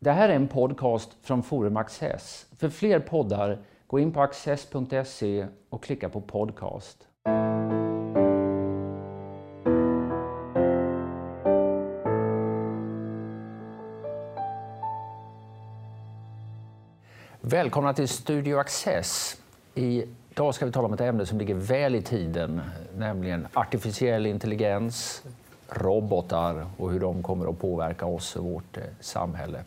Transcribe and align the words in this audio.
Det 0.00 0.10
här 0.10 0.28
är 0.28 0.36
en 0.36 0.48
podcast 0.48 1.16
från 1.22 1.42
Forum 1.42 1.76
Access. 1.76 2.46
För 2.58 2.68
fler 2.68 3.00
poddar, 3.00 3.58
gå 3.86 3.98
in 3.98 4.12
på 4.12 4.22
access.se 4.22 5.46
och 5.70 5.82
klicka 5.82 6.08
på 6.08 6.20
podcast. 6.20 7.08
Välkomna 17.40 17.94
till 17.94 18.08
Studio 18.08 18.58
Access. 18.58 19.36
Idag 19.74 20.54
ska 20.54 20.66
vi 20.66 20.72
tala 20.72 20.86
om 20.86 20.92
ett 20.92 21.00
ämne 21.00 21.26
som 21.26 21.38
ligger 21.38 21.54
väl 21.54 21.94
i 21.94 22.02
tiden, 22.02 22.60
nämligen 22.96 23.46
artificiell 23.52 24.26
intelligens, 24.26 25.22
robotar 25.68 26.66
och 26.76 26.90
hur 26.90 27.00
de 27.00 27.22
kommer 27.22 27.50
att 27.50 27.58
påverka 27.58 28.06
oss 28.06 28.36
och 28.36 28.44
vårt 28.44 28.76
eh, 28.76 28.82
samhälle. 29.00 29.64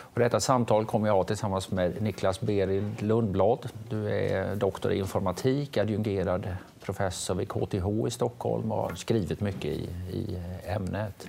Och 0.00 0.20
detta 0.20 0.40
samtal 0.40 0.84
kommer 0.84 1.06
jag 1.06 1.14
ha 1.14 1.24
tillsammans 1.24 1.70
med 1.70 2.02
Niklas 2.02 2.40
Berid 2.40 3.02
Lundblad. 3.02 3.68
Du 3.88 4.10
är 4.10 4.56
doktor 4.56 4.92
i 4.92 4.98
informatik, 4.98 5.76
adjungerad 5.76 6.48
professor 6.80 7.34
vid 7.34 7.48
KTH 7.48 8.06
i 8.06 8.10
Stockholm 8.10 8.72
och 8.72 8.82
har 8.82 8.94
skrivit 8.94 9.40
mycket 9.40 9.72
i, 9.72 9.88
i 10.12 10.36
eh, 10.36 10.76
ämnet. 10.76 11.28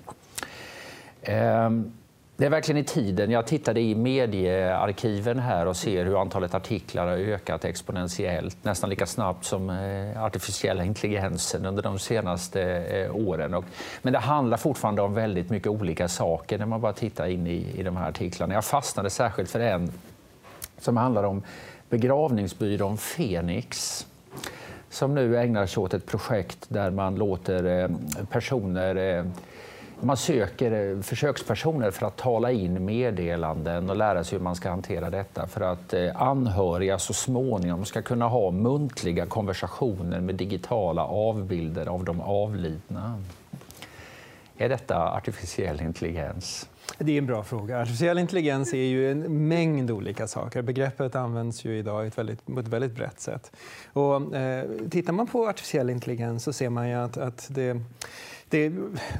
Ehm, 1.21 1.91
det 2.39 2.45
är 2.45 2.49
verkligen 2.49 2.81
i 2.81 2.83
tiden. 2.83 3.31
Jag 3.31 3.47
tittade 3.47 3.81
i 3.81 3.95
mediearkiven 3.95 5.39
här 5.39 5.65
och 5.65 5.77
ser 5.77 6.05
hur 6.05 6.21
antalet 6.21 6.53
artiklar 6.53 7.07
har 7.07 7.17
ökat 7.17 7.65
exponentiellt, 7.65 8.57
nästan 8.63 8.89
lika 8.89 9.05
snabbt 9.05 9.45
som 9.45 9.69
eh, 9.69 10.23
artificiella 10.23 10.83
intelligensen 10.83 11.65
under 11.65 11.83
de 11.83 11.99
senaste 11.99 12.61
eh, 12.63 13.15
åren. 13.15 13.63
Men 14.01 14.13
det 14.13 14.19
handlar 14.19 14.57
fortfarande 14.57 15.01
om 15.01 15.13
väldigt 15.13 15.49
mycket 15.49 15.67
olika 15.67 16.07
saker 16.07 16.57
när 16.57 16.65
man 16.65 16.81
bara 16.81 16.93
tittar 16.93 17.27
in 17.27 17.47
i, 17.47 17.65
i 17.75 17.83
de 17.83 17.97
här 17.97 18.09
artiklarna. 18.09 18.53
Jag 18.53 18.65
fastnade 18.65 19.09
särskilt 19.09 19.49
för 19.51 19.59
en 19.59 19.91
som 20.77 20.97
handlar 20.97 21.23
om 21.23 21.43
begravningsbyrån 21.89 22.97
Fenix 22.97 24.05
som 24.89 25.15
nu 25.15 25.37
ägnar 25.37 25.65
sig 25.65 25.83
åt 25.83 25.93
ett 25.93 26.05
projekt 26.05 26.65
där 26.67 26.91
man 26.91 27.15
låter 27.15 27.81
eh, 27.81 27.89
personer 28.29 29.25
man 30.01 30.17
söker 30.17 30.95
eh, 30.95 31.01
försökspersoner 31.01 31.91
för 31.91 32.05
att 32.05 32.17
tala 32.17 32.51
in 32.51 32.85
meddelanden 32.85 33.89
och 33.89 33.95
lära 33.95 34.23
sig 34.23 34.37
hur 34.37 34.43
man 34.43 34.55
ska 34.55 34.69
hantera 34.69 35.09
detta 35.09 35.47
för 35.47 35.61
att 35.61 35.93
eh, 35.93 36.21
anhöriga 36.21 36.99
så 36.99 37.13
småningom 37.13 37.85
ska 37.85 38.01
kunna 38.01 38.27
ha 38.27 38.51
muntliga 38.51 39.25
konversationer 39.25 40.19
med 40.19 40.35
digitala 40.35 41.05
avbilder 41.05 41.85
av 41.85 42.03
de 42.03 42.21
avlidna. 42.21 43.23
Är 44.57 44.69
detta 44.69 45.11
artificiell 45.11 45.81
intelligens? 45.81 46.69
Det 46.97 47.11
är 47.11 47.17
en 47.17 47.25
bra 47.25 47.43
fråga. 47.43 47.81
Artificiell 47.81 48.17
intelligens 48.17 48.73
är 48.73 48.77
ju 48.77 49.11
en 49.11 49.47
mängd 49.47 49.91
olika 49.91 50.27
saker. 50.27 50.61
Begreppet 50.61 51.15
används 51.15 51.65
ju 51.65 51.77
idag 51.77 52.07
ett 52.07 52.17
väldigt, 52.17 52.45
på 52.45 52.59
ett 52.59 52.67
väldigt 52.67 52.91
brett 52.91 53.19
sätt. 53.19 53.51
Och, 53.93 54.35
eh, 54.35 54.65
tittar 54.89 55.13
man 55.13 55.27
på 55.27 55.47
artificiell 55.47 55.89
intelligens 55.89 56.43
så 56.43 56.53
ser 56.53 56.69
man 56.69 56.89
ju 56.89 56.95
att, 56.95 57.17
att 57.17 57.47
det 57.49 57.81
det, 58.49 58.71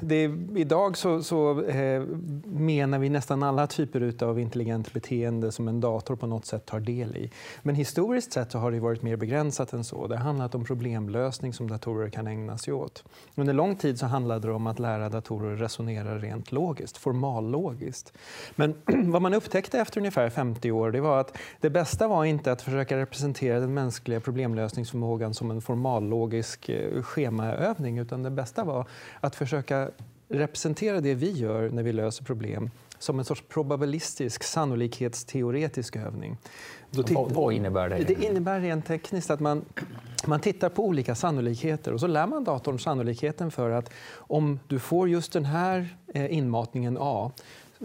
det, 0.02 0.32
idag 0.56 0.98
så, 0.98 1.24
så 1.24 1.62
eh, 1.62 2.02
menar 2.46 3.00
vi 3.00 3.10
nästan 3.10 3.44
alla 3.44 3.68
typer 3.68 4.24
av 4.24 4.40
intelligent 4.40 4.94
beteende 4.94 5.52
som 5.52 5.68
en 5.68 5.82
dator 5.82 6.16
på 6.16 6.28
något 6.28 6.46
sätt 6.46 6.66
tar 6.66 6.80
del 6.80 7.18
i. 7.18 7.32
Men 7.62 7.76
historiskt 7.76 8.34
sett 8.34 8.52
så 8.52 8.58
har 8.58 8.72
det 8.72 8.80
varit 8.80 9.02
mer 9.02 9.16
begränsat 9.16 9.74
än 9.74 9.84
så. 9.84 10.08
Det 10.08 10.18
har 10.18 10.24
handlat 10.24 10.56
om 10.56 10.66
problemlösning 10.66 11.54
som 11.54 11.70
datorer 11.70 12.10
kan 12.10 12.28
ägna 12.28 12.58
sig 12.58 12.74
åt. 12.74 13.04
Under 13.36 13.54
lång 13.54 13.76
tid 13.76 14.00
så 14.00 14.06
handlade 14.06 14.48
det 14.48 14.54
om 14.54 14.68
att 14.68 14.80
lära 14.80 15.10
datorer 15.10 15.56
resonera 15.56 16.18
rent 16.18 16.52
logiskt, 16.52 16.98
formallogiskt. 16.98 18.14
Men 18.56 18.76
vad 19.12 19.22
man 19.22 19.34
upptäckte 19.34 19.80
efter 19.80 19.98
ungefär 20.00 20.30
50 20.30 20.72
år 20.72 20.92
det 20.92 21.02
var 21.02 21.20
att 21.20 21.38
det 21.62 21.70
bästa 21.70 22.08
var 22.08 22.26
inte 22.26 22.52
att 22.52 22.62
försöka 22.62 22.98
representera 22.98 23.60
den 23.60 23.74
mänskliga 23.74 24.20
problemlösningsförmågan 24.20 25.34
som 25.34 25.52
en 25.52 25.62
formallogisk 25.62 26.70
eh, 26.70 27.02
schemaövning 27.02 27.98
utan 27.98 28.24
det 28.24 28.30
bästa 28.30 28.64
var 28.64 28.86
att 29.22 29.36
försöka 29.36 29.90
representera 30.30 31.02
det 31.02 31.14
vi 31.14 31.32
gör 31.32 31.70
när 31.70 31.84
vi 31.84 31.94
löser 31.94 32.24
problem 32.24 32.70
som 33.00 33.20
en 33.20 33.26
sorts 33.26 33.44
probabilistisk, 33.50 34.44
sannolikhetsteoretisk 34.44 35.96
övning. 35.96 36.38
vad, 36.92 37.32
vad 37.32 37.54
innebär 37.54 37.90
det? 37.90 38.04
Det 38.04 38.24
innebär 38.24 38.60
rent 38.60 38.86
tekniskt 38.86 39.30
att 39.30 39.40
man, 39.40 39.66
man 40.26 40.40
tittar 40.40 40.70
på 40.70 40.86
olika 40.86 41.16
sannolikheter 41.16 41.94
och 41.94 42.00
så 42.00 42.08
lär 42.08 42.28
man 42.28 42.44
datorn 42.44 42.80
sannolikheten 42.80 43.52
för 43.52 43.70
att 43.70 43.92
om 44.14 44.60
du 44.68 44.80
får 44.80 45.10
just 45.10 45.34
den 45.34 45.46
här 45.46 45.98
eh, 46.14 46.38
inmatningen 46.38 46.98
A 47.00 47.32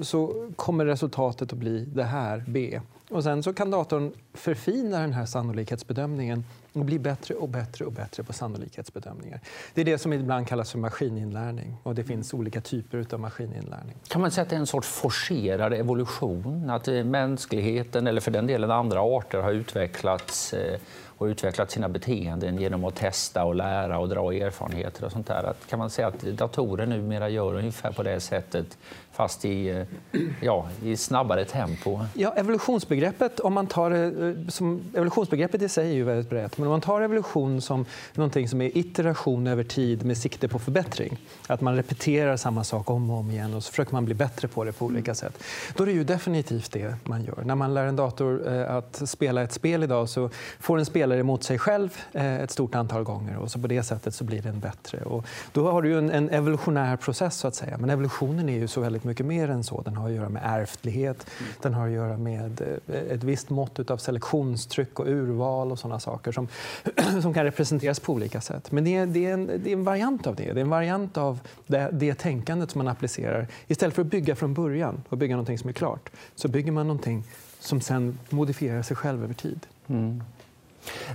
så 0.02 0.50
kommer 0.56 0.86
resultatet 0.86 1.52
att 1.52 1.58
bli 1.58 1.84
det 1.84 2.04
här, 2.04 2.44
B. 2.48 2.80
Och 3.10 3.22
sen 3.22 3.42
så 3.42 3.52
kan 3.52 3.70
datorn 3.70 4.12
förfina 4.34 5.00
den 5.00 5.12
här 5.12 5.26
sannolikhetsbedömningen 5.26 6.44
och 6.74 6.84
bli 6.84 6.98
bättre 6.98 7.34
och 7.34 7.48
bättre 7.48 7.84
och 7.84 7.92
bättre 7.92 8.22
på 8.22 8.32
sannolikhetsbedömningar. 8.32 9.40
Det 9.74 9.80
är 9.80 9.84
det 9.84 9.98
som 9.98 10.12
ibland 10.12 10.48
kallas 10.48 10.72
för 10.72 10.78
maskininlärning. 10.78 11.76
Och 11.82 11.94
det 11.94 12.04
finns 12.04 12.34
olika 12.34 12.60
typer 12.60 13.06
av 13.12 13.20
maskininlärning. 13.20 13.96
Kan 14.08 14.20
man 14.20 14.30
säga 14.30 14.42
att 14.42 14.50
det 14.50 14.56
är 14.56 14.60
en 14.60 14.66
sorts 14.66 14.88
forcerad 14.88 15.72
evolution? 15.72 16.70
Att 16.70 16.88
eh, 16.88 17.04
mänskligheten, 17.04 18.06
eller 18.06 18.20
för 18.20 18.30
den 18.30 18.46
delen 18.46 18.70
andra 18.70 19.00
arter, 19.00 19.38
har 19.38 19.52
utvecklats 19.52 20.54
eh, 20.54 20.80
och 21.24 21.28
utvecklat 21.28 21.70
sina 21.70 21.88
beteenden 21.88 22.58
genom 22.58 22.84
att 22.84 22.94
testa 22.94 23.44
och 23.44 23.54
lära 23.54 23.98
och 23.98 24.08
dra 24.08 24.32
erfarenheter 24.32 25.04
och 25.04 25.12
sånt 25.12 25.26
där. 25.26 25.44
Att 25.44 25.66
kan 25.66 25.78
man 25.78 25.90
säga 25.90 26.08
att 26.08 26.20
datorer 26.20 26.86
numera 26.86 27.28
gör 27.28 27.54
ungefär 27.54 27.92
på 27.92 28.02
det 28.02 28.20
sättet 28.20 28.78
fast 29.14 29.44
i, 29.44 29.68
eh, 29.68 30.20
ja, 30.40 30.68
i 30.82 30.96
snabbare 30.96 31.44
tempo? 31.44 32.00
Ja, 32.14 32.34
evolutionsbegreppet, 32.36 33.40
om 33.40 33.52
man 33.52 33.66
tar 33.66 33.90
eh, 33.90 34.48
som, 34.48 34.84
evolutionsbegreppet 34.94 35.62
i 35.62 35.68
sig 35.68 35.90
är 35.90 35.94
ju 35.94 36.04
väldigt 36.04 36.30
brett, 36.30 36.58
men 36.58 36.66
om 36.66 36.70
man 36.70 36.80
tar 36.80 37.00
evolution 37.00 37.60
som 37.60 37.86
någonting 38.14 38.48
som 38.48 38.60
är 38.60 38.78
iteration 38.78 39.46
över 39.46 39.64
tid 39.64 40.04
med 40.04 40.18
sikte 40.18 40.48
på 40.48 40.58
förbättring, 40.58 41.18
att 41.46 41.60
man 41.60 41.76
repeterar 41.76 42.36
samma 42.36 42.64
sak 42.64 42.90
om 42.90 43.10
och 43.10 43.18
om 43.18 43.30
igen 43.30 43.54
och 43.54 43.64
så 43.64 43.70
försöker 43.70 43.92
man 43.92 44.04
bli 44.04 44.14
bättre 44.14 44.48
på 44.48 44.64
det 44.64 44.72
på 44.72 44.84
olika 44.84 45.14
sätt, 45.14 45.42
då 45.76 45.82
är 45.82 45.86
det 45.86 45.92
ju 45.92 46.04
definitivt 46.04 46.72
det 46.72 46.96
man 47.04 47.24
gör. 47.24 47.42
När 47.44 47.54
man 47.54 47.74
lär 47.74 47.86
en 47.86 47.96
dator 47.96 48.52
eh, 48.52 48.76
att 48.76 49.02
spela 49.08 49.42
ett 49.42 49.52
spel 49.52 49.82
idag 49.82 50.08
så 50.08 50.30
får 50.60 50.78
en 50.78 50.86
spelare 50.86 51.13
emot 51.18 51.44
sig 51.44 51.58
själv 51.58 51.96
eh, 52.12 52.40
ett 52.40 52.50
stort 52.50 52.74
antal 52.74 53.02
gånger 53.02 53.36
och 53.36 53.50
så 53.50 53.58
på 53.58 53.66
det 53.66 53.82
sättet 53.82 54.14
så 54.14 54.24
blir 54.24 54.42
den 54.42 54.60
bättre. 54.60 54.98
Och 54.98 55.26
då 55.52 55.70
har 55.70 55.82
du 55.82 55.98
en, 55.98 56.10
en 56.10 56.30
evolutionär 56.30 56.96
process, 56.96 57.36
så 57.36 57.48
att 57.48 57.54
säga. 57.54 57.78
men 57.78 57.90
evolutionen 57.90 58.48
är 58.48 58.58
ju 58.58 58.68
så 58.68 58.80
väldigt 58.80 59.04
mycket 59.04 59.26
mer 59.26 59.50
än 59.50 59.64
så. 59.64 59.82
Den 59.82 59.96
har 59.96 60.08
att 60.08 60.14
göra 60.14 60.28
med 60.28 60.42
ärftlighet, 60.44 61.26
den 61.62 61.74
har 61.74 61.86
att 61.86 61.92
göra 61.92 62.16
med 62.16 62.60
eh, 62.86 62.94
ett 62.94 63.24
visst 63.24 63.50
mått 63.50 63.90
av 63.90 63.96
selektionstryck 63.96 65.00
och 65.00 65.06
urval 65.06 65.72
och 65.72 65.78
sådana 65.78 66.00
saker 66.00 66.32
som, 66.32 66.48
som 67.22 67.34
kan 67.34 67.44
representeras 67.44 68.00
på 68.00 68.12
olika 68.12 68.40
sätt. 68.40 68.72
Men 68.72 68.84
det 68.84 68.96
är, 68.96 69.06
det, 69.06 69.26
är 69.26 69.32
en, 69.32 69.46
det 69.46 69.70
är 69.70 69.72
en 69.72 69.84
variant 69.84 70.26
av 70.26 70.34
det. 70.34 70.52
Det 70.52 70.60
är 70.60 70.64
en 70.64 70.70
variant 70.70 71.16
av 71.16 71.40
det, 71.66 71.88
det 71.92 72.14
tänkandet 72.14 72.70
som 72.70 72.78
man 72.78 72.88
applicerar. 72.88 73.46
Istället 73.66 73.94
för 73.94 74.02
att 74.02 74.08
bygga 74.08 74.36
från 74.36 74.54
början 74.54 75.02
och 75.08 75.18
bygga 75.18 75.36
någonting 75.36 75.58
som 75.58 75.68
är 75.68 75.72
klart 75.72 76.10
så 76.34 76.48
bygger 76.48 76.72
man 76.72 76.86
någonting 76.86 77.24
som 77.58 77.80
sen 77.80 78.18
modifierar 78.30 78.82
sig 78.82 78.96
själv 78.96 79.24
över 79.24 79.34
tid. 79.34 79.66
Mm. 79.86 80.22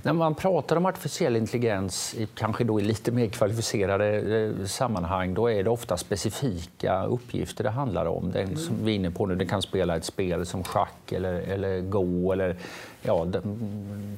När 0.03 0.13
man 0.13 0.35
pratar 0.35 0.75
om 0.75 0.85
artificiell 0.85 1.35
intelligens, 1.35 2.16
kanske 2.35 2.63
då 2.63 2.80
i 2.80 2.84
lite 2.84 3.12
mer 3.12 3.28
kvalificerade 3.28 4.16
eh, 4.16 4.66
sammanhang, 4.66 5.34
då 5.34 5.52
är 5.52 5.63
det 5.63 5.69
ofta 5.69 5.97
specifika 5.97 7.03
uppgifter 7.03 7.63
det 7.63 7.69
handlar 7.69 8.06
om. 8.06 8.31
Den 8.31 8.58
som 8.58 8.75
vi 8.84 8.91
är 8.91 8.96
inne 8.96 9.12
på 9.12 9.25
nu, 9.25 9.35
det 9.35 9.46
kan 9.46 9.62
spela 9.62 9.96
ett 9.96 10.06
spel 10.06 10.46
som 10.46 10.63
schack 10.63 11.12
eller, 11.12 11.34
eller 11.34 11.81
Go 11.81 12.31
eller 12.31 12.56
ja, 13.02 13.28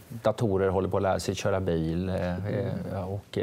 datorer 0.09 0.69
håller 0.69 0.89
på 0.89 0.97
att 0.97 1.03
lära 1.03 1.19
sig 1.19 1.35
köra 1.35 1.59
bil. 1.59 2.09
Eh, 2.09 2.47
eh, 2.47 3.09
och, 3.09 3.37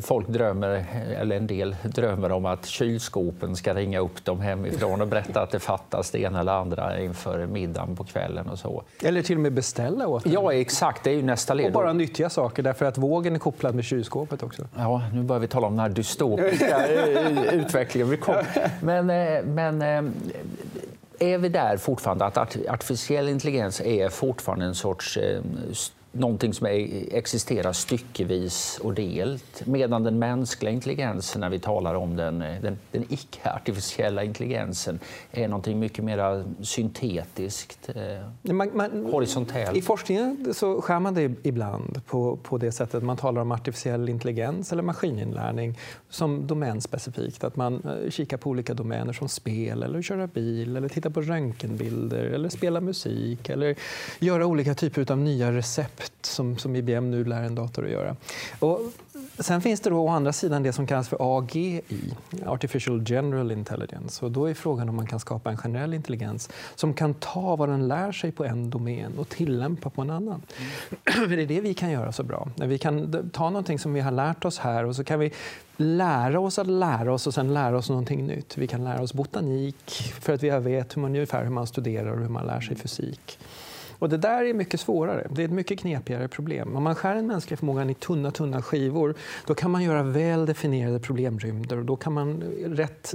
folk 0.00 0.28
drömmer, 0.28 0.84
eller 1.20 1.36
en 1.36 1.46
del 1.46 1.76
drömmer 1.82 2.32
om 2.32 2.46
att 2.46 2.66
kylskåpen 2.66 3.56
ska 3.56 3.74
ringa 3.74 3.98
upp 3.98 4.24
dem 4.24 4.40
hemifrån 4.40 5.00
och 5.00 5.08
berätta 5.08 5.42
att 5.42 5.50
det 5.50 5.60
fattas 5.60 6.10
det 6.10 6.18
ena 6.18 6.40
eller 6.40 6.52
andra 6.52 7.00
inför 7.00 7.46
middagen 7.46 7.96
på 7.96 8.04
kvällen. 8.04 8.48
och 8.48 8.58
så. 8.58 8.82
Eller 9.02 9.22
till 9.22 9.36
och 9.36 9.42
med 9.42 9.52
beställa 9.52 10.08
åt 10.08 10.24
dem. 10.24 10.32
Ja, 10.32 10.52
exakt. 10.52 11.04
Det 11.04 11.10
är 11.10 11.14
ju 11.14 11.22
nästa 11.22 11.54
led. 11.54 11.66
Och 11.66 11.72
bara 11.72 11.92
nyttiga 11.92 12.30
saker, 12.30 12.62
därför 12.62 12.86
att 12.86 12.98
vågen 12.98 13.34
är 13.34 13.38
kopplad 13.38 13.74
med 13.74 13.84
kylskåpet 13.84 14.42
också. 14.42 14.66
Ja, 14.76 15.02
nu 15.12 15.22
börjar 15.22 15.40
vi 15.40 15.48
tala 15.48 15.66
om 15.66 15.72
den 15.72 15.80
här 15.80 15.88
dystopiska 15.88 16.86
utvecklingen. 17.52 18.18
Men, 18.82 19.10
eh, 19.10 19.44
men 19.44 19.82
eh, 19.82 20.12
är 21.18 21.38
vi 21.38 21.48
där 21.48 21.76
fortfarande, 21.76 22.24
att 22.24 22.38
artificiell 22.68 23.28
intelligens 23.28 23.80
är 23.80 24.08
fortfarande 24.08 24.64
en 24.64 24.74
sorts 24.74 25.18
någonting 26.14 26.54
som 26.54 26.66
existerar 27.10 27.72
styckevis 27.72 28.78
och 28.82 28.94
delt. 28.94 29.62
Medan 29.66 30.02
den 30.02 30.18
mänskliga 30.18 30.72
intelligensen, 30.72 31.40
när 31.40 31.50
vi 31.50 31.58
talar 31.58 31.94
om 31.94 32.16
den, 32.16 32.38
den, 32.38 32.78
den 32.90 33.04
icke-artificiella 33.08 34.24
intelligensen, 34.24 34.98
är 35.32 35.48
någonting 35.48 35.78
mycket 35.78 36.04
mer 36.04 36.44
syntetiskt, 36.62 37.90
eh, 37.94 38.52
man, 38.52 38.70
man, 38.74 39.06
horisontellt. 39.12 39.76
I 39.76 39.82
forskningen 39.82 40.54
så 40.54 40.80
skär 40.82 41.00
man 41.00 41.14
det 41.14 41.32
ibland 41.42 42.06
på, 42.06 42.36
på 42.36 42.58
det 42.58 42.72
sättet 42.72 43.02
man 43.02 43.16
talar 43.16 43.42
om 43.42 43.52
artificiell 43.52 44.08
intelligens 44.08 44.72
eller 44.72 44.82
maskininlärning 44.82 45.78
som 46.10 46.46
domänspecifikt. 46.46 47.44
Att 47.44 47.56
man 47.56 47.74
eh, 47.84 48.10
kikar 48.10 48.36
på 48.36 48.50
olika 48.50 48.74
domäner 48.74 49.12
som 49.12 49.28
spel, 49.28 49.82
eller 49.82 50.02
köra 50.02 50.26
bil, 50.26 50.76
eller 50.76 50.88
titta 50.88 51.10
på 51.10 51.20
röntgenbilder, 51.20 52.24
eller 52.24 52.48
spela 52.48 52.80
musik, 52.80 53.48
eller 53.48 53.76
göra 54.18 54.46
olika 54.46 54.74
typer 54.74 55.12
av 55.12 55.18
nya 55.18 55.52
recept 55.52 56.03
som, 56.22 56.58
som 56.58 56.76
IBM 56.76 57.10
nu 57.10 57.24
lär 57.24 57.42
en 57.42 57.54
dator 57.54 57.84
att 57.84 57.90
göra. 57.90 58.16
Och 58.58 58.80
sen 59.38 59.60
finns 59.60 59.80
det 59.80 59.90
då 59.90 59.98
å 59.98 60.08
andra 60.08 60.32
sidan 60.32 60.62
det 60.62 60.72
som 60.72 60.86
kallas 60.86 61.08
för 61.08 61.38
AGI, 61.38 61.80
Artificial 62.46 63.02
General 63.06 63.52
Intelligence. 63.52 64.24
Och 64.24 64.30
då 64.30 64.46
är 64.46 64.54
frågan 64.54 64.88
om 64.88 64.96
man 64.96 65.06
kan 65.06 65.20
skapa 65.20 65.50
en 65.50 65.56
generell 65.56 65.94
intelligens 65.94 66.50
som 66.74 66.94
kan 66.94 67.14
ta 67.14 67.56
vad 67.56 67.68
den 67.68 67.88
lär 67.88 68.12
sig 68.12 68.32
på 68.32 68.44
en 68.44 68.70
domän 68.70 69.18
och 69.18 69.28
tillämpa 69.28 69.90
på 69.90 70.02
en 70.02 70.10
annan. 70.10 70.42
Mm. 71.16 71.30
det 71.36 71.42
är 71.42 71.46
det 71.46 71.60
vi 71.60 71.74
kan 71.74 71.90
göra 71.90 72.12
så 72.12 72.22
bra. 72.22 72.48
Vi 72.56 72.78
kan 72.78 73.30
ta 73.30 73.50
någonting 73.50 73.78
som 73.78 73.92
vi 73.92 74.00
har 74.00 74.10
lärt 74.10 74.44
oss 74.44 74.58
här 74.58 74.84
och 74.84 74.96
så 74.96 75.04
kan 75.04 75.20
vi 75.20 75.32
lära 75.76 76.40
oss 76.40 76.58
att 76.58 76.66
lära 76.66 77.12
oss 77.12 77.26
och 77.26 77.34
sen 77.34 77.54
lära 77.54 77.76
oss 77.76 77.88
någonting 77.88 78.26
nytt. 78.26 78.58
Vi 78.58 78.66
kan 78.66 78.84
lära 78.84 79.02
oss 79.02 79.12
botanik 79.12 79.90
för 80.20 80.32
att 80.32 80.42
vi 80.42 80.50
vet 80.50 80.96
hur 80.96 81.02
man, 81.02 81.10
ungefär 81.10 81.42
hur 81.42 81.50
man 81.50 81.66
studerar 81.66 82.12
och 82.12 82.18
hur 82.18 82.28
man 82.28 82.46
lär 82.46 82.60
sig 82.60 82.76
fysik. 82.76 83.38
Och 83.98 84.08
det 84.08 84.16
där 84.16 84.44
är 84.44 84.54
mycket 84.54 84.80
svårare. 84.80 85.26
Det 85.30 85.42
är 85.42 85.44
ett 85.44 85.52
mycket 85.52 85.78
knepigare 85.78 86.28
problem. 86.28 86.76
Om 86.76 86.82
man 86.82 86.94
skär 86.94 87.14
den 87.14 87.26
mänskliga 87.26 87.56
förmågan 87.56 87.90
i 87.90 87.94
tunna, 87.94 88.30
tunna 88.30 88.62
skivor 88.62 89.14
då 89.46 89.54
kan 89.54 89.70
man 89.70 89.82
göra 89.82 90.02
väl 90.02 90.46
definierade 90.46 90.98
problemrymder 90.98 91.78
och 91.78 91.84
då 91.84 91.96
kan 91.96 92.12
man 92.12 92.42
rätt 92.64 93.14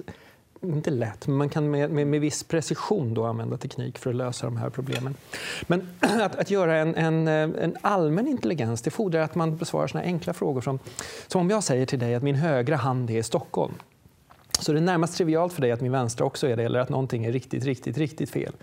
inte 0.61 0.91
lätt, 0.91 1.27
men 1.27 1.37
man 1.37 1.49
kan 1.49 1.71
med, 1.71 1.91
med, 1.91 2.07
med 2.07 2.21
viss 2.21 2.43
precision 2.43 3.13
då 3.13 3.25
använda 3.25 3.57
teknik 3.57 3.97
för 3.97 4.09
att 4.09 4.15
lösa 4.15 4.45
de 4.45 4.57
här 4.57 4.69
problemen. 4.69 5.15
Men 5.67 5.87
att, 5.99 6.35
att 6.35 6.51
göra 6.51 6.77
en, 6.77 6.95
en, 6.95 7.27
eh, 7.27 7.63
en, 7.63 7.75
allmän 7.81 8.27
intelligens 8.27 8.81
det 8.81 8.91
fordrar 8.91 9.21
att 9.21 9.35
man 9.35 9.57
besvarar 9.57 9.87
såna 9.87 10.03
enkla 10.03 10.33
frågor 10.33 10.61
som, 10.61 10.79
som 11.27 11.41
om 11.41 11.49
jag 11.49 11.63
säger 11.63 11.85
till 11.85 11.99
dig 11.99 12.15
att 12.15 12.23
min 12.23 12.35
högra 12.35 12.75
hand 12.75 13.09
är 13.09 13.17
i 13.17 13.23
Stockholm. 13.23 13.73
Så 14.59 14.71
det 14.71 14.79
är 14.79 14.81
närmast 14.81 15.17
trivialt 15.17 15.53
för 15.53 15.61
dig 15.61 15.71
att 15.71 15.81
min 15.81 15.91
vänstra 15.91 16.25
också 16.25 16.47
är 16.47 16.57
det, 16.57 16.63
eller 16.63 16.79
att 16.79 16.89
någonting 16.89 17.25
är 17.25 17.31
riktigt, 17.31 17.65
riktigt, 17.65 17.97
riktigt 17.97 18.29
fel. 18.29 18.53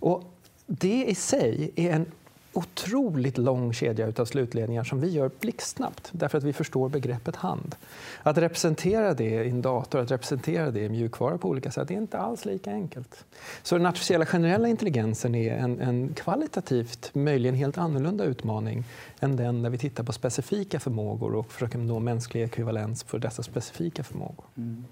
Och 0.00 0.33
det 0.66 1.04
i 1.04 1.14
sig 1.14 1.70
är 1.76 1.90
en 1.90 2.06
otroligt 2.54 3.38
lång 3.38 3.72
kedja 3.72 4.12
av 4.16 4.24
slutledningar 4.24 4.84
som 4.84 5.00
vi 5.00 5.10
gör 5.10 5.30
blixtsnabbt 5.40 6.08
därför 6.12 6.38
att 6.38 6.44
vi 6.44 6.52
förstår 6.52 6.88
begreppet 6.88 7.36
hand. 7.36 7.76
Att 8.22 8.38
representera 8.38 9.14
det 9.14 9.44
i 9.44 9.50
en 9.50 9.62
dator, 9.62 10.00
att 10.00 10.10
representera 10.10 10.70
det 10.70 10.80
i 10.80 10.88
mjukvara 10.88 11.38
på 11.38 11.48
olika 11.48 11.70
sätt, 11.70 11.90
är 11.90 11.94
inte 11.94 12.18
alls 12.18 12.44
lika 12.44 12.70
enkelt. 12.70 13.24
Så 13.62 13.78
den 13.78 13.86
artificiella 13.86 14.26
generella 14.26 14.68
intelligensen 14.68 15.34
är 15.34 15.56
en, 15.56 15.80
en 15.80 16.14
kvalitativt 16.14 17.10
möjligen 17.14 17.54
helt 17.54 17.78
annorlunda 17.78 18.24
utmaning 18.24 18.84
än 19.20 19.36
den 19.36 19.62
där 19.62 19.70
vi 19.70 19.78
tittar 19.78 20.04
på 20.04 20.12
specifika 20.12 20.80
förmågor 20.80 21.34
och 21.34 21.52
försöker 21.52 21.78
nå 21.78 22.00
mänsklig 22.00 22.42
ekvivalens 22.42 23.02
för 23.02 23.18
dessa 23.18 23.42
specifika 23.42 24.04
förmågor. 24.04 24.44
Mm. 24.56 24.84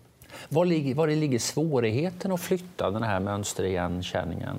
Var, 0.48 0.64
ligger, 0.64 0.94
var 0.94 1.08
ligger 1.08 1.38
svårigheten 1.38 2.32
att 2.32 2.40
flytta 2.40 2.90
den 2.90 3.02
här 3.02 3.20
mönsterigenkänningen? 3.20 4.56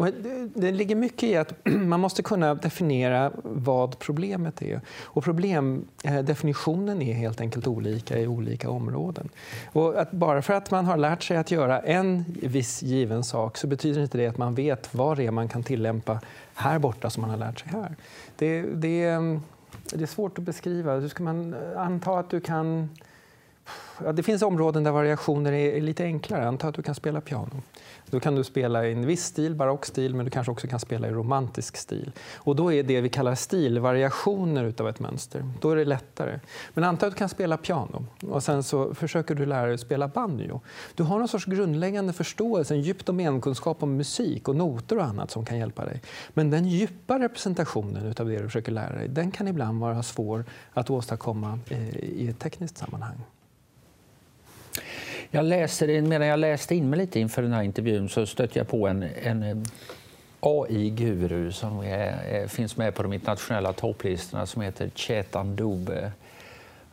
Och 0.00 0.08
det 0.54 0.72
ligger 0.72 0.96
mycket 0.96 1.22
i 1.22 1.36
att 1.36 1.54
man 1.64 2.00
måste 2.00 2.22
kunna 2.22 2.54
definiera 2.54 3.32
vad 3.42 3.98
problemet 3.98 4.62
är. 4.62 4.80
Och 5.04 5.24
problemdefinitionen 5.24 7.02
är 7.02 7.14
helt 7.14 7.40
enkelt 7.40 7.66
olika 7.66 8.18
i 8.18 8.26
olika 8.26 8.70
områden. 8.70 9.28
Och 9.72 10.00
att 10.00 10.10
bara 10.10 10.42
för 10.42 10.54
att 10.54 10.70
man 10.70 10.84
har 10.84 10.96
lärt 10.96 11.22
sig 11.22 11.36
att 11.36 11.50
göra 11.50 11.80
en 11.80 12.24
viss 12.42 12.82
given 12.82 13.24
sak 13.24 13.56
så 13.56 13.66
betyder 13.66 14.02
inte 14.02 14.18
det 14.18 14.26
att 14.26 14.38
man 14.38 14.54
vet 14.54 14.94
vad 14.94 15.16
det 15.16 15.26
är 15.26 15.30
man 15.30 15.48
kan 15.48 15.62
tillämpa 15.62 16.20
här 16.54 16.78
borta 16.78 17.10
som 17.10 17.20
man 17.20 17.30
har 17.30 17.36
lärt 17.36 17.60
sig 17.60 17.68
här. 17.72 17.96
Det, 18.36 18.62
det, 18.62 19.16
det 19.92 20.02
är 20.02 20.06
svårt 20.06 20.38
att 20.38 20.44
beskriva. 20.44 20.94
Hur 20.94 21.08
ska 21.08 21.22
man 21.22 21.54
anta 21.76 22.18
att 22.18 22.30
du 22.30 22.40
kan 22.40 22.88
Ja, 24.04 24.12
det 24.12 24.22
finns 24.22 24.42
områden 24.42 24.84
där 24.84 24.90
variationer 24.90 25.52
är 25.52 25.80
lite 25.80 26.04
enklare. 26.04 26.48
Anta 26.48 26.68
att 26.68 26.74
du 26.74 26.82
kan 26.82 26.94
spela 26.94 27.20
piano. 27.20 27.62
Då 28.10 28.20
kan 28.20 28.34
du 28.34 28.44
spela 28.44 28.86
i 28.86 28.92
en 28.92 29.06
viss 29.06 29.24
stil, 29.24 29.54
barock 29.54 29.86
stil, 29.86 30.14
men 30.14 30.24
du 30.24 30.30
kanske 30.30 30.52
också 30.52 30.66
kan 30.66 30.80
spela 30.80 31.08
i 31.08 31.10
romantisk 31.10 31.76
stil. 31.76 32.12
Och 32.34 32.56
då 32.56 32.72
är 32.72 32.82
det 32.82 33.00
vi 33.00 33.08
kallar 33.08 33.34
stilvariationer 33.34 34.74
av 34.78 34.88
ett 34.88 35.00
mönster. 35.00 35.44
Då 35.60 35.70
är 35.70 35.76
det 35.76 35.84
lättare. 35.84 36.40
Men 36.74 36.84
anta 36.84 37.06
att 37.06 37.12
du 37.12 37.18
kan 37.18 37.28
spela 37.28 37.56
piano 37.56 38.06
och 38.30 38.42
sen 38.42 38.62
så 38.62 38.94
försöker 38.94 39.34
du 39.34 39.46
lära 39.46 39.66
dig 39.66 39.74
att 39.74 39.80
spela 39.80 40.08
banjo. 40.08 40.60
Du 40.94 41.02
har 41.02 41.18
någon 41.18 41.28
sorts 41.28 41.44
grundläggande 41.44 42.12
förståelse, 42.12 42.74
en 42.74 42.80
djup 42.80 43.04
domänkunskap 43.04 43.82
om 43.82 43.96
musik 43.96 44.48
och 44.48 44.56
noter 44.56 44.98
och 44.98 45.04
annat 45.04 45.30
som 45.30 45.44
kan 45.44 45.58
hjälpa 45.58 45.84
dig. 45.84 46.02
Men 46.34 46.50
den 46.50 46.68
djupa 46.68 47.18
representationen 47.18 48.14
av 48.18 48.26
det 48.26 48.38
du 48.38 48.44
försöker 48.44 48.72
lära 48.72 48.94
dig, 48.94 49.08
den 49.08 49.30
kan 49.30 49.48
ibland 49.48 49.80
vara 49.80 50.02
svår 50.02 50.44
att 50.72 50.90
åstadkomma 50.90 51.58
eh, 51.68 51.96
i 51.96 52.28
ett 52.28 52.38
tekniskt 52.38 52.78
sammanhang. 52.78 53.16
Jag 55.30 55.44
läste, 55.44 56.02
medan 56.02 56.28
jag 56.28 56.38
läste 56.38 56.74
in 56.74 56.90
mig 56.90 56.98
lite 56.98 57.20
inför 57.20 57.42
den 57.42 57.52
här 57.52 57.62
intervjun 57.62 58.08
så 58.08 58.26
stötte 58.26 58.58
jag 58.58 58.68
på 58.68 58.88
en, 58.88 59.02
en 59.22 59.64
AI-guru 60.40 61.52
som 61.52 61.80
är, 61.80 62.46
finns 62.48 62.76
med 62.76 62.94
på 62.94 63.02
de 63.02 63.12
internationella 63.12 63.72
topplistorna 63.72 64.46
som 64.46 64.62
heter 64.62 64.90
Chetan 64.94 65.56
Dubé. 65.56 66.10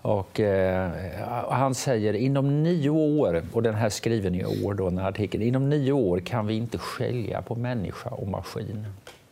Och, 0.02 0.40
eh, 0.40 0.92
han 1.50 1.76
säger 1.76 2.14
inom 2.14 2.64
nio 2.64 2.90
år, 2.90 3.44
och 3.54 3.64
den 3.64 3.76
här 3.76 3.90
skriven 3.90 4.36
i 4.36 4.46
år, 4.46 4.74
då, 4.74 4.90
den 4.90 4.98
här 4.98 5.10
artikeln, 5.10 5.44
inom 5.44 5.70
nio 5.70 5.92
år 5.92 6.20
kan 6.20 6.48
vi 6.48 6.58
inte 6.58 6.78
skilja 6.78 7.42
på 7.42 7.56
människa 7.56 8.10
och 8.10 8.28
maskin. 8.28 8.86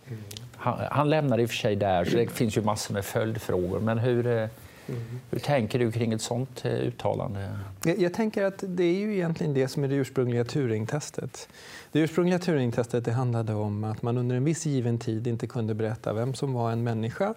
Mm. 0.07 0.19
Han, 0.55 0.79
han 0.91 1.09
lämnar 1.09 1.39
i 1.39 1.45
och 1.45 1.49
för 1.49 1.55
sig 1.55 1.75
där, 1.75 2.05
så 2.05 2.17
det 2.17 2.27
finns 2.27 2.57
ju 2.57 2.61
massor 2.61 2.93
med 2.93 3.05
följdfrågor. 3.05 3.79
Men 3.79 3.97
hur, 3.97 4.27
eh, 4.27 4.47
Mm. 4.87 5.01
Hur 5.31 5.39
tänker 5.39 5.79
du 5.79 5.91
kring 5.91 6.13
ett 6.13 6.21
sånt 6.21 6.65
eh, 6.65 6.71
uttalande? 6.71 7.59
Jag, 7.83 7.99
jag, 7.99 8.13
tänker 8.13 8.43
att 8.43 8.63
det 8.67 8.83
är 8.83 8.99
ju 8.99 9.13
egentligen 9.13 9.53
det 9.53 9.67
som 9.67 9.83
är 9.83 9.87
det 9.87 9.95
ursprungliga 9.95 10.43
Turing-testet. 10.43 11.49
Det 11.91 11.99
ursprungliga 11.99 12.39
Turing-testet 12.39 13.07
handlade 13.07 13.53
om 13.53 13.83
att 13.83 14.01
man 14.01 14.17
under 14.17 14.35
en 14.35 14.43
viss 14.43 14.65
given 14.65 14.99
tid 14.99 15.27
inte 15.27 15.47
kunde 15.47 15.73
berätta 15.73 16.13
vem 16.13 16.33
som 16.33 16.53
var 16.53 16.71
en 16.71 16.83
människa 16.83 17.33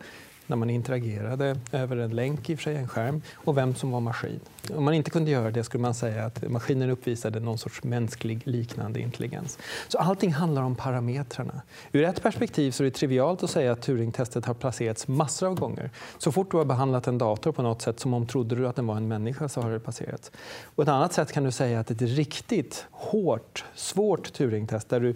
när 0.48 0.56
man 0.56 0.70
interagerade 0.70 1.56
över 1.72 1.96
en 1.96 2.10
länk, 2.10 2.50
i 2.50 2.54
och 2.54 2.58
för 2.58 2.62
sig, 2.62 2.76
en 2.76 2.88
skärm, 2.88 3.22
och 3.34 3.56
vem 3.56 3.74
som 3.74 3.90
var 3.90 4.00
maskin. 4.00 4.40
Om 4.76 4.84
man 4.84 4.94
inte 4.94 5.10
kunde 5.10 5.30
göra 5.30 5.50
det 5.50 5.64
skulle 5.64 5.82
man 5.82 5.94
säga 5.94 6.24
att 6.24 6.50
maskinen 6.50 6.90
uppvisade 6.90 7.40
någon 7.40 7.58
sorts 7.58 7.84
mänsklig 7.84 8.40
liknande 8.44 9.00
intelligens. 9.00 9.58
Så 9.88 9.98
allting 9.98 10.32
handlar 10.32 10.62
om 10.62 10.74
parametrarna. 10.74 11.62
Ur 11.92 12.04
ett 12.04 12.22
perspektiv 12.22 12.70
så 12.70 12.82
är 12.82 12.84
det 12.84 12.90
trivialt 12.90 13.42
att 13.42 13.50
säga 13.50 13.72
att 13.72 13.82
Turing-testet 13.82 14.46
har 14.46 14.54
placerats 14.54 15.08
massor 15.08 15.46
av 15.46 15.54
gånger. 15.54 15.90
Så 16.18 16.32
fort 16.32 16.50
du 16.50 16.56
har 16.56 16.64
behandlat 16.64 17.06
en 17.06 17.18
dator 17.18 17.52
på 17.52 17.62
något 17.62 17.82
sätt 17.82 18.00
som 18.00 18.14
om 18.14 18.26
trodde 18.26 18.54
du 18.54 18.68
att 18.68 18.76
den 18.76 18.86
var 18.86 18.96
en 18.96 19.08
människa 19.08 19.48
så 19.48 19.60
har 19.60 19.70
det 19.70 19.80
passerats. 19.80 20.32
Och 20.64 20.82
ett 20.82 20.88
annat 20.88 21.12
sätt 21.12 21.32
kan 21.32 21.44
du 21.44 21.50
säga 21.50 21.80
att 21.80 21.90
ett 21.90 22.02
riktigt 22.02 22.86
hårt, 22.90 23.64
svårt 23.74 24.32
Turing-test 24.32 24.88
där 24.88 25.00
du 25.00 25.14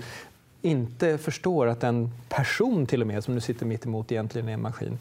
inte 0.63 1.19
förstår 1.19 1.67
att 1.67 1.85
en 1.85 2.11
person 2.29 2.87
till 2.87 3.01
och 3.01 3.07
med 3.07 3.25
som 3.25 3.35
du 3.35 3.41
sitter 3.41 3.67
mitt 3.67 3.87
emot 3.87 4.13
egentligen 4.13 4.49
är 4.49 4.53
en 4.53 4.63
maskin. 4.63 4.99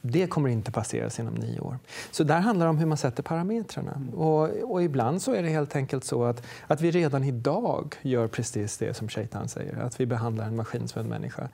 Det 0.00 0.26
kommer 0.26 0.48
inte 0.48 0.70
passeras 0.70 1.18
inom 1.18 1.34
nio 1.34 1.60
år. 1.60 1.78
Så 2.10 2.24
där 2.24 2.40
handlar 2.40 2.66
det 2.66 2.70
om 2.70 2.78
hur 2.78 2.86
man 2.86 2.98
sätter 2.98 3.22
parametrarna. 3.22 4.02
Och, 4.16 4.48
och, 4.72 4.82
ibland 4.82 5.22
så 5.22 5.34
är 5.34 5.42
det 5.42 5.48
helt 5.48 5.76
enkelt 5.76 6.04
så 6.04 6.24
att, 6.24 6.42
att 6.66 6.80
vi 6.80 6.90
redan 6.90 7.24
idag 7.24 7.94
gör 8.02 8.28
precis 8.28 8.78
det 8.78 8.94
som 8.94 9.08
Shaitan 9.08 9.48
säger, 9.48 9.76
att 9.76 10.00
vi 10.00 10.06
behandlar 10.06 10.46
en 10.46 10.56
maskin 10.56 10.88
som 10.88 11.02
en 11.02 11.08
människa 11.08 11.48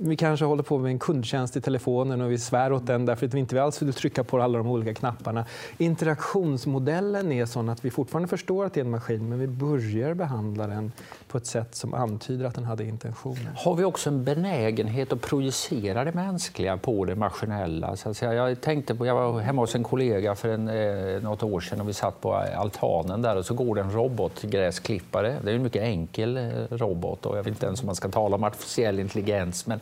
vi 0.00 0.16
kanske 0.16 0.44
håller 0.44 0.62
på 0.62 0.78
med 0.78 0.90
en 0.90 0.98
kundtjänst 0.98 1.56
i 1.56 1.60
telefonen 1.60 2.20
och 2.20 2.30
vi 2.30 2.38
svär 2.38 2.72
åt 2.72 2.86
den 2.86 3.06
därför 3.06 3.26
att 3.26 3.34
vi 3.34 3.38
inte 3.38 3.62
alls 3.62 3.82
vill 3.82 3.92
trycka 3.92 4.24
på 4.24 4.42
alla 4.42 4.58
de 4.58 4.66
olika 4.66 4.94
knapparna. 4.94 5.44
Interaktionsmodellen 5.78 7.32
är 7.32 7.46
sån 7.46 7.68
att 7.68 7.84
vi 7.84 7.90
fortfarande 7.90 8.28
förstår 8.28 8.66
att 8.66 8.74
det 8.74 8.80
är 8.80 8.84
en 8.84 8.90
maskin 8.90 9.28
men 9.28 9.38
vi 9.38 9.46
börjar 9.46 10.14
behandla 10.14 10.66
den 10.66 10.92
på 11.28 11.38
ett 11.38 11.46
sätt 11.46 11.74
som 11.74 11.94
antyder 11.94 12.44
att 12.44 12.54
den 12.54 12.64
hade 12.64 12.84
intentioner. 12.84 13.52
Har 13.56 13.74
vi 13.74 13.84
också 13.84 14.10
en 14.10 14.24
benägenhet 14.24 15.12
att 15.12 15.20
projicera 15.20 16.04
det 16.04 16.12
mänskliga 16.12 16.76
på 16.76 17.04
det 17.04 17.16
maskinella? 17.16 17.96
Så 17.96 18.10
att 18.10 18.16
säga, 18.16 18.34
jag, 18.34 18.60
tänkte 18.60 18.94
på, 18.94 19.06
jag 19.06 19.14
var 19.14 19.40
hemma 19.40 19.62
hos 19.62 19.74
en 19.74 19.82
kollega 19.82 20.34
för 20.34 20.48
en, 20.48 20.68
eh, 20.68 21.22
något 21.22 21.42
år 21.42 21.60
sedan 21.60 21.80
och 21.80 21.88
vi 21.88 21.92
satt 21.92 22.20
på 22.20 22.34
altanen 22.34 23.22
där 23.22 23.36
och 23.36 23.44
så 23.44 23.54
går 23.54 23.74
det 23.74 23.80
en 23.80 23.92
robotgräsklippare. 23.92 25.36
Det 25.44 25.50
är 25.50 25.54
en 25.54 25.62
mycket 25.62 25.82
enkel 25.82 26.36
eh, 26.36 26.42
robot 26.70 27.26
och 27.26 27.38
jag 27.38 27.42
vet 27.42 27.52
inte 27.52 27.66
ens 27.66 27.80
om 27.80 27.86
man 27.86 27.94
ska 27.94 28.08
tala 28.08 28.36
om 28.36 28.44
artificiell 28.44 29.00
intelligens 29.00 29.66
men 29.66 29.80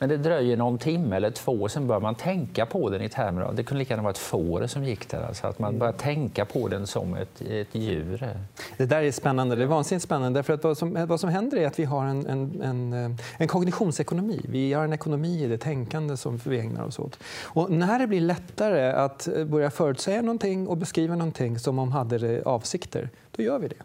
men 0.00 0.08
det 0.08 0.16
dröjer 0.16 0.56
någon 0.56 0.78
timme 0.78 1.16
eller 1.16 1.30
två, 1.30 1.68
sen 1.68 1.86
börjar 1.86 2.00
man 2.00 2.14
tänka 2.14 2.66
på 2.66 2.90
den 2.90 3.02
i 3.02 3.08
termer 3.08 3.42
av... 3.42 3.54
Det 3.54 3.62
kunde 3.62 3.78
lika 3.78 3.92
gärna 3.92 4.02
vara 4.02 4.10
ett 4.10 4.18
får 4.18 4.66
som 4.66 4.84
gick 4.84 5.08
där. 5.08 5.22
Alltså 5.22 5.46
att 5.46 5.58
man 5.58 5.78
börjar 5.78 5.92
tänka 5.92 6.44
på 6.44 6.68
den 6.68 6.86
som 6.86 7.14
ett, 7.14 7.40
ett 7.40 7.74
djur. 7.74 8.28
Det 8.76 8.86
där 8.86 9.02
är 9.02 9.12
spännande. 9.12 9.56
Det 9.56 9.62
är 9.62 9.66
vansinnigt 9.66 10.04
spännande. 10.04 10.38
Därför 10.38 10.52
att 10.52 10.64
vad, 10.64 10.78
som, 10.78 11.06
vad 11.06 11.20
som 11.20 11.30
händer 11.30 11.56
är 11.56 11.66
att 11.66 11.78
vi 11.78 11.84
har 11.84 12.04
en, 12.04 12.26
en, 12.26 12.62
en, 12.62 13.16
en 13.38 13.48
kognitionsekonomi. 13.48 14.40
Vi 14.48 14.72
har 14.72 14.84
en 14.84 14.92
ekonomi 14.92 15.44
i 15.44 15.48
det 15.48 15.58
tänkande 15.58 16.16
som 16.16 16.40
vi 16.44 16.58
ägnar 16.60 16.84
oss 16.84 16.98
åt. 16.98 17.18
Och 17.44 17.70
när 17.70 17.98
det 17.98 18.06
blir 18.06 18.20
lättare 18.20 18.92
att 18.92 19.28
eh, 19.28 19.44
börja 19.44 19.70
förutsäga 19.70 20.22
någonting 20.22 20.68
och 20.68 20.76
beskriva 20.76 21.16
någonting 21.16 21.58
som 21.58 21.78
om 21.78 21.92
hade 21.92 22.42
avsikter, 22.44 23.08
då 23.36 23.42
gör 23.42 23.58
vi 23.58 23.68
det. 23.68 23.82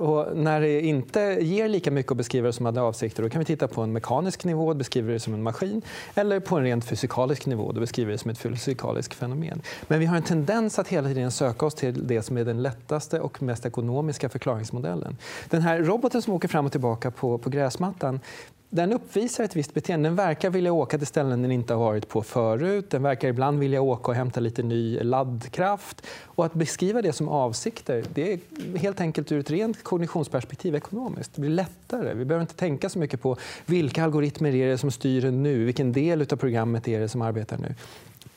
Och 0.00 0.36
när 0.36 0.60
det 0.60 0.80
inte 0.80 1.20
ger 1.40 1.68
lika 1.68 1.90
mycket 1.90 2.12
att 2.12 2.18
beskriva 2.18 2.46
det 2.46 2.52
som 2.52 2.66
hade 2.66 2.80
avsikter, 2.80 3.22
då 3.22 3.28
kan 3.30 3.38
vi 3.38 3.44
titta 3.44 3.68
på 3.68 3.82
en 3.82 3.92
mekanisk 3.92 4.44
nivå 4.44 4.68
och 4.68 4.76
beskriva 4.76 5.12
det 5.12 5.20
som 5.20 5.34
en 5.34 5.42
maskin, 5.42 5.82
eller 6.14 6.40
på 6.40 6.56
en 6.56 6.62
rent 6.62 6.84
fysikalisk 6.84 7.46
nivå 7.46 7.64
och 7.64 7.74
beskriver 7.74 8.12
det 8.12 8.18
som 8.18 8.30
ett 8.30 8.38
fysikaliskt 8.38 9.14
fenomen. 9.14 9.62
Men 9.88 10.00
vi 10.00 10.06
har 10.06 10.16
en 10.16 10.22
tendens 10.22 10.78
att 10.78 10.88
hela 10.88 11.08
tiden 11.08 11.30
söka 11.30 11.66
oss 11.66 11.74
till 11.74 12.06
det 12.06 12.22
som 12.22 12.36
är 12.36 12.44
den 12.44 12.62
lättaste 12.62 13.20
och 13.20 13.42
mest 13.42 13.66
ekonomiska 13.66 14.28
förklaringsmodellen. 14.28 15.16
Den 15.48 15.62
här 15.62 15.78
roboten 15.78 16.22
som 16.22 16.32
åker 16.32 16.48
fram 16.48 16.66
och 16.66 16.72
tillbaka 16.72 17.10
på, 17.10 17.38
på 17.38 17.50
gräsmattan 17.50 18.20
den 18.70 18.92
uppvisar 18.92 19.44
ett 19.44 19.56
visst 19.56 19.74
beteende. 19.74 20.08
Den 20.08 20.16
verkar 20.16 20.50
vilja 20.50 20.72
åka 20.72 20.98
till 20.98 21.06
ställen 21.06 21.42
den 21.42 21.52
inte 21.52 21.74
har 21.74 21.80
varit 21.80 22.08
på 22.08 22.22
förut. 22.22 22.90
Den 22.90 23.02
verkar 23.02 23.28
ibland 23.28 23.58
vilja 23.58 23.80
åka 23.80 24.10
och 24.10 24.14
hämta 24.14 24.40
lite 24.40 24.62
ny 24.62 25.00
laddkraft. 25.00 26.06
Och 26.24 26.46
att 26.46 26.54
beskriva 26.54 27.02
det 27.02 27.12
som 27.12 27.28
avsikter 27.28 28.04
det 28.14 28.32
är 28.32 28.38
helt 28.78 29.00
enkelt 29.00 29.32
ur 29.32 29.40
ett 29.40 29.50
rent 29.50 29.82
kognitionsperspektiv 29.82 30.74
ekonomiskt. 30.74 31.34
Det 31.34 31.40
blir 31.40 31.50
lättare. 31.50 32.14
Vi 32.14 32.24
behöver 32.24 32.42
inte 32.42 32.54
tänka 32.54 32.88
så 32.88 32.98
mycket 32.98 33.22
på 33.22 33.36
vilka 33.66 34.04
algoritmer 34.04 34.54
är 34.54 34.68
det 34.68 34.78
som 34.78 34.90
styr 34.90 35.30
nu. 35.30 35.64
Vilken 35.64 35.92
del 35.92 36.20
av 36.20 36.36
programmet 36.36 36.88
är 36.88 37.00
det 37.00 37.08
som 37.08 37.22
arbetar 37.22 37.58
nu. 37.58 37.74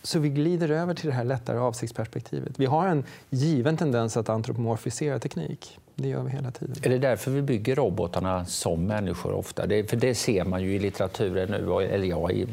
Så 0.05 0.19
vi 0.19 0.29
glider 0.29 0.69
över 0.71 0.93
till 0.93 1.07
det 1.07 1.15
här 1.15 1.23
lättare 1.23 1.57
avsiktsperspektivet. 1.57 2.59
Vi 2.59 2.65
har 2.65 2.87
en 2.87 3.03
given 3.29 3.77
tendens 3.77 4.17
att 4.17 4.29
antropomorfisera 4.29 5.19
teknik. 5.19 5.79
Det 5.95 6.07
gör 6.07 6.23
vi 6.23 6.31
hela 6.31 6.51
tiden. 6.51 6.75
Är 6.83 6.89
det 6.89 6.97
därför 6.97 7.31
vi 7.31 7.41
bygger 7.41 7.75
robotarna 7.75 8.45
som 8.45 8.85
människor 8.85 9.33
ofta? 9.33 9.67
Det, 9.67 9.89
för 9.89 9.97
det 9.97 10.15
ser 10.15 10.45
man 10.45 10.61
ju 10.61 10.75
i 10.75 10.79
litteraturen 10.79 11.51
nu, 11.51 11.83
eller 11.85 12.05
ja, 12.05 12.31
i, 12.31 12.41
i, 12.41 12.47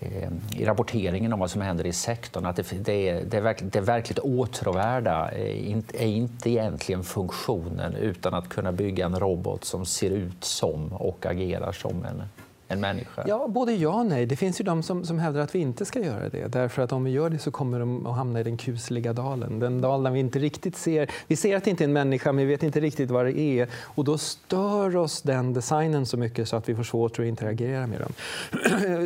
eh, 0.00 0.28
i 0.60 0.64
rapporteringen 0.64 1.32
om 1.32 1.38
vad 1.38 1.50
som 1.50 1.60
händer 1.60 1.86
i 1.86 1.92
sektorn, 1.92 2.46
att 2.46 2.56
det, 2.56 2.84
det, 2.84 3.08
är, 3.08 3.24
det, 3.24 3.36
är 3.36 3.40
verkligt, 3.40 3.72
det 3.72 3.80
verkligt 3.80 4.18
åtråvärda 4.18 5.30
är 5.30 5.54
inte 6.04 6.50
egentligen 6.50 7.04
funktionen 7.04 7.94
utan 7.94 8.34
att 8.34 8.48
kunna 8.48 8.72
bygga 8.72 9.06
en 9.06 9.18
robot 9.18 9.64
som 9.64 9.86
ser 9.86 10.10
ut 10.10 10.44
som 10.44 10.92
och 10.92 11.26
agerar 11.26 11.72
som 11.72 12.04
en 12.04 12.22
en 12.68 12.80
människa? 12.80 13.24
Ja, 13.26 13.48
både 13.48 13.72
ja 13.72 13.94
och 13.94 14.06
nej. 14.06 14.26
Det 14.26 14.36
finns 14.36 14.60
ju 14.60 14.64
de 14.64 14.82
som, 14.82 15.04
som 15.04 15.18
hävdar 15.18 15.40
att 15.40 15.54
vi 15.54 15.58
inte 15.58 15.84
ska 15.84 16.00
göra 16.00 16.28
det. 16.28 16.46
Därför 16.46 16.82
att 16.82 16.92
om 16.92 17.04
vi 17.04 17.10
gör 17.10 17.30
det 17.30 17.38
så 17.38 17.50
kommer 17.50 17.80
de 17.80 18.06
att 18.06 18.16
hamna 18.16 18.40
i 18.40 18.42
den 18.42 18.56
kusliga 18.56 19.12
dalen. 19.12 19.58
Den 19.58 19.80
dal 19.80 20.02
där 20.02 20.10
vi 20.10 20.20
inte 20.20 20.38
riktigt 20.38 20.76
ser... 20.76 21.10
Vi 21.26 21.36
ser 21.36 21.56
att 21.56 21.64
det 21.64 21.70
inte 21.70 21.84
är 21.84 21.88
en 21.88 21.92
människa, 21.92 22.32
men 22.32 22.46
vi 22.46 22.52
vet 22.52 22.62
inte 22.62 22.80
riktigt 22.80 23.10
vad 23.10 23.26
det 23.26 23.38
är. 23.38 23.68
Och 23.82 24.04
då 24.04 24.18
stör 24.18 24.96
oss 24.96 25.22
den 25.22 25.52
designen 25.52 26.06
så 26.06 26.16
mycket 26.16 26.48
så 26.48 26.56
att 26.56 26.68
vi 26.68 26.74
får 26.74 26.82
svårt 26.82 27.18
att 27.18 27.24
interagera 27.24 27.86
med 27.86 28.00
dem. 28.00 28.12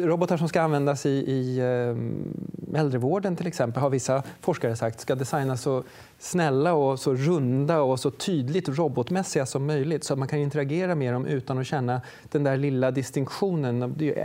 Robotar 0.08 0.36
som 0.36 0.48
ska 0.48 0.62
användas 0.62 1.06
i, 1.06 1.10
i 1.10 1.60
ehm, 1.60 2.34
äldrevården 2.74 3.36
till 3.36 3.46
exempel 3.46 3.82
har 3.82 3.90
vissa 3.90 4.22
forskare 4.40 4.76
sagt 4.76 5.00
ska 5.00 5.14
designas 5.14 5.62
så 5.62 5.82
snälla 6.18 6.75
och 6.75 7.00
så 7.00 7.14
runda 7.14 7.80
och 7.80 8.00
så 8.00 8.10
tydligt 8.10 8.68
robotmässiga 8.68 9.46
som 9.46 9.66
möjligt 9.66 10.04
så 10.04 10.12
att 10.12 10.18
man 10.18 10.28
kan 10.28 10.38
interagera 10.38 10.94
med 10.94 11.12
dem 11.12 11.26
utan 11.26 11.58
att 11.58 11.66
känna 11.66 12.00
den 12.30 12.44
där 12.44 12.56
lilla 12.56 12.90
distinktionen. 12.90 13.82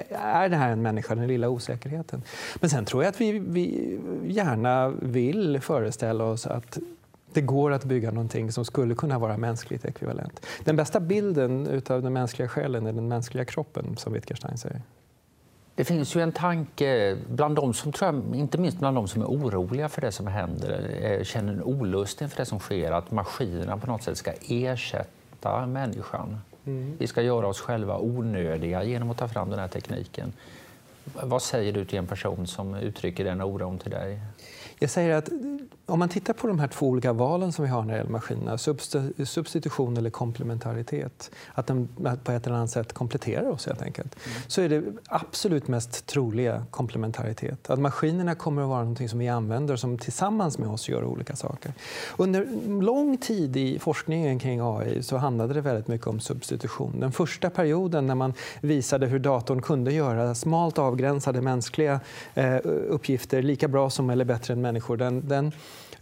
Är 0.09 0.49
det 0.49 0.55
här 0.55 0.71
en 0.71 0.81
människa? 0.81 1.15
Den 1.15 1.27
lilla 1.27 1.49
osäkerheten. 1.49 2.23
Men 2.59 2.69
sen 2.69 2.85
tror 2.85 3.03
jag 3.03 3.09
att 3.09 3.21
vi, 3.21 3.39
vi 3.39 3.99
gärna 4.25 4.89
vill 4.89 5.59
föreställa 5.61 6.23
oss 6.23 6.47
att 6.47 6.77
det 7.33 7.41
går 7.41 7.71
att 7.71 7.85
bygga 7.85 8.11
någonting 8.11 8.51
som 8.51 8.65
skulle 8.65 8.95
kunna 8.95 9.19
vara 9.19 9.37
mänskligt 9.37 9.85
ekvivalent. 9.85 10.45
Den 10.63 10.75
bästa 10.75 10.99
bilden 10.99 11.81
av 11.89 12.01
den 12.01 12.13
mänskliga 12.13 12.47
själen 12.47 12.87
är 12.87 12.93
den 12.93 13.07
mänskliga 13.07 13.45
kroppen, 13.45 13.97
som 13.97 14.13
Wittgenstein 14.13 14.57
säger. 14.57 14.81
Det 15.75 15.83
finns 15.83 16.15
ju 16.15 16.21
en 16.21 16.31
tanke, 16.31 17.17
bland 17.27 17.55
de 17.55 17.73
som, 17.73 17.91
tror 17.91 18.13
jag, 18.13 18.35
inte 18.35 18.57
minst 18.57 18.79
bland 18.79 18.97
de 18.97 19.07
som 19.07 19.21
är 19.21 19.25
oroliga 19.25 19.89
för 19.89 20.01
det 20.01 20.11
som 20.11 20.27
händer, 20.27 20.99
eh, 21.01 21.23
känner 21.23 21.53
en 21.53 21.63
olust 21.63 22.21
inför 22.21 22.37
det 22.37 22.45
som 22.45 22.59
sker, 22.59 22.91
att 22.91 23.11
maskinerna 23.11 23.77
på 23.77 23.87
något 23.87 24.03
sätt 24.03 24.17
ska 24.17 24.31
ersätta 24.47 25.65
människan. 25.65 26.41
Mm. 26.65 26.95
Vi 26.99 27.07
ska 27.07 27.21
göra 27.21 27.47
oss 27.47 27.61
själva 27.61 27.97
onödiga 27.97 28.83
genom 28.83 29.11
att 29.11 29.17
ta 29.17 29.27
fram 29.27 29.49
den 29.49 29.59
här 29.59 29.67
tekniken. 29.67 30.33
Vad 31.23 31.41
säger 31.41 31.73
du 31.73 31.85
till 31.85 31.97
en 31.97 32.07
person 32.07 32.47
som 32.47 32.75
uttrycker 32.75 33.23
den 33.23 33.41
oron 33.41 33.77
till 33.77 33.91
dig? 33.91 34.19
Jag 34.83 34.89
säger 34.89 35.15
att 35.15 35.29
om 35.85 35.99
man 35.99 36.09
tittar 36.09 36.33
på 36.33 36.47
de 36.47 36.59
här 36.59 36.67
två 36.67 36.87
olika 36.87 37.13
valen 37.13 37.51
som 37.51 37.65
vi 37.65 37.71
har 37.71 37.81
när 37.81 37.93
det 37.93 37.97
gäller 37.97 38.11
maskinerna, 38.11 38.57
substitution 39.25 39.97
eller 39.97 40.09
komplementaritet, 40.09 41.31
att 41.53 41.67
de 41.67 41.87
på 42.23 42.31
ett 42.31 42.47
eller 42.47 42.55
annat 42.55 42.69
sätt 42.69 42.93
kompletterar 42.93 43.49
oss 43.49 43.65
helt 43.65 43.81
enkelt, 43.81 44.15
mm. 44.25 44.37
så 44.47 44.61
är 44.61 44.69
det 44.69 44.83
absolut 45.05 45.67
mest 45.67 46.05
troliga 46.05 46.65
komplementaritet. 46.71 47.69
Att 47.69 47.79
maskinerna 47.79 48.35
kommer 48.35 48.61
att 48.61 48.67
vara 48.67 48.83
något 48.83 49.09
som 49.09 49.19
vi 49.19 49.29
använder 49.29 49.75
som 49.75 49.97
tillsammans 49.97 50.57
med 50.57 50.69
oss 50.69 50.89
gör 50.89 51.03
olika 51.03 51.35
saker. 51.35 51.73
Under 52.17 52.47
lång 52.81 53.17
tid 53.17 53.57
i 53.57 53.79
forskningen 53.79 54.39
kring 54.39 54.59
AI 54.61 55.03
så 55.03 55.17
handlade 55.17 55.53
det 55.53 55.61
väldigt 55.61 55.87
mycket 55.87 56.07
om 56.07 56.19
substitution. 56.19 56.99
Den 56.99 57.11
första 57.11 57.49
perioden 57.49 58.07
när 58.07 58.15
man 58.15 58.33
visade 58.61 59.07
hur 59.07 59.19
datorn 59.19 59.61
kunde 59.61 59.93
göra 59.93 60.35
smalt 60.35 60.79
avgränsade 60.79 61.41
mänskliga 61.41 61.99
eh, 62.33 62.57
uppgifter 62.89 63.41
lika 63.41 63.67
bra 63.67 63.89
som 63.89 64.09
eller 64.09 64.25
bättre 64.25 64.53
än 64.53 64.61
människor, 64.61 64.72
den, 64.79 65.29
den 65.29 65.53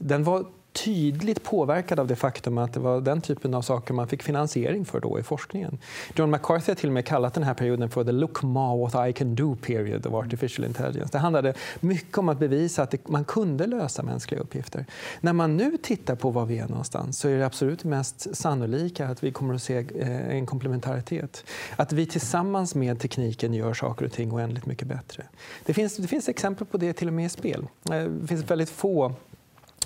den 0.10 0.26
var 0.26 0.46
tydligt 0.74 1.44
påverkad 1.44 2.00
av 2.00 2.08
det 2.08 2.16
faktum 2.16 2.58
att 2.58 2.74
det 2.74 2.80
var 2.80 3.02
den 3.02 3.22
typen 3.22 3.54
av 3.54 3.62
saker 3.62 3.94
man 3.94 4.08
fick 4.08 4.24
finansiering 4.24 4.86
för 4.86 5.00
då 5.00 5.20
i 5.20 5.24
forskningen. 5.24 5.78
John 6.16 6.32
McCarthy 6.32 6.72
har 6.72 6.76
till 6.76 6.90
och 6.90 6.94
med 6.94 7.06
kallat 7.06 7.34
den 7.34 7.44
här 7.44 7.54
perioden 7.54 7.90
för 7.90 8.04
the 8.04 8.12
look 8.12 8.44
ma 8.44 8.76
what 8.76 9.10
I 9.10 9.14
can 9.14 9.36
do 9.36 9.56
period 9.56 10.06
of 10.06 10.14
artificial 10.14 10.66
intelligence. 10.66 11.12
Det 11.12 11.18
handlade 11.18 11.54
mycket 11.80 12.18
om 12.18 12.30
att 12.30 12.40
bevisa 12.40 12.84
att 12.84 13.10
man 13.10 13.26
kunde 13.26 13.68
lösa 13.68 14.04
mänskliga 14.04 14.42
uppgifter. 14.42 14.86
När 15.22 15.34
man 15.34 15.58
nu 15.58 15.78
tittar 15.78 16.16
på 16.16 16.30
var 16.30 16.46
vi 16.46 16.58
är 16.58 16.68
någonstans 16.68 17.20
så 17.20 17.28
är 17.28 17.38
det 17.38 17.46
absolut 17.46 17.84
mest 17.84 18.36
sannolika 18.36 19.08
att 19.08 19.24
vi 19.24 19.32
kommer 19.32 19.54
att 19.54 19.64
se 19.64 19.78
eh, 19.78 20.30
en 20.30 20.46
komplementaritet. 20.46 21.46
Att 21.76 21.94
vi 21.94 22.06
tillsammans 22.06 22.76
med 22.76 23.00
tekniken 23.00 23.54
gör 23.54 23.74
saker 23.74 24.06
och 24.06 24.12
ting 24.12 24.34
oändligt 24.34 24.66
mycket 24.66 24.88
bättre. 24.88 25.24
Det 25.66 25.74
finns, 25.74 25.98
det 25.98 26.08
finns 26.08 26.30
exempel 26.30 26.68
på 26.68 26.78
det 26.78 26.94
till 26.94 27.08
och 27.08 27.14
med 27.14 27.26
i 27.26 27.30
spel. 27.30 27.68
Eh, 27.92 28.04
det 28.04 28.28
finns 28.28 28.52
väldigt 28.52 28.70
få 28.70 29.16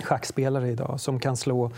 schackspelare 0.03 0.69
idag 0.69 0.99
som 0.99 1.19
kan 1.19 1.37
slå 1.37 1.71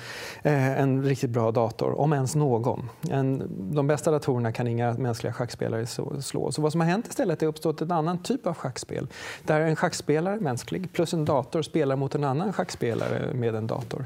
eh, 0.43 0.79
en 0.79 1.03
riktigt 1.03 1.29
bra 1.29 1.51
dator, 1.51 1.99
om 1.99 2.13
ens 2.13 2.35
någon. 2.35 2.89
En, 3.09 3.43
de 3.75 3.87
bästa 3.87 4.11
datorerna 4.11 4.51
kan 4.51 4.67
inga 4.67 4.93
mänskliga 4.93 5.33
schackspelare 5.33 5.85
slå. 6.21 6.51
Så 6.51 6.61
vad 6.61 6.71
som 6.71 6.81
har 6.81 6.87
hänt 6.87 7.07
istället 7.07 7.29
är 7.29 7.33
att 7.33 7.39
det 7.39 7.45
uppstått 7.45 7.81
en 7.81 7.91
annan 7.91 8.17
typ 8.17 8.47
av 8.47 8.53
schackspel 8.53 9.07
där 9.43 9.59
en 9.59 9.75
schackspelare, 9.75 10.39
mänsklig, 10.39 10.93
plus 10.93 11.13
en 11.13 11.25
dator 11.25 11.61
spelar 11.61 11.95
mot 11.95 12.15
en 12.15 12.23
annan 12.23 12.53
schackspelare 12.53 13.33
med 13.33 13.55
en 13.55 13.67
dator. 13.67 14.05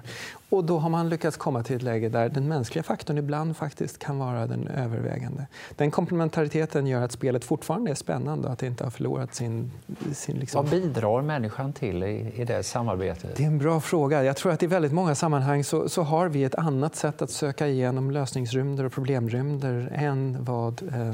Och 0.51 0.63
då 0.63 0.79
har 0.79 0.89
man 0.89 1.09
lyckats 1.09 1.37
komma 1.37 1.63
till 1.63 1.75
ett 1.75 1.81
läge 1.81 2.09
där 2.09 2.29
den 2.29 2.47
mänskliga 2.47 2.83
faktorn 2.83 3.17
ibland 3.17 3.57
faktiskt 3.57 3.99
kan 3.99 4.19
vara 4.19 4.47
den 4.47 4.67
övervägande. 4.67 5.45
Den 5.75 5.91
komplementariteten 5.91 6.87
gör 6.87 7.01
att 7.01 7.11
spelet 7.11 7.45
fortfarande 7.45 7.91
är 7.91 7.95
spännande 7.95 8.47
och 8.47 8.53
att 8.53 8.59
det 8.59 8.67
inte 8.67 8.83
har 8.83 8.91
förlorat 8.91 9.35
sin... 9.35 9.71
sin 10.13 10.37
liksom... 10.37 10.63
Vad 10.63 10.71
bidrar 10.71 11.21
människan 11.21 11.73
till 11.73 12.03
i, 12.03 12.33
i 12.35 12.45
det 12.45 12.63
samarbetet? 12.63 13.35
Det 13.35 13.43
är 13.43 13.47
en 13.47 13.57
bra 13.57 13.81
fråga. 13.81 14.23
Jag 14.23 14.37
tror 14.37 14.51
att 14.51 14.63
i 14.63 14.67
väldigt 14.67 14.91
många 14.91 15.15
sammanhang 15.15 15.63
så, 15.63 15.89
så 15.89 16.01
har 16.01 16.27
vi 16.27 16.43
ett 16.43 16.55
annat 16.55 16.95
sätt 16.95 17.21
att 17.21 17.31
söka 17.31 17.67
igenom 17.67 18.11
lösningsrymder 18.11 18.83
och 18.83 18.91
problemrymder 18.91 19.91
än 19.95 20.37
vad 20.39 20.81
eh, 20.83 21.13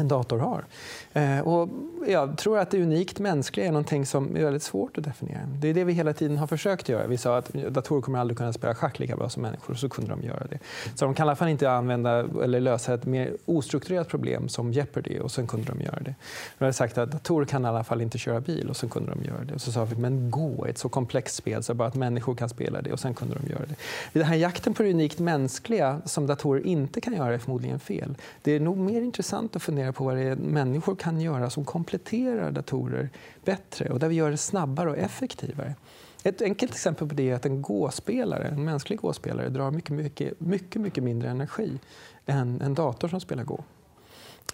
en 0.00 0.08
dator 0.08 0.38
har. 0.38 0.64
Eh, 1.12 1.40
och 1.40 1.68
jag 2.06 2.38
tror 2.38 2.58
att 2.58 2.70
det 2.70 2.82
unikt 2.82 3.18
mänskliga 3.18 3.66
är 3.66 3.72
någonting 3.72 4.06
som 4.06 4.36
är 4.36 4.44
väldigt 4.44 4.62
svårt 4.62 4.98
att 4.98 5.04
definiera. 5.04 5.40
Det 5.60 5.68
är 5.68 5.74
det 5.74 5.84
vi 5.84 5.92
hela 5.92 6.12
tiden 6.12 6.38
har 6.38 6.46
försökt 6.46 6.88
göra. 6.88 7.06
Vi 7.06 7.16
sa 7.16 7.38
att 7.38 7.52
datorer 7.52 8.02
kommer 8.02 8.18
aldrig 8.18 8.38
kunna 8.38 8.52
spela 8.52 8.74
schack 8.74 8.98
lika 8.98 9.16
bra 9.16 9.28
som 9.28 9.42
människor, 9.42 9.74
så 9.74 9.88
kunde 9.88 10.10
de 10.10 10.22
göra 10.22 10.46
det. 10.50 10.58
Så 10.94 11.04
de 11.04 11.14
kan 11.14 11.26
i 11.26 11.28
alla 11.28 11.36
fall 11.36 11.48
inte 11.48 11.70
använda 11.70 12.24
eller 12.42 12.60
lösa 12.60 12.94
ett 12.94 13.04
mer 13.04 13.36
ostrukturerat 13.44 14.08
problem 14.08 14.48
som 14.48 14.72
Jeopardy 14.72 15.18
och 15.18 15.30
sen 15.30 15.46
kunde 15.46 15.66
de 15.66 15.80
göra 15.80 16.00
det. 16.00 16.14
Vi 16.58 16.64
hade 16.64 16.72
sagt 16.72 16.98
att 16.98 17.12
datorer 17.12 17.46
kan 17.46 17.64
i 17.64 17.68
alla 17.68 17.84
fall 17.84 18.00
inte 18.00 18.18
köra 18.18 18.40
bil 18.40 18.70
och 18.70 18.76
sen 18.76 18.88
kunde 18.88 19.12
de 19.12 19.24
göra 19.24 19.44
det. 19.44 19.54
Och 19.54 19.60
så 19.60 19.72
sa 19.72 19.84
vi, 19.84 19.96
men 19.96 20.30
Go 20.30 20.64
är 20.64 20.68
ett 20.68 20.78
så 20.78 20.88
komplext 20.88 21.36
spel 21.36 21.62
så 21.62 21.74
bara 21.74 21.88
att 21.88 21.94
människor 21.94 22.34
kan 22.34 22.48
spela 22.48 22.82
det 22.82 22.92
och 22.92 23.00
sen 23.00 23.14
kunde 23.14 23.34
de 23.34 23.50
göra 23.50 23.66
det. 23.66 23.74
Den 24.12 24.22
här 24.22 24.36
jakten 24.36 24.74
på 24.74 24.82
det 24.82 24.90
unikt 24.90 25.18
mänskliga 25.18 26.00
som 26.04 26.26
datorer 26.26 26.66
inte 26.66 27.00
kan 27.00 27.14
göra 27.14 27.34
är 27.34 27.38
förmodligen 27.38 27.80
fel. 27.80 28.14
Det 28.42 28.52
är 28.52 28.60
nog 28.60 28.78
mer 28.78 29.02
intressant 29.02 29.56
att 29.56 29.62
fundera 29.62 29.81
på 29.90 30.04
vad 30.04 30.16
det 30.16 30.22
är 30.22 30.36
människor 30.36 30.96
kan 30.96 31.20
göra 31.20 31.50
som 31.50 31.64
kompletterar 31.64 32.50
datorer 32.50 33.10
bättre 33.44 33.88
och 33.88 33.98
där 33.98 34.08
vi 34.08 34.14
gör 34.14 34.30
det 34.30 34.36
snabbare 34.36 34.90
och 34.90 34.98
effektivare. 34.98 35.74
Ett 36.22 36.42
enkelt 36.42 36.72
exempel 36.72 37.08
på 37.08 37.14
det 37.14 37.30
är 37.30 37.34
att 37.34 37.46
en 37.46 37.62
gåspelare, 37.62 38.48
en 38.48 38.64
mänsklig 38.64 38.98
gåspelare 38.98 39.48
drar 39.48 39.70
mycket, 39.70 39.90
mycket, 39.90 40.40
mycket, 40.40 40.82
mycket 40.82 41.04
mindre 41.04 41.30
energi 41.30 41.78
än 42.26 42.60
en 42.60 42.74
dator 42.74 43.08
som 43.08 43.20
spelar 43.20 43.44
gå. 43.44 43.64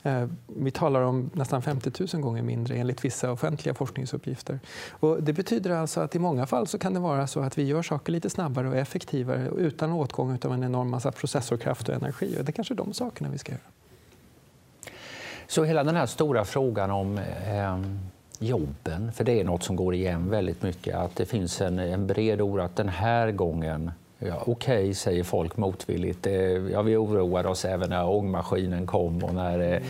Eh, 0.02 0.28
vi 0.46 0.70
talar 0.70 1.00
om 1.00 1.30
nästan 1.34 1.62
50 1.62 1.92
000 2.14 2.22
gånger 2.22 2.42
mindre 2.42 2.76
enligt 2.76 3.04
vissa 3.04 3.32
offentliga 3.32 3.74
forskningsuppgifter. 3.74 4.60
Och 4.90 5.22
det 5.22 5.32
betyder 5.32 5.70
alltså 5.70 6.00
att 6.00 6.14
i 6.14 6.18
många 6.18 6.46
fall 6.46 6.66
så 6.66 6.78
kan 6.78 6.94
det 6.94 7.00
vara 7.00 7.26
så 7.26 7.40
att 7.40 7.58
vi 7.58 7.62
gör 7.62 7.82
saker 7.82 8.12
lite 8.12 8.30
snabbare 8.30 8.68
och 8.68 8.76
effektivare 8.76 9.48
utan 9.56 9.92
åtgång 9.92 10.38
av 10.44 10.52
en 10.52 10.64
enorm 10.64 10.90
massa 10.90 11.12
processorkraft 11.12 11.88
och 11.88 11.94
energi. 11.94 12.36
Och 12.38 12.44
det 12.44 12.50
är 12.50 12.52
kanske 12.52 12.74
de 12.74 12.92
sakerna 12.92 13.30
vi 13.30 13.38
ska 13.38 13.52
göra. 13.52 13.62
Så 15.48 15.64
hela 15.64 15.84
den 15.84 15.96
här 15.96 16.06
stora 16.06 16.44
frågan 16.44 16.90
om 16.90 17.18
eh, 17.18 17.78
jobben, 18.38 19.12
för 19.12 19.24
det 19.24 19.40
är 19.40 19.44
något 19.44 19.62
som 19.62 19.76
går 19.76 19.94
igen 19.94 20.30
väldigt 20.30 20.62
mycket, 20.62 20.96
att 20.96 21.16
det 21.16 21.26
finns 21.26 21.60
en, 21.60 21.78
en 21.78 22.06
bred 22.06 22.40
oro 22.40 22.62
att 22.62 22.76
den 22.76 22.88
här 22.88 23.30
gången 23.30 23.90
Ja, 24.20 24.42
Okej, 24.46 24.82
okay, 24.82 24.94
säger 24.94 25.24
folk 25.24 25.56
motvilligt. 25.56 26.26
Ja, 26.72 26.82
vi 26.82 26.96
oroade 26.96 27.48
oss 27.48 27.64
även 27.64 27.90
när 27.90 28.08
ångmaskinen 28.08 28.86
kom 28.86 29.24
och 29.24 29.34
när 29.34 29.54
mm. 29.54 29.82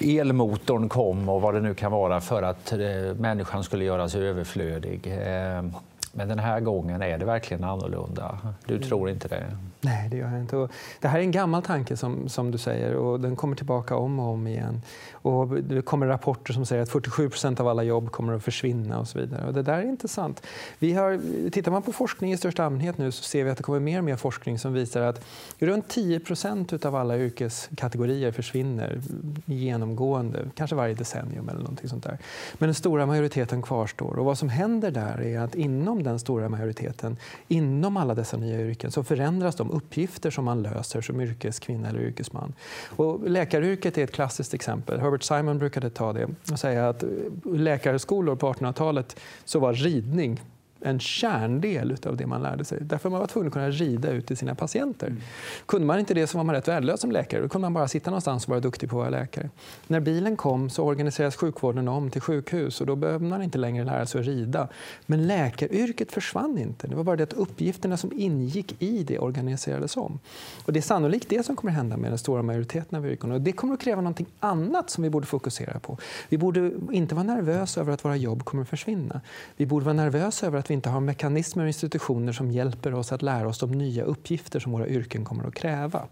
elmotorn 0.00 0.88
kom 0.88 1.28
och 1.28 1.40
vad 1.40 1.54
det 1.54 1.60
nu 1.60 1.74
kan 1.74 1.92
vara 1.92 2.20
för 2.20 2.42
att 2.42 2.72
eh, 2.72 2.78
människan 3.16 3.64
skulle 3.64 3.84
göras 3.84 4.14
överflödig. 4.14 5.00
Ehm, 5.26 5.72
men 6.12 6.28
den 6.28 6.38
här 6.38 6.60
gången 6.60 7.02
är 7.02 7.18
det 7.18 7.24
verkligen 7.24 7.64
annorlunda. 7.64 8.38
Du 8.66 8.74
mm. 8.74 8.88
tror 8.88 9.10
inte 9.10 9.28
det? 9.28 9.56
Nej, 9.84 10.08
det 10.08 10.16
gör 10.16 10.30
jag 10.30 10.40
inte. 10.40 10.56
Och 10.56 10.70
det 11.00 11.08
här 11.08 11.18
är 11.18 11.22
en 11.22 11.30
gammal 11.30 11.62
tanke 11.62 11.96
som, 11.96 12.28
som 12.28 12.50
du 12.50 12.58
säger 12.58 12.94
och 12.94 13.20
den 13.20 13.36
kommer 13.36 13.56
tillbaka 13.56 13.96
om 13.96 14.20
och 14.20 14.26
om 14.26 14.46
igen. 14.46 14.82
Och 15.12 15.48
det 15.48 15.82
kommer 15.82 16.06
rapporter 16.06 16.52
som 16.52 16.66
säger 16.66 16.82
att 16.82 16.88
47 16.88 17.28
procent 17.28 17.60
av 17.60 17.68
alla 17.68 17.82
jobb 17.82 18.10
kommer 18.10 18.32
att 18.32 18.44
försvinna 18.44 18.98
och 18.98 19.08
så 19.08 19.18
vidare. 19.18 19.46
Och 19.46 19.54
det 19.54 19.62
där 19.62 19.78
är 19.78 19.82
inte 19.82 20.08
sant. 20.08 20.42
Vi 20.78 20.92
har, 20.92 21.20
tittar 21.50 21.72
man 21.72 21.82
på 21.82 21.92
forskning 21.92 22.32
i 22.32 22.36
största 22.36 22.64
allmänhet 22.64 22.98
nu 22.98 23.12
så 23.12 23.22
ser 23.22 23.44
vi 23.44 23.50
att 23.50 23.56
det 23.56 23.62
kommer 23.62 23.80
mer 23.80 23.98
och 23.98 24.04
mer 24.04 24.16
forskning 24.16 24.58
som 24.58 24.72
visar 24.72 25.02
att 25.02 25.24
runt 25.58 25.88
10 25.88 26.20
procent 26.20 26.84
av 26.84 26.96
alla 26.96 27.18
yrkeskategorier 27.18 28.32
försvinner 28.32 29.00
genomgående, 29.44 30.50
kanske 30.54 30.76
varje 30.76 30.94
decennium 30.94 31.48
eller 31.48 31.60
någonting 31.60 31.88
sånt 31.88 32.04
där. 32.04 32.18
Men 32.58 32.66
den 32.66 32.74
stora 32.74 33.06
majoriteten 33.06 33.62
kvarstår. 33.62 34.18
Och 34.18 34.24
vad 34.24 34.38
som 34.38 34.48
händer 34.48 34.90
där 34.90 35.22
är 35.22 35.40
att 35.40 35.54
inom 35.54 36.01
den 36.02 36.18
stora 36.18 36.48
majoriteten, 36.48 37.16
inom 37.48 37.96
alla 37.96 38.14
dessa 38.14 38.36
nya 38.36 38.60
yrken, 38.60 38.90
så 38.90 39.04
förändras 39.04 39.56
de 39.56 39.70
uppgifter 39.70 40.30
som 40.30 40.44
man 40.44 40.62
löser 40.62 41.00
som 41.00 41.20
yrkeskvinna 41.20 41.88
eller 41.88 42.00
yrkesman. 42.00 42.54
Och 42.88 43.30
läkaryrket 43.30 43.98
är 43.98 44.04
ett 44.04 44.12
klassiskt 44.12 44.54
exempel. 44.54 45.00
Herbert 45.00 45.22
Simon 45.22 45.58
brukade 45.58 45.90
ta 45.90 46.12
det 46.12 46.28
och 46.52 46.58
säga 46.58 46.88
att 46.88 47.04
läkarskolor 47.44 48.36
på 48.36 48.52
1800-talet 48.52 49.16
så 49.44 49.58
var 49.58 49.72
ridning 49.72 50.40
en 50.84 51.00
kärndel 51.00 51.96
av 52.06 52.16
det 52.16 52.26
man 52.26 52.42
lärde 52.42 52.64
sig. 52.64 52.78
Därför 52.80 53.10
man 53.10 53.20
var 53.20 53.26
tvungen 53.26 53.46
att 53.46 53.52
kunna 53.52 53.70
rida 53.70 54.10
ut 54.10 54.26
till 54.26 54.36
sina 54.36 54.54
patienter. 54.54 55.06
Mm. 55.06 55.20
Kunde 55.66 55.86
man 55.86 55.98
inte 55.98 56.14
det 56.14 56.26
så 56.26 56.38
var 56.38 56.44
man 56.44 56.54
rätt 56.54 56.68
värdelös 56.68 57.00
som 57.00 57.12
läkare. 57.12 57.42
Då 57.42 57.48
kunde 57.48 57.64
man 57.64 57.74
bara 57.74 57.88
sitta 57.88 58.10
någonstans 58.10 58.44
och 58.44 58.50
vara 58.50 58.60
duktig 58.60 58.90
på 58.90 58.96
att 58.96 59.12
vara 59.12 59.20
läkare. 59.20 59.50
När 59.86 60.00
bilen 60.00 60.36
kom 60.36 60.70
så 60.70 60.84
organiserades 60.84 61.36
sjukvården 61.36 61.88
om 61.88 62.10
till 62.10 62.20
sjukhus 62.20 62.80
och 62.80 62.86
då 62.86 62.96
behövde 62.96 63.26
man 63.26 63.42
inte 63.42 63.58
längre 63.58 63.84
lära 63.84 64.06
sig 64.06 64.20
att 64.20 64.26
rida. 64.26 64.68
Men 65.06 65.26
läkaryrket 65.26 66.12
försvann 66.12 66.58
inte. 66.58 66.86
Det 66.86 66.94
var 66.94 67.04
bara 67.04 67.16
det 67.16 67.22
att 67.22 67.32
uppgifterna 67.32 67.96
som 67.96 68.12
ingick 68.12 68.82
i 68.82 69.04
det 69.04 69.18
organiserades 69.18 69.96
om. 69.96 70.18
Och 70.64 70.72
det 70.72 70.80
är 70.80 70.82
sannolikt 70.82 71.28
det 71.28 71.46
som 71.46 71.56
kommer 71.56 71.72
hända 71.72 71.96
med 71.96 72.10
den 72.10 72.18
stora 72.18 72.42
majoriteten 72.42 72.98
av 72.98 73.06
yrken. 73.06 73.32
Och 73.32 73.40
det 73.40 73.52
kommer 73.52 73.74
att 73.74 73.80
kräva 73.80 74.00
något 74.00 74.20
annat 74.40 74.90
som 74.90 75.02
vi 75.02 75.10
borde 75.10 75.26
fokusera 75.26 75.78
på. 75.80 75.98
Vi 76.28 76.38
borde 76.38 76.72
inte 76.92 77.14
vara 77.14 77.24
nervösa 77.24 77.80
över 77.80 77.92
att 77.92 78.04
våra 78.04 78.16
jobb 78.16 78.44
kommer 78.44 78.62
att 78.62 78.68
försvinna. 78.68 79.20
Vi 79.56 79.66
borde 79.66 79.84
vara 79.84 79.94
nervösa 79.94 80.46
över 80.46 80.58
att 80.58 80.70
vi 80.72 80.74
inte 80.74 80.90
har 80.90 81.00
mekanismer 81.00 81.64
och 81.64 81.68
institutioner 81.68 82.32
som 82.32 82.50
hjälper 82.50 82.94
oss 82.94 83.12
att 83.12 83.22
lära 83.22 83.48
oss 83.48 83.58
de 83.58 83.72
nya 83.72 84.04
uppgifter 84.04 84.60
som 84.60 84.72
våra 84.72 84.88
yrken 84.88 85.24
kommer 85.24 85.44
att 85.44 85.54
kräva. 85.54 86.06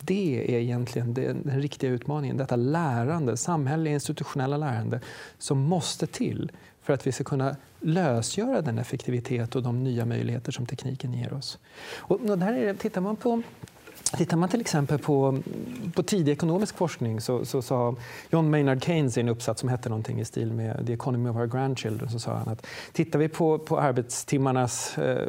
Det 0.00 0.54
är 0.54 0.60
egentligen 0.60 1.14
den, 1.14 1.42
den 1.44 1.60
riktiga 1.60 1.90
utmaningen. 1.90 2.36
Detta 2.36 2.56
lärande, 2.56 3.36
samhälleliga 3.36 3.94
institutionella 3.94 4.56
lärande 4.56 5.00
som 5.38 5.58
måste 5.58 6.06
till 6.06 6.52
för 6.82 6.92
att 6.92 7.06
vi 7.06 7.12
ska 7.12 7.24
kunna 7.24 7.56
lösgöra 7.80 8.62
den 8.62 8.78
effektivitet 8.78 9.56
och 9.56 9.62
de 9.62 9.84
nya 9.84 10.04
möjligheter 10.04 10.52
som 10.52 10.66
tekniken 10.66 11.12
ger 11.12 11.32
oss. 11.32 11.58
Och 11.94 12.38
där 12.38 12.52
är 12.52 12.66
det, 12.66 12.74
tittar 12.74 13.00
man 13.00 13.16
på 13.16 13.42
Tittar 14.16 14.36
man 14.36 14.48
till 14.48 14.60
exempel 14.60 14.98
på, 14.98 15.42
på 15.94 16.02
tidig 16.02 16.32
ekonomisk 16.32 16.76
forskning 16.76 17.20
så, 17.20 17.44
så 17.44 17.62
sa 17.62 17.94
John 18.30 18.50
Maynard 18.50 18.84
Keynes 18.84 19.18
i 19.18 19.20
en 19.20 19.28
uppsats 19.28 19.60
som 19.60 19.68
hette 19.68 19.88
någonting 19.88 20.20
i 20.20 20.24
stil 20.24 20.52
med 20.52 20.86
The 20.86 20.92
Economy 20.92 21.30
of 21.30 21.36
Our 21.36 21.46
Grandchildren 21.46 22.10
så 22.10 22.18
sa 22.18 22.34
han 22.34 22.48
att 22.48 22.66
tittar 22.92 23.18
vi 23.18 23.28
på, 23.28 23.58
på 23.58 23.80
arbetstimmarnas 23.80 24.98
eh, 24.98 25.28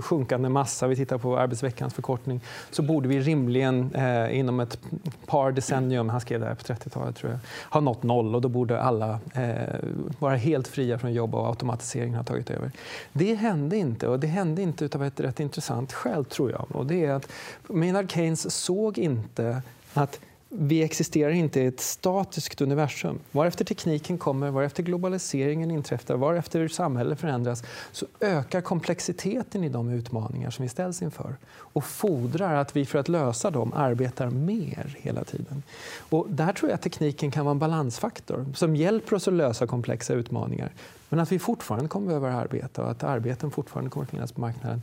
sjunkande 0.00 0.48
massa, 0.48 0.86
vi 0.86 0.96
tittar 0.96 1.18
på 1.18 1.38
arbetsveckans 1.38 1.94
förkortning 1.94 2.40
så 2.70 2.82
borde 2.82 3.08
vi 3.08 3.20
rimligen 3.20 3.94
eh, 3.94 4.38
inom 4.38 4.60
ett 4.60 4.78
par 5.26 5.52
decennium, 5.52 6.08
han 6.08 6.20
skrev 6.20 6.40
det 6.40 6.46
här 6.46 6.54
på 6.54 6.62
30-talet 6.62 7.16
tror 7.16 7.32
jag, 7.32 7.38
ha 7.70 7.80
nått 7.80 8.02
noll 8.02 8.34
och 8.34 8.40
då 8.40 8.48
borde 8.48 8.82
alla 8.82 9.18
eh, 9.34 9.74
vara 10.18 10.36
helt 10.36 10.68
fria 10.68 10.98
från 10.98 11.12
jobb 11.12 11.34
och 11.34 11.48
automatiseringen 11.48 12.16
har 12.16 12.24
tagit 12.24 12.50
över. 12.50 12.70
Det 13.12 13.34
hände 13.34 13.76
inte 13.76 14.08
och 14.08 14.20
det 14.20 14.26
hände 14.26 14.62
inte 14.62 14.88
av 14.94 15.04
ett 15.04 15.20
rätt 15.20 15.40
intressant 15.40 15.92
skäl 15.92 16.24
tror 16.24 16.50
jag 16.50 16.66
och 16.68 16.86
det 16.86 17.04
är 17.04 17.12
att 17.12 17.28
Maynard 17.68 18.10
Keynes 18.10 18.23
Keynes 18.24 18.54
såg 18.54 18.98
inte 18.98 19.62
att 19.94 20.20
vi 20.48 20.82
existerar 20.82 21.30
inte 21.30 21.60
i 21.60 21.66
ett 21.66 21.80
statiskt 21.80 22.60
universum. 22.60 23.18
Varefter 23.32 23.64
tekniken 23.64 24.18
kommer, 24.18 24.50
varefter 24.50 24.82
globaliseringen 24.82 25.70
inträffar, 25.70 26.16
varefter 26.16 26.68
samhället 26.68 27.20
förändras 27.20 27.62
så 27.92 28.06
ökar 28.20 28.60
komplexiteten 28.60 29.64
i 29.64 29.68
de 29.68 29.90
utmaningar 29.90 30.50
som 30.50 30.62
vi 30.62 30.68
ställs 30.68 31.02
inför 31.02 31.36
och 31.56 31.84
fordrar 31.84 32.54
att 32.54 32.76
vi 32.76 32.86
för 32.86 32.98
att 32.98 33.08
lösa 33.08 33.50
dem 33.50 33.72
arbetar 33.72 34.30
mer 34.30 34.96
hela 35.00 35.24
tiden. 35.24 35.62
Och 35.98 36.26
där 36.30 36.52
tror 36.52 36.70
jag 36.70 36.74
att 36.74 36.82
tekniken 36.82 37.30
kan 37.30 37.44
vara 37.44 37.52
en 37.52 37.58
balansfaktor 37.58 38.46
som 38.54 38.76
hjälper 38.76 39.16
oss 39.16 39.28
att 39.28 39.34
lösa 39.34 39.66
komplexa 39.66 40.14
utmaningar 40.14 40.72
men 41.08 41.20
att 41.20 41.32
vi 41.32 41.38
fortfarande 41.38 41.88
kommer 41.88 42.06
behöva 42.06 42.32
arbeta 42.32 42.82
och 42.84 42.90
att 42.90 43.04
arbeten 43.04 43.50
fortfarande 43.50 43.90
kommer 43.90 44.04
att 44.04 44.10
finnas 44.10 44.32
på 44.32 44.40
marknaden. 44.40 44.82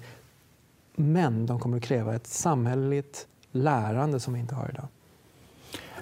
Men 0.95 1.45
de 1.45 1.59
kommer 1.59 1.77
att 1.77 1.83
kräva 1.83 2.15
ett 2.15 2.27
samhälleligt 2.27 3.27
lärande 3.51 4.19
som 4.19 4.33
vi 4.33 4.39
inte 4.39 4.55
har 4.55 4.69
idag. 4.69 4.87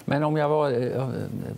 Men 0.09 0.23
om 0.23 0.38
jag 0.38 0.49
var, 0.49 0.71
eh, 0.71 1.09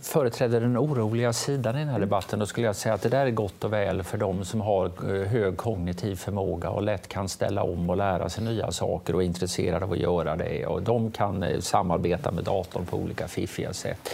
företrädde 0.01 0.59
den 0.59 0.77
oroliga 0.77 1.33
sidan 1.33 1.75
i 1.75 1.79
den 1.79 1.87
här 1.87 1.99
debatten 1.99 2.39
då 2.39 2.45
skulle 2.45 2.67
jag 2.67 2.75
säga 2.75 2.95
att 2.95 3.01
det 3.01 3.09
där 3.09 3.25
är 3.25 3.31
gott 3.31 3.63
och 3.63 3.73
väl 3.73 4.03
för 4.03 4.17
de 4.17 4.45
som 4.45 4.61
har 4.61 4.85
eh, 4.85 5.27
hög 5.27 5.57
kognitiv 5.57 6.15
förmåga 6.15 6.69
och 6.69 6.81
lätt 6.81 7.07
kan 7.07 7.29
ställa 7.29 7.63
om 7.63 7.89
och 7.89 7.97
lära 7.97 8.29
sig 8.29 8.43
nya 8.43 8.71
saker 8.71 9.15
och 9.15 9.23
är 9.23 9.25
intresserade 9.25 9.85
av 9.85 9.91
att 9.91 9.97
göra 9.97 10.35
det. 10.35 10.65
Och 10.65 10.81
de 10.81 11.11
kan 11.11 11.43
eh, 11.43 11.59
samarbeta 11.59 12.31
med 12.31 12.43
datorn 12.43 12.85
på 12.85 12.97
olika 12.97 13.27
fiffiga 13.27 13.73
sätt. 13.73 14.09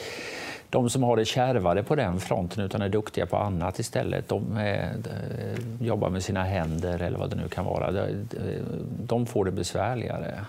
De 0.70 0.90
som 0.90 1.04
har 1.04 1.18
det 1.18 1.26
kärvare 1.26 1.84
på 1.84 1.96
den 1.96 2.20
fronten 2.20 2.64
utan 2.64 2.82
är 2.82 2.90
duktiga 2.90 3.26
på 3.26 3.38
annat 3.38 3.80
istället, 3.80 4.28
de, 4.28 4.60
jobbar 5.80 6.10
med 6.10 6.24
sina 6.24 6.44
händer 6.44 7.02
eller 7.02 7.20
vad 7.20 7.30
det 7.30 7.36
nu 7.36 7.48
kan 7.48 7.66
vara, 7.66 7.92
de, 7.92 8.28
de 9.04 9.26
får 9.26 9.46
det 9.46 9.52
besvärligare. 9.52 10.40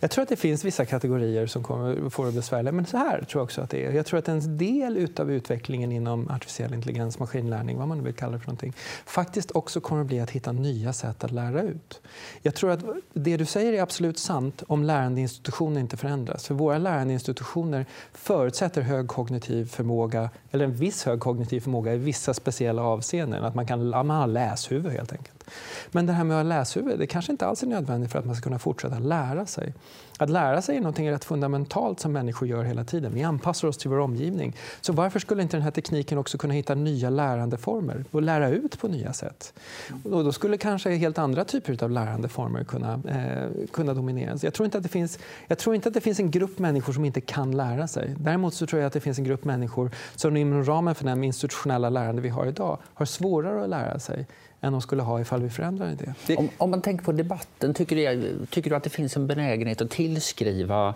Jag 0.00 0.10
tror 0.10 0.22
att 0.22 0.28
det 0.28 0.36
finns 0.36 0.64
vissa 0.64 0.84
kategorier 0.84 1.46
som 1.46 1.62
kommer 1.62 2.10
få 2.10 2.24
det 2.24 2.32
besvärligt, 2.32 2.74
Men 2.74 2.86
så 2.86 2.96
här 2.96 3.22
tror 3.22 3.40
jag 3.40 3.44
också 3.44 3.60
att 3.60 3.70
det 3.70 3.84
är. 3.84 3.92
Jag 3.92 4.06
tror 4.06 4.18
att 4.18 4.28
en 4.28 4.58
del 4.58 5.08
av 5.16 5.32
utvecklingen 5.32 5.92
inom 5.92 6.28
artificiell 6.30 6.74
intelligens, 6.74 7.18
maskinlärning, 7.18 7.78
vad 7.78 7.88
man 7.88 7.98
nu 7.98 8.04
vill 8.04 8.14
kalla 8.14 8.32
det 8.32 8.38
för 8.38 8.46
någonting, 8.46 8.72
faktiskt 9.06 9.50
också 9.50 9.80
kommer 9.80 10.02
att 10.02 10.06
bli 10.06 10.20
att 10.20 10.30
hitta 10.30 10.52
nya 10.52 10.92
sätt 10.92 11.24
att 11.24 11.30
lära 11.30 11.62
ut. 11.62 12.00
Jag 12.42 12.54
tror 12.54 12.70
att 12.70 12.80
det 13.12 13.36
du 13.36 13.44
säger 13.44 13.72
är 13.72 13.82
absolut 13.82 14.18
sant 14.18 14.62
om 14.66 14.84
lärandeinstitutioner 14.84 15.80
inte 15.80 15.96
förändras. 15.96 16.46
För 16.46 16.54
våra 16.54 16.78
lärandeinstitutioner 16.78 17.86
förutsätter 18.12 18.82
hög 18.82 19.08
kognitiv 19.08 19.66
förmåga, 19.66 20.30
eller 20.50 20.64
en 20.64 20.74
viss 20.74 21.04
hög 21.04 21.20
kognitiv 21.20 21.60
förmåga 21.60 21.94
i 21.94 21.98
vissa 21.98 22.34
speciella 22.34 22.82
avseenden. 22.82 23.44
Att 23.44 23.54
man 23.54 23.66
kan 23.66 23.88
man 23.88 24.10
har 24.10 24.26
läshuvud 24.26 24.92
helt 24.92 25.12
enkelt. 25.12 25.41
Men 25.90 26.06
det 26.06 26.12
här 26.12 26.24
med 26.24 26.36
att 26.36 26.44
ha 26.44 26.48
läshuvud 26.48 26.98
det 26.98 27.06
kanske 27.06 27.32
inte 27.32 27.46
alls 27.46 27.62
är 27.62 27.66
nödvändigt 27.66 28.12
för 28.12 28.18
att 28.18 28.26
man 28.26 28.34
ska 28.34 28.42
kunna 28.42 28.58
fortsätta 28.58 28.98
lära 28.98 29.46
sig. 29.46 29.74
Att 30.22 30.30
lära 30.30 30.62
sig 30.62 30.76
är 30.76 30.80
något 30.80 30.98
rätt 30.98 31.24
fundamentalt 31.24 32.00
som 32.00 32.12
människor 32.12 32.48
gör 32.48 32.64
hela 32.64 32.84
tiden. 32.84 33.14
Vi 33.14 33.22
anpassar 33.22 33.68
oss 33.68 33.78
till 33.78 33.90
vår 33.90 33.98
omgivning. 33.98 34.56
Så 34.80 34.92
varför 34.92 35.18
skulle 35.20 35.42
inte 35.42 35.56
den 35.56 35.62
här 35.62 35.70
tekniken 35.70 36.18
också 36.18 36.38
kunna 36.38 36.54
hitta 36.54 36.74
nya 36.74 37.10
lärandeformer 37.10 38.04
och 38.10 38.22
lära 38.22 38.48
ut 38.48 38.78
på 38.78 38.88
nya 38.88 39.12
sätt? 39.12 39.54
Och 40.04 40.24
då 40.24 40.32
skulle 40.32 40.56
kanske 40.56 40.90
helt 40.90 41.18
andra 41.18 41.44
typer 41.44 41.84
av 41.84 41.90
lärandeformer 41.90 42.64
kunna, 42.64 42.92
eh, 43.08 43.66
kunna 43.72 43.94
domineras. 43.94 44.44
Jag 44.44 44.54
tror, 44.54 44.64
inte 44.64 44.78
att 44.78 44.82
det 44.82 44.88
finns, 44.88 45.18
jag 45.46 45.58
tror 45.58 45.74
inte 45.74 45.88
att 45.88 45.94
det 45.94 46.00
finns 46.00 46.20
en 46.20 46.30
grupp 46.30 46.58
människor 46.58 46.92
som 46.92 47.04
inte 47.04 47.20
kan 47.20 47.56
lära 47.56 47.88
sig. 47.88 48.14
Däremot 48.18 48.54
så 48.54 48.66
tror 48.66 48.80
jag 48.80 48.86
att 48.86 48.92
det 48.92 49.00
finns 49.00 49.18
en 49.18 49.24
grupp 49.24 49.44
människor 49.44 49.90
som 50.16 50.36
inom 50.36 50.64
ramen 50.64 50.94
för 50.94 51.04
den 51.04 51.24
institutionella 51.24 51.90
lärande 51.90 52.22
vi 52.22 52.28
har 52.28 52.46
idag 52.46 52.78
har 52.94 53.06
svårare 53.06 53.62
att 53.62 53.70
lära 53.70 53.98
sig 53.98 54.26
än 54.62 54.72
de 54.72 54.80
skulle 54.80 55.02
ha 55.02 55.20
ifall 55.20 55.42
vi 55.42 55.50
förändrade 55.50 56.14
det. 56.26 56.36
Om, 56.36 56.48
om, 56.58 56.70
man 56.70 56.82
tänker 56.82 57.04
på 57.04 57.12
debatten, 57.12 57.74
tycker 57.74 57.96
du, 57.96 58.46
tycker 58.46 58.70
du 58.70 58.76
att 58.76 58.84
det 58.84 58.90
finns 58.90 59.16
en 59.16 59.26
benägenhet 59.26 59.80
att 59.80 59.90
tillskriva 60.12 60.94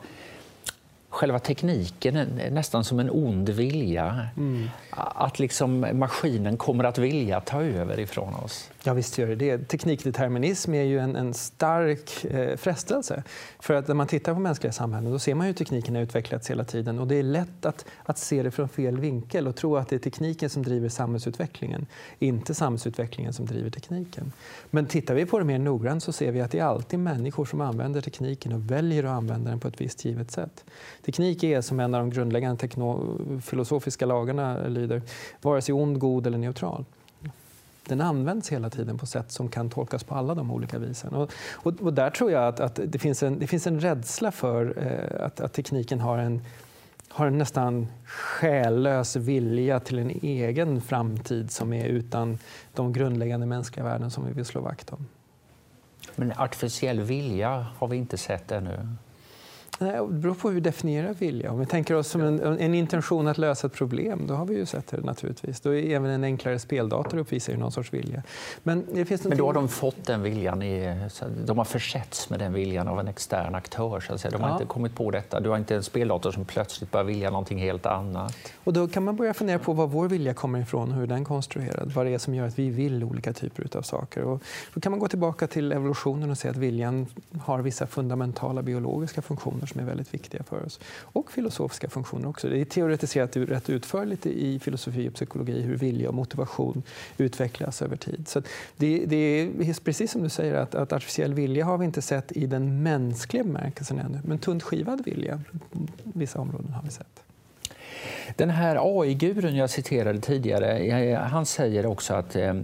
själva 1.09 1.39
tekniken 1.39 2.41
nästan 2.51 2.85
som 2.85 3.01
en 3.01 3.11
ond 3.11 3.49
vilja? 3.49 4.29
Mm. 4.37 4.71
Att 4.91 5.39
liksom 5.39 5.87
maskinen 5.93 6.57
kommer 6.57 6.85
att 6.85 6.99
vilja 6.99 7.41
ta 7.41 7.63
över 7.63 8.01
ifrån 8.01 8.35
oss? 8.35 8.71
Ja, 8.87 8.95
visst 8.95 9.19
gör 9.19 9.27
det 9.27 9.35
det. 9.35 9.59
Teknikdeterminism 9.59 10.75
är 10.75 10.83
ju 10.83 10.99
en, 10.99 11.17
en 11.17 11.35
stark 11.35 12.25
eh, 12.25 12.57
frestelse. 12.57 13.23
För 13.59 13.75
att 13.75 13.89
när 13.89 13.95
man 13.95 14.07
tittar 14.07 14.35
på 14.35 14.41
mänskliga 14.41 14.73
samhällen 14.73 15.13
då 15.13 15.19
ser 15.19 15.35
man 15.35 15.47
hur 15.47 15.53
tekniken 15.53 15.95
har 15.95 16.03
utvecklats 16.03 16.51
hela 16.51 16.65
tiden. 16.65 16.99
Och 16.99 17.07
det 17.07 17.17
är 17.17 17.23
lätt 17.23 17.67
att, 17.67 17.85
att 18.05 18.19
se 18.19 18.43
det 18.43 18.51
från 18.51 18.69
fel 18.69 18.99
vinkel 18.99 19.49
och 19.49 19.57
tro 19.57 19.77
att 19.77 19.89
det 19.89 19.97
är 19.97 20.01
tekniken 20.01 20.51
som 20.51 20.63
driver 20.63 20.89
samhällsutvecklingen, 20.89 21.87
inte 22.19 22.55
samhällsutvecklingen 22.55 23.33
som 23.33 23.47
driver 23.47 23.71
tekniken. 23.71 24.33
Men 24.71 24.87
tittar 24.87 25.15
vi 25.15 25.27
på 25.27 25.39
det 25.39 25.45
mer 25.45 25.59
noggrant 25.59 26.03
så 26.03 26.13
ser 26.13 26.33
vi 26.33 26.41
att 26.41 26.51
det 26.51 26.59
är 26.59 26.65
alltid 26.65 26.99
människor 26.99 27.45
som 27.45 27.61
använder 27.61 28.01
tekniken 28.01 28.53
och 28.53 28.71
väljer 28.71 29.05
att 29.05 29.11
använda 29.11 29.51
den 29.51 29.61
på 29.61 29.69
ett 29.69 29.81
visst 29.81 30.05
givet 30.05 30.31
sätt. 30.31 30.65
Teknik 31.05 31.43
är, 31.43 31.61
som 31.61 31.81
en 31.81 31.95
av 31.95 32.01
de 32.01 32.11
grundläggande 32.11 32.69
filosofiska 33.43 34.07
lagarna 34.07 34.69
lyder, 34.69 35.03
vare 35.43 35.63
sig 35.63 35.73
ond, 35.73 35.99
god 35.99 36.27
eller 36.27 36.39
neutral 36.39 36.85
den 37.89 38.01
används 38.01 38.49
hela 38.49 38.71
tiden 38.71 38.99
på 38.99 39.07
sätt 39.07 39.33
som 39.33 39.49
kan 39.49 39.71
tolkas 39.71 40.05
på 40.05 40.15
alla 40.15 40.35
de 40.35 40.51
olika 40.51 40.79
visen. 40.79 41.15
Och, 41.15 41.33
och, 41.55 41.81
och 41.81 41.93
där 41.93 42.11
tror 42.11 42.31
jag 42.31 42.49
att, 42.49 42.61
att, 42.61 42.81
det, 42.85 42.99
finns 42.99 43.23
en, 43.23 43.39
det 43.39 43.47
finns 43.47 43.67
en 43.67 43.81
rädsla 43.81 44.33
för 44.33 44.75
eh, 44.77 45.27
att, 45.27 45.41
att, 45.41 45.53
tekniken 45.53 46.01
har 46.01 46.19
en, 46.19 46.43
har 47.09 47.27
en 47.27 47.39
nästan 47.39 47.87
själlös 48.05 49.17
vilja 49.17 49.81
till 49.81 49.99
en 49.99 50.11
egen 50.11 50.81
framtid 50.81 51.51
som 51.51 51.73
är 51.73 51.87
utan 51.87 52.39
de 52.75 52.93
grundläggande 52.93 53.47
mänskliga 53.47 53.85
värden 53.85 54.11
som 54.11 54.27
vi 54.27 54.33
vill 54.33 54.45
slå 54.45 54.61
vakt 54.61 54.93
om. 54.93 55.07
Men 56.17 56.33
artificiell 56.37 57.01
vilja 57.01 57.67
har 57.79 57.89
vi 57.89 57.97
inte 57.97 58.17
sett 58.17 58.53
ännu. 58.53 58.97
Nej, 59.79 59.93
det 59.93 60.07
beror 60.07 60.35
på 60.35 60.49
hur 60.49 60.55
vi 60.55 60.61
definierar 60.61 61.15
vilja. 61.15 61.53
Om 61.53 61.59
vi 61.59 61.67
tänker 61.67 61.95
oss 61.95 62.09
som 62.09 62.21
en, 62.21 62.41
en, 62.59 62.75
intention 62.75 63.29
att 63.29 63.39
lösa 63.39 63.67
ett 63.67 63.73
problem, 63.73 64.27
då 64.27 64.35
har 64.35 64.47
vi 64.47 64.55
ju 64.55 64.67
sett 64.67 64.87
det 64.87 65.01
naturligtvis. 65.01 65.61
Då 65.61 65.75
är 65.75 65.95
även 65.95 66.11
en 66.11 66.25
enklare 66.25 66.59
speldator 66.59 67.19
uppvisar 67.19 67.53
ju 67.53 67.59
någon 67.59 67.73
sorts 67.73 67.93
vilja. 67.93 68.23
Men, 68.63 68.87
det 68.93 69.05
finns 69.05 69.25
Men 69.25 69.39
då 69.39 69.47
har 69.47 69.53
de 69.53 69.69
fått 69.69 70.05
den 70.07 70.23
viljan, 70.23 70.63
i, 70.63 71.09
de 71.45 71.59
har 71.59 71.65
försetts 71.65 72.31
med 72.31 72.39
den 72.39 72.53
viljan 72.53 72.89
av 72.89 73.01
en 73.01 73.09
extern 73.09 73.55
aktör. 73.55 74.01
Så 74.01 74.15
att 74.15 74.21
säga. 74.21 74.33
De 74.33 74.43
har 74.43 74.49
ja. 74.49 74.55
inte 74.55 74.67
kommit 74.67 74.95
på 74.95 75.11
detta. 75.11 75.41
Du 75.41 75.49
har 75.49 75.57
inte 75.57 75.75
en 75.75 75.83
speldator 75.83 76.33
som 76.33 76.45
plötsligt 76.45 76.91
börjar 76.91 77.05
vilja 77.05 77.31
någonting 77.31 77.59
helt 77.59 77.87
annat. 77.87 78.37
Och 78.65 78.73
då 78.73 78.89
kan 78.89 79.05
man 79.05 79.17
börja 79.17 79.35
fundera 79.35 79.59
på 79.59 79.73
var 79.73 79.87
vår 79.87 80.09
vilja 80.09 80.35
kommer 80.35 80.61
ifrån 80.61 80.91
och 80.91 80.97
hur 80.97 81.07
den 81.07 81.21
är 81.21 81.25
konstruerad. 81.25 81.93
Vad 81.93 82.07
det 82.07 82.15
är 82.15 82.19
som 82.19 82.35
gör 82.35 82.47
att 82.47 82.59
vi 82.59 82.71
vill 82.71 83.05
olika 83.05 83.33
typer 83.33 83.77
av 83.77 83.83
saker. 83.83 84.25
Och 84.25 84.43
då 84.75 84.81
kan 84.81 84.93
man 84.93 84.99
gå 84.99 85.09
tillbaka 85.09 85.47
till 85.47 85.73
evolutionen 85.73 86.31
och 86.31 86.39
se 86.39 86.49
att 86.49 86.57
viljan 86.57 87.07
har 87.41 87.59
vissa 87.59 87.87
fundamentala 87.87 88.63
biologiska 88.63 89.23
funktioner 89.23 89.66
funktioner 89.67 89.77
som 89.77 89.81
är 89.81 89.85
väldigt 89.85 90.15
viktiga 90.15 90.43
för 90.43 90.67
oss. 90.67 90.81
Och 91.15 91.33
filosofiska 91.33 91.89
funktioner 91.89 92.29
också. 92.29 92.49
Det 92.49 92.61
är 92.61 92.65
teoretiserat 92.65 93.37
rätt 93.37 93.71
utförligt 93.71 94.27
i 94.27 94.59
filosofi 94.59 95.09
och 95.09 95.15
psykologi 95.15 95.63
hur 95.63 95.77
vilja 95.77 96.09
och 96.09 96.15
motivation 96.15 96.83
utvecklas 97.19 97.83
över 97.83 97.97
tid. 97.97 98.29
Så 98.29 98.43
det, 98.77 99.07
det 99.07 99.17
är 99.17 99.75
precis 99.85 100.11
som 100.11 100.23
du 100.23 100.29
säger 100.29 100.55
att, 100.55 100.75
att 100.75 100.93
artificiell 100.93 101.35
vilja 101.35 101.65
har 101.65 101.79
vi 101.79 101.85
inte 101.85 102.03
sett 102.03 102.33
i 102.33 102.47
den 102.47 102.83
mänskliga 102.83 103.45
bemärkelsen 103.45 103.99
ännu. 103.99 104.21
Men 104.25 104.39
tunt 104.39 104.63
skivad 104.63 105.05
vilja, 105.05 105.41
vissa 106.03 106.39
områden 106.39 106.73
har 106.73 106.83
vi 106.83 106.91
sett. 106.91 107.23
Den 108.37 108.51
här 108.51 109.01
AI-gurun 109.01 109.57
jag 109.57 109.71
citerade 109.71 110.21
tidigare, 110.21 110.79
eh, 110.79 111.19
han 111.19 111.47
säger 111.47 111.87
också 111.87 112.15
att 112.15 112.37
eh, 112.37 112.55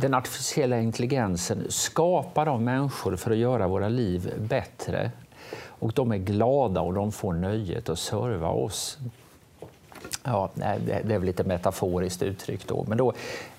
den 0.00 0.14
artificiella 0.14 0.80
intelligensen 0.80 1.66
skapar 1.68 2.46
av 2.46 2.62
människor 2.62 3.16
för 3.16 3.30
att 3.30 3.36
göra 3.36 3.68
våra 3.68 3.88
liv 3.88 4.32
bättre. 4.38 5.10
Och 5.78 5.92
de 5.92 6.12
är 6.12 6.16
glada 6.16 6.80
och 6.80 6.94
de 6.94 7.12
får 7.12 7.32
nöjet 7.32 7.88
att 7.88 7.98
serva 7.98 8.48
oss. 8.48 8.98
Ja, 10.24 10.50
det 10.54 10.92
är 10.92 11.18
väl 11.18 11.22
lite 11.22 11.44
metaforiskt 11.44 12.22
uttryckt 12.22 12.68
då, 12.68 12.84
men 12.88 12.98
då 12.98 13.12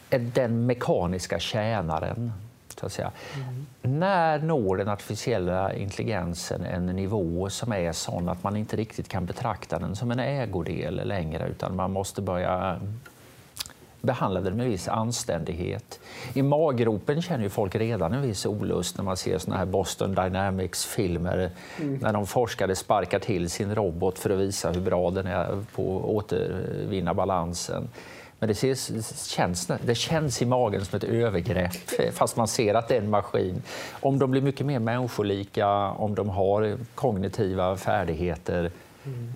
är 0.10 0.20
den 0.20 0.66
mekaniska 0.66 1.40
tjänaren 1.40 2.32
så 2.80 2.86
att 2.86 2.92
säga. 2.92 3.12
Mm. 3.36 4.00
När 4.00 4.40
når 4.40 4.78
den 4.78 4.90
artificiella 4.90 5.74
intelligensen 5.74 6.66
en 6.66 6.86
nivå 6.86 7.50
som 7.50 7.74
är 7.74 7.92
sån 7.92 8.30
att 8.30 8.44
man 8.44 8.58
inte 8.58 8.76
riktigt 8.76 9.08
kan 9.08 9.26
betrakta 9.26 9.80
den 9.80 9.96
som 9.96 10.12
en 10.12 10.20
ägodel 10.20 11.08
längre 11.08 11.48
utan 11.48 11.76
man 11.76 11.92
måste 11.92 12.22
börja 12.22 12.80
behandlade 14.02 14.52
med 14.52 14.66
viss 14.66 14.88
anständighet. 14.88 16.00
I 16.34 16.42
maggropen 16.42 17.22
känner 17.22 17.44
ju 17.44 17.50
folk 17.50 17.76
redan 17.76 18.14
en 18.14 18.22
viss 18.22 18.46
olust 18.46 18.98
när 18.98 19.04
man 19.04 19.18
ser 19.18 19.38
såna 19.38 19.58
här 19.58 19.66
Boston 19.66 20.16
Dynamics-filmer 20.16 21.52
mm. 21.80 21.96
när 21.96 22.14
de 22.14 22.28
forskare 22.28 22.76
sparkar 22.76 23.20
till 23.20 23.50
sin 23.50 23.76
robot 23.76 24.20
för 24.20 24.30
att 24.30 24.40
visa 24.40 24.72
hur 24.72 24.82
bra 24.82 25.12
den 25.12 25.28
är 25.28 25.64
på 25.76 25.98
att 25.98 26.06
återvinna 26.06 27.14
balansen. 27.14 27.90
Men 28.40 28.48
det, 28.48 28.52
ses, 28.52 29.28
känns, 29.30 29.72
det 29.86 29.96
känns 29.96 30.42
i 30.42 30.46
magen 30.46 30.86
som 30.86 30.98
ett 30.98 31.04
övergrepp 31.04 32.14
fast 32.14 32.38
man 32.38 32.48
ser 32.48 32.74
att 32.74 32.88
det 32.88 32.96
är 32.96 33.02
en 33.02 33.10
maskin. 33.10 33.62
Om 33.92 34.20
de 34.20 34.32
blir 34.32 34.42
mycket 34.42 34.66
mer 34.66 34.80
människolika, 34.80 35.68
om 35.92 36.16
de 36.16 36.30
har 36.30 36.78
kognitiva 36.96 37.78
färdigheter 37.78 38.72
mm 39.06 39.34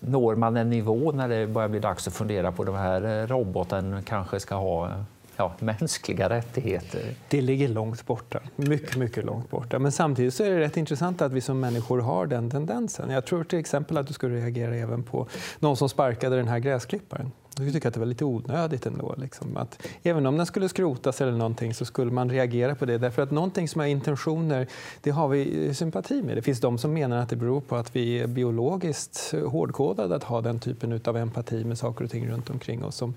når 0.00 0.34
man 0.36 0.56
en 0.56 0.70
nivå 0.70 1.12
när 1.12 1.28
det 1.28 1.46
börjar 1.46 1.68
bli 1.68 1.80
dags 1.80 2.08
att 2.08 2.14
fundera 2.14 2.52
på 2.52 2.64
de 2.64 2.74
här 2.74 3.22
eh, 3.22 3.26
roboten 3.26 4.02
kanske 4.02 4.40
ska 4.40 4.54
ha 4.54 4.90
ja, 5.36 5.52
mänskliga 5.58 6.28
rättigheter? 6.28 7.14
Det 7.28 7.40
ligger 7.40 7.68
långt 7.68 8.06
borta. 8.06 8.40
Mycket, 8.56 8.96
mycket 8.96 9.24
långt 9.24 9.50
borta. 9.50 9.78
Men 9.78 9.92
samtidigt 9.92 10.34
så 10.34 10.44
är 10.44 10.50
det 10.50 10.60
rätt 10.60 10.76
intressant 10.76 11.22
att 11.22 11.32
vi 11.32 11.40
som 11.40 11.60
människor 11.60 12.00
har 12.00 12.26
den 12.26 12.50
tendensen. 12.50 13.10
Jag 13.10 13.24
tror 13.24 13.44
till 13.44 13.58
exempel 13.58 13.98
att 13.98 14.06
du 14.06 14.12
skulle 14.12 14.36
reagera 14.36 14.76
även 14.76 15.02
på 15.02 15.26
någon 15.58 15.76
som 15.76 15.88
sparkade 15.88 16.36
den 16.36 16.48
här 16.48 16.58
gräsklipparen. 16.58 17.32
Jag 17.60 17.72
tycker 17.72 17.88
att 17.88 17.94
det 17.94 18.00
var 18.00 18.06
lite 18.06 18.24
onödigt 18.24 18.86
ändå. 18.86 19.14
Liksom. 19.18 19.56
Att 19.56 19.86
även 20.02 20.26
om 20.26 20.36
den 20.36 20.46
skulle 20.46 20.68
skrotas 20.68 21.20
eller 21.20 21.32
någonting 21.32 21.74
så 21.74 21.84
skulle 21.84 22.10
man 22.10 22.30
reagera 22.30 22.74
på 22.74 22.84
det. 22.84 22.98
Därför 22.98 23.22
att 23.22 23.30
någonting 23.30 23.68
som 23.68 23.80
har 23.80 23.86
intentioner, 23.86 24.66
det 25.00 25.10
har 25.10 25.28
vi 25.28 25.66
eh, 25.66 25.72
sympati 25.72 26.22
med. 26.22 26.36
Det 26.36 26.42
finns 26.42 26.60
de 26.60 26.78
som 26.78 26.92
menar 26.92 27.16
att 27.16 27.28
det 27.28 27.36
beror 27.36 27.60
på 27.60 27.76
att 27.76 27.96
vi 27.96 28.20
är 28.20 28.26
biologiskt 28.26 29.34
hårdkodade 29.46 30.16
att 30.16 30.24
ha 30.24 30.40
den 30.40 30.60
typen 30.60 31.00
av 31.04 31.16
empati 31.16 31.64
med 31.64 31.78
saker 31.78 32.04
och 32.04 32.10
ting 32.10 32.28
runt 32.28 32.50
omkring 32.50 32.84
oss. 32.84 32.96
Som 32.96 33.14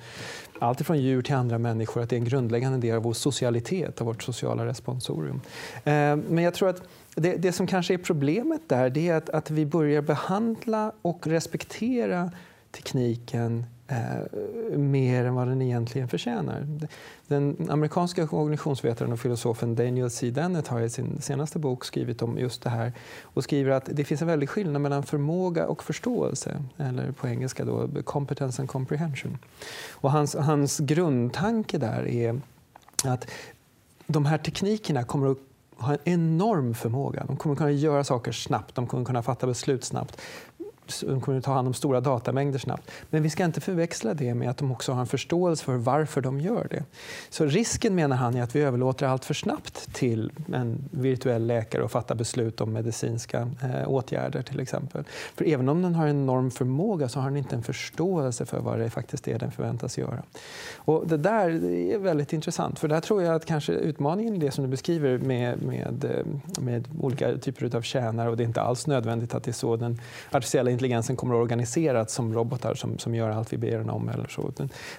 allt 0.59 0.81
från 0.81 0.99
djur 0.99 1.21
till 1.21 1.35
andra 1.35 1.57
människor, 1.57 2.01
att 2.01 2.09
det 2.09 2.15
är 2.15 2.19
en 2.19 2.25
grundläggande 2.25 2.77
del 2.77 2.95
av 2.95 3.03
vår 3.03 3.13
socialitet, 3.13 4.01
av 4.01 4.07
vårt 4.07 4.23
sociala 4.23 4.65
responsorium. 4.65 5.41
Eh, 5.83 6.15
men 6.15 6.37
jag 6.37 6.53
tror 6.53 6.69
att 6.69 6.81
det, 7.15 7.35
det, 7.35 7.51
som 7.51 7.67
kanske 7.67 7.93
är 7.93 7.97
problemet 7.97 8.61
där, 8.67 8.89
det 8.89 9.09
är 9.09 9.15
att, 9.15 9.29
att 9.29 9.51
vi 9.51 9.65
börjar 9.65 10.01
behandla 10.01 10.91
och 11.01 11.27
respektera 11.27 12.31
tekniken 12.71 13.65
eh, 13.89 14.77
mer 14.77 15.25
än 15.25 15.35
vad 15.35 15.47
den 15.47 15.61
egentligen 15.61 16.07
förtjänar. 16.07 16.67
Den 17.27 17.67
amerikanska 17.69 18.27
kognitionsvetaren 18.27 19.13
och 19.13 19.19
filosofen 19.19 19.75
Daniel 19.75 20.09
C. 20.09 20.29
Dennett 20.29 20.67
har 20.67 20.81
i 20.81 20.89
sin 20.89 21.21
senaste 21.21 21.59
bok 21.59 21.85
skrivit 21.85 22.21
om 22.21 22.37
just 22.37 22.61
det 22.61 22.69
här 22.69 22.93
och 23.23 23.43
skriver 23.43 23.71
att 23.71 23.89
det 23.91 24.03
finns 24.03 24.21
en 24.21 24.27
väldig 24.27 24.49
skillnad 24.49 24.81
mellan 24.81 25.03
förmåga 25.03 25.67
och 25.67 25.83
förståelse, 25.83 26.63
eller 26.77 27.11
på 27.11 27.27
engelska 27.27 27.65
då 27.65 27.89
competence 28.03 28.61
and 28.61 28.69
comprehension. 28.69 29.37
Och 29.91 30.11
hans, 30.11 30.35
hans 30.35 30.79
grundtanke 30.79 31.77
där 31.77 32.07
är 32.07 32.41
att 33.05 33.27
de 34.07 34.25
här 34.25 34.37
teknikerna 34.37 35.03
kommer 35.03 35.31
att 35.31 35.37
ha 35.77 35.93
en 35.93 35.99
enorm 36.03 36.73
förmåga. 36.73 37.23
De 37.27 37.37
kommer 37.37 37.53
att 37.53 37.59
kunna 37.59 37.71
göra 37.71 38.03
saker 38.03 38.31
snabbt, 38.31 38.75
de 38.75 38.87
kommer 38.87 39.01
att 39.01 39.07
kunna 39.07 39.23
fatta 39.23 39.47
beslut 39.47 39.83
snabbt 39.83 40.21
de 41.07 41.21
kommer 41.21 41.37
att 41.37 41.43
ta 41.43 41.53
hand 41.53 41.67
om 41.67 41.73
stora 41.73 42.01
datamängder 42.01 42.59
snabbt. 42.59 42.91
Men 43.09 43.23
vi 43.23 43.29
ska 43.29 43.45
inte 43.45 43.61
förväxla 43.61 44.13
det 44.13 44.33
med 44.33 44.49
att 44.49 44.57
de 44.57 44.71
också 44.71 44.91
har 44.91 45.01
en 45.01 45.07
förståelse 45.07 45.63
för 45.65 45.75
varför 45.75 46.21
de 46.21 46.39
gör 46.39 46.67
det. 46.69 46.83
Så 47.29 47.45
risken 47.45 47.95
menar 47.95 48.15
han 48.15 48.35
är 48.35 48.43
att 48.43 48.55
vi 48.55 48.61
överlåter 48.61 49.07
allt 49.07 49.25
för 49.25 49.33
snabbt 49.33 49.93
till 49.93 50.31
en 50.53 50.89
virtuell 50.91 51.47
läkare 51.47 51.85
att 51.85 51.91
fatta 51.91 52.15
beslut 52.15 52.61
om 52.61 52.73
medicinska 52.73 53.49
eh, 53.63 53.89
åtgärder 53.89 54.41
till 54.41 54.59
exempel. 54.59 55.03
För 55.35 55.45
även 55.47 55.69
om 55.69 55.81
den 55.81 55.95
har 55.95 56.07
en 56.07 56.23
enorm 56.23 56.51
förmåga 56.51 57.09
så 57.09 57.19
har 57.19 57.29
den 57.29 57.37
inte 57.37 57.55
en 57.55 57.63
förståelse 57.63 58.45
för 58.45 58.59
vad 58.59 58.79
det 58.79 58.89
faktiskt 58.89 59.27
är 59.27 59.39
den 59.39 59.51
förväntas 59.51 59.97
göra. 59.97 60.23
Och 60.75 61.07
det 61.07 61.17
där 61.17 61.49
är 61.65 61.97
väldigt 61.97 62.33
intressant 62.33 62.79
för 62.79 62.87
där 62.87 63.01
tror 63.01 63.23
jag 63.23 63.35
att 63.35 63.45
kanske 63.45 63.73
utmaningen 63.73 64.35
i 64.35 64.39
det 64.39 64.51
som 64.51 64.63
du 64.63 64.69
beskriver 64.69 65.17
med, 65.17 65.61
med, 65.61 66.05
eh, 66.05 66.61
med 66.63 66.87
olika 67.01 67.37
typer 67.37 67.75
av 67.75 67.81
tjänare 67.81 68.29
och 68.29 68.37
det 68.37 68.43
är 68.43 68.47
inte 68.47 68.61
alls 68.61 68.87
nödvändigt 68.87 69.35
att 69.35 69.43
det 69.43 69.51
är 69.51 69.53
så 69.53 69.75
den 69.75 70.01
artificiella 70.31 70.71
intelligensen 70.79 71.15
kommer 71.15 71.35
att 71.35 71.41
organiseras 71.41 72.11
som 72.13 72.33
robotar 72.33 72.75
som, 72.75 72.97
som 72.97 73.15
gör 73.15 73.29
allt 73.29 73.53
vi 73.53 73.57
ber 73.57 73.77
den 73.77 73.89
om. 73.89 74.09
Eller 74.09 74.27
så. 74.27 74.51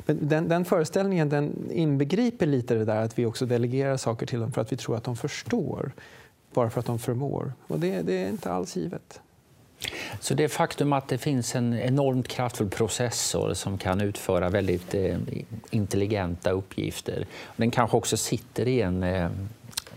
Men 0.07 0.29
den, 0.29 0.49
den 0.49 0.65
föreställningen 0.65 1.29
den 1.29 1.71
inbegriper 1.71 2.47
lite 2.47 2.75
det 2.75 2.85
där 2.85 3.03
att 3.03 3.19
vi 3.19 3.27
också 3.27 3.47
delegerar 3.47 3.97
saker 3.97 4.27
till 4.27 4.41
dem 4.41 4.53
för 4.53 4.61
att 4.61 4.73
vi 4.73 4.77
tror 4.77 4.97
att 4.97 5.05
de 5.05 5.17
förstår, 5.17 5.93
bara 6.55 6.71
för 6.71 6.81
att 6.81 6.87
de 6.87 6.99
förmår. 6.99 7.53
Och 7.67 7.81
det, 7.81 8.03
det 8.03 8.25
är 8.25 8.29
inte 8.29 8.53
alls 8.53 8.77
givet. 8.77 9.21
Så 10.21 10.35
det 10.35 10.49
faktum 10.49 10.93
att 10.93 11.09
det 11.09 11.19
finns 11.19 11.55
en 11.55 11.75
enormt 11.75 12.29
kraftfull 12.29 12.69
processor 12.69 13.55
som 13.55 13.79
kan 13.79 14.01
utföra 14.01 14.49
väldigt 14.49 14.95
eh, 14.95 15.19
intelligenta 15.71 16.51
uppgifter. 16.51 17.27
Den 17.57 17.71
kanske 17.71 17.97
också 17.97 18.17
sitter 18.17 18.69
i 18.69 18.81
en 18.81 19.03
eh, 19.03 19.31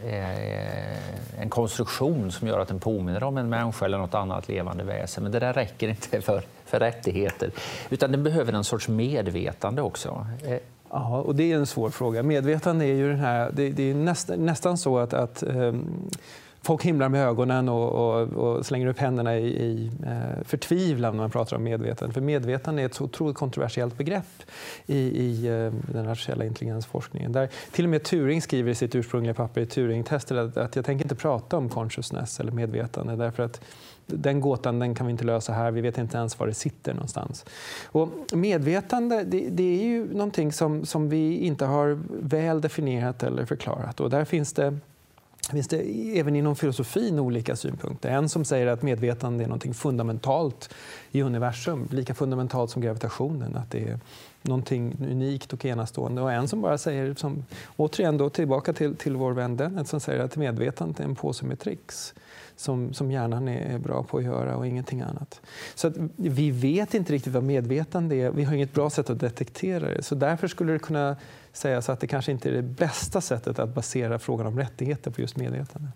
Eh, 0.05 1.41
en 1.41 1.49
konstruktion 1.49 2.31
som 2.31 2.47
gör 2.47 2.59
att 2.59 2.67
den 2.67 2.79
påminner 2.79 3.23
om 3.23 3.37
en 3.37 3.49
människa 3.49 3.85
eller 3.85 3.97
något 3.97 4.13
annat 4.13 4.47
levande 4.47 4.83
väsen. 4.83 5.23
Men 5.23 5.31
det 5.31 5.39
där 5.39 5.53
räcker 5.53 5.87
inte 5.87 6.21
för, 6.21 6.43
för 6.65 6.79
rättigheter, 6.79 7.51
utan 7.89 8.11
den 8.11 8.23
behöver 8.23 8.53
en 8.53 8.63
sorts 8.63 8.87
medvetande 8.87 9.81
också. 9.81 10.27
Eh, 10.43 10.57
ja, 10.89 11.17
och 11.17 11.35
det 11.35 11.51
är 11.51 11.55
en 11.55 11.65
svår 11.65 11.89
fråga. 11.89 12.23
Medvetande 12.23 12.85
är 12.85 12.95
ju 12.95 13.09
den 13.09 13.19
här, 13.19 13.51
det, 13.53 13.69
det 13.69 13.91
är 13.91 13.95
näst, 13.95 14.29
nästan 14.37 14.77
så 14.77 14.97
att, 14.99 15.13
att 15.13 15.43
um, 15.43 16.09
folk 16.63 16.83
himlar 16.83 17.09
med 17.09 17.27
ögonen 17.27 17.69
och, 17.69 17.91
och, 17.91 18.27
och 18.27 18.65
slänger 18.65 18.87
upp 18.87 18.99
händerna 18.99 19.37
i, 19.37 19.47
i 19.47 19.91
eh, 20.05 20.43
förtvivlan 20.43 21.13
när 21.13 21.23
man 21.23 21.31
pratar 21.31 21.57
om 21.57 21.63
medvetande. 21.63 22.13
För 22.13 22.21
medvetande 22.21 22.81
är 22.81 22.85
ett 22.85 22.93
så 22.93 23.03
otroligt 23.03 23.37
kontroversiellt 23.37 23.97
begrepp 23.97 24.43
i, 24.85 24.97
i 24.97 25.47
eh, 25.47 25.93
den 25.93 26.09
artificiella 26.09 26.45
intelligensforskningen. 26.45 27.31
Där 27.31 27.49
till 27.71 27.85
och 27.85 27.89
med 27.89 28.03
Turing 28.03 28.41
skriver 28.41 28.71
i 28.71 28.75
sitt 28.75 28.95
ursprungliga 28.95 29.33
papper 29.33 29.61
i 29.61 29.65
Turing-testet 29.65 30.37
att, 30.37 30.57
att 30.57 30.75
jag 30.75 30.85
tänker 30.85 31.05
inte 31.05 31.15
prata 31.15 31.57
om 31.57 31.69
consciousness 31.69 32.39
eller 32.39 32.51
medvetande 32.51 33.15
därför 33.15 33.43
att 33.43 33.61
den 34.05 34.41
gåtan 34.41 34.79
den 34.79 34.95
kan 34.95 35.05
vi 35.05 35.11
inte 35.11 35.25
lösa 35.25 35.53
här. 35.53 35.71
Vi 35.71 35.81
vet 35.81 35.97
inte 35.97 36.17
ens 36.17 36.39
var 36.39 36.47
det 36.47 36.53
sitter 36.53 36.93
någonstans. 36.93 37.45
Och 37.85 38.09
medvetande 38.33 39.23
det, 39.23 39.49
det 39.49 39.63
är 39.63 39.83
ju 39.83 40.13
någonting 40.13 40.51
som, 40.53 40.85
som 40.85 41.09
vi 41.09 41.37
inte 41.37 41.65
har 41.65 41.99
väl 42.09 42.61
definierat 42.61 43.23
eller 43.23 43.45
förklarat. 43.45 43.99
Och 43.99 44.09
där 44.09 44.25
finns 44.25 44.53
det 44.53 44.77
finns 45.51 45.67
det 45.67 45.77
även 46.19 46.35
inom 46.35 46.55
filosofin 46.55 47.19
olika 47.19 47.55
synpunkter. 47.55 48.09
En 48.09 48.29
som 48.29 48.45
säger 48.45 48.67
att 48.67 48.81
medvetande 48.81 49.43
är 49.43 49.47
något 49.47 49.75
fundamentalt 49.75 50.73
i 51.11 51.21
universum, 51.21 51.87
lika 51.91 52.13
fundamentalt 52.13 52.71
som 52.71 52.81
gravitationen. 52.81 53.55
Att 53.55 53.71
det 53.71 53.89
är 53.89 53.99
någonting 54.41 54.97
unikt 55.11 55.53
och 55.53 55.65
enastående. 55.65 56.21
Och 56.21 56.31
en 56.31 56.47
som 56.47 56.61
bara 56.61 56.77
säger, 56.77 57.13
som, 57.13 57.45
återigen 57.75 58.17
då, 58.17 58.29
tillbaka 58.29 58.73
till, 58.73 58.95
till 58.95 59.15
vår 59.15 59.31
vän 59.31 59.57
Dennett, 59.57 59.87
som 59.87 59.99
säger 59.99 60.23
att 60.23 60.35
medvetandet 60.35 60.99
är 60.99 61.03
en 61.03 61.15
påse 61.15 61.45
med 61.45 61.59
tricks 61.59 62.13
som, 62.55 62.93
som 62.93 63.11
hjärnan 63.11 63.47
är 63.47 63.77
bra 63.77 64.03
på 64.03 64.17
att 64.17 64.23
göra 64.23 64.57
och 64.57 64.67
ingenting 64.67 65.01
annat. 65.01 65.41
Så 65.75 65.87
att 65.87 65.93
vi 66.15 66.51
vet 66.51 66.93
inte 66.93 67.13
riktigt 67.13 67.33
vad 67.33 67.43
medvetande 67.43 68.15
är. 68.15 68.31
Vi 68.31 68.43
har 68.43 68.53
inget 68.53 68.73
bra 68.73 68.89
sätt 68.89 69.09
att 69.09 69.19
detektera 69.19 69.87
det. 69.87 70.03
Så 70.03 70.15
därför 70.15 70.47
skulle 70.47 70.73
det 70.73 70.79
kunna 70.79 71.15
sägas 71.53 71.89
att 71.89 71.99
det 71.99 72.07
kanske 72.07 72.31
inte 72.31 72.49
är 72.49 72.53
det 72.53 72.61
bästa 72.61 73.21
sättet 73.21 73.59
att 73.59 73.69
basera 73.69 74.19
frågan 74.19 74.47
om 74.47 74.59
rättigheter 74.59 75.11
på 75.11 75.21
just 75.21 75.35
medvetande. 75.35 75.87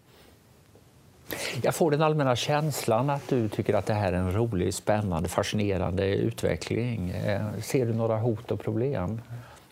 Jag 1.61 1.75
får 1.75 1.91
den 1.91 2.01
allmänna 2.01 2.35
känslan 2.35 3.09
att 3.09 3.29
du 3.29 3.49
tycker 3.49 3.73
att 3.73 3.85
det 3.85 3.93
här 3.93 4.13
är 4.13 4.17
en 4.17 4.33
rolig, 4.33 4.73
spännande, 4.73 5.29
fascinerande 5.29 6.15
utveckling. 6.15 7.09
Eh, 7.09 7.41
ser 7.61 7.85
du 7.85 7.93
några 7.93 8.17
hot 8.17 8.51
och 8.51 8.59
problem? 8.59 9.21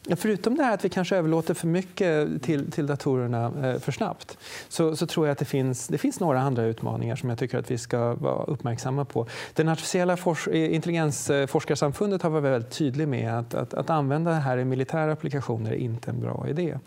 Förutom 0.09 0.55
det 0.55 0.63
här 0.63 0.73
att 0.73 0.85
vi 0.85 0.89
kanske 0.89 1.15
överlåter 1.17 1.53
för 1.53 1.67
mycket 1.67 2.43
till, 2.43 2.71
till 2.71 2.87
datorerna 2.87 3.51
eh, 3.63 3.79
för 3.79 3.91
snabbt 3.91 4.37
så, 4.69 4.95
så, 4.95 5.07
tror 5.07 5.27
jag 5.27 5.31
att 5.31 5.37
det 5.37 5.45
finns, 5.45 5.87
det 5.87 5.97
finns 5.97 6.19
några 6.19 6.39
andra 6.39 6.63
utmaningar 6.63 7.15
som 7.15 7.29
jag 7.29 7.39
tycker 7.39 7.57
att 7.57 7.71
vi 7.71 7.77
ska 7.77 8.13
vara 8.13 8.43
uppmärksamma 8.43 9.05
på. 9.05 9.27
Den 9.53 9.69
artificiella 9.69 10.17
fors 10.17 10.47
eh, 10.47 10.75
intelligensforskarsamfundet 10.75 12.21
har 12.21 12.29
varit 12.29 12.43
väldigt 12.43 12.71
tydlig 12.71 13.07
med 13.07 13.39
att, 13.39 13.53
att, 13.53 13.73
att, 13.73 13.89
använda 13.89 14.31
det 14.31 14.37
här 14.37 14.57
i 14.57 14.65
militära 14.65 15.11
applikationer 15.11 15.71
är 15.71 15.75
inte 15.75 16.11
en 16.11 16.21
bra 16.21 16.45
idé. 16.49 16.79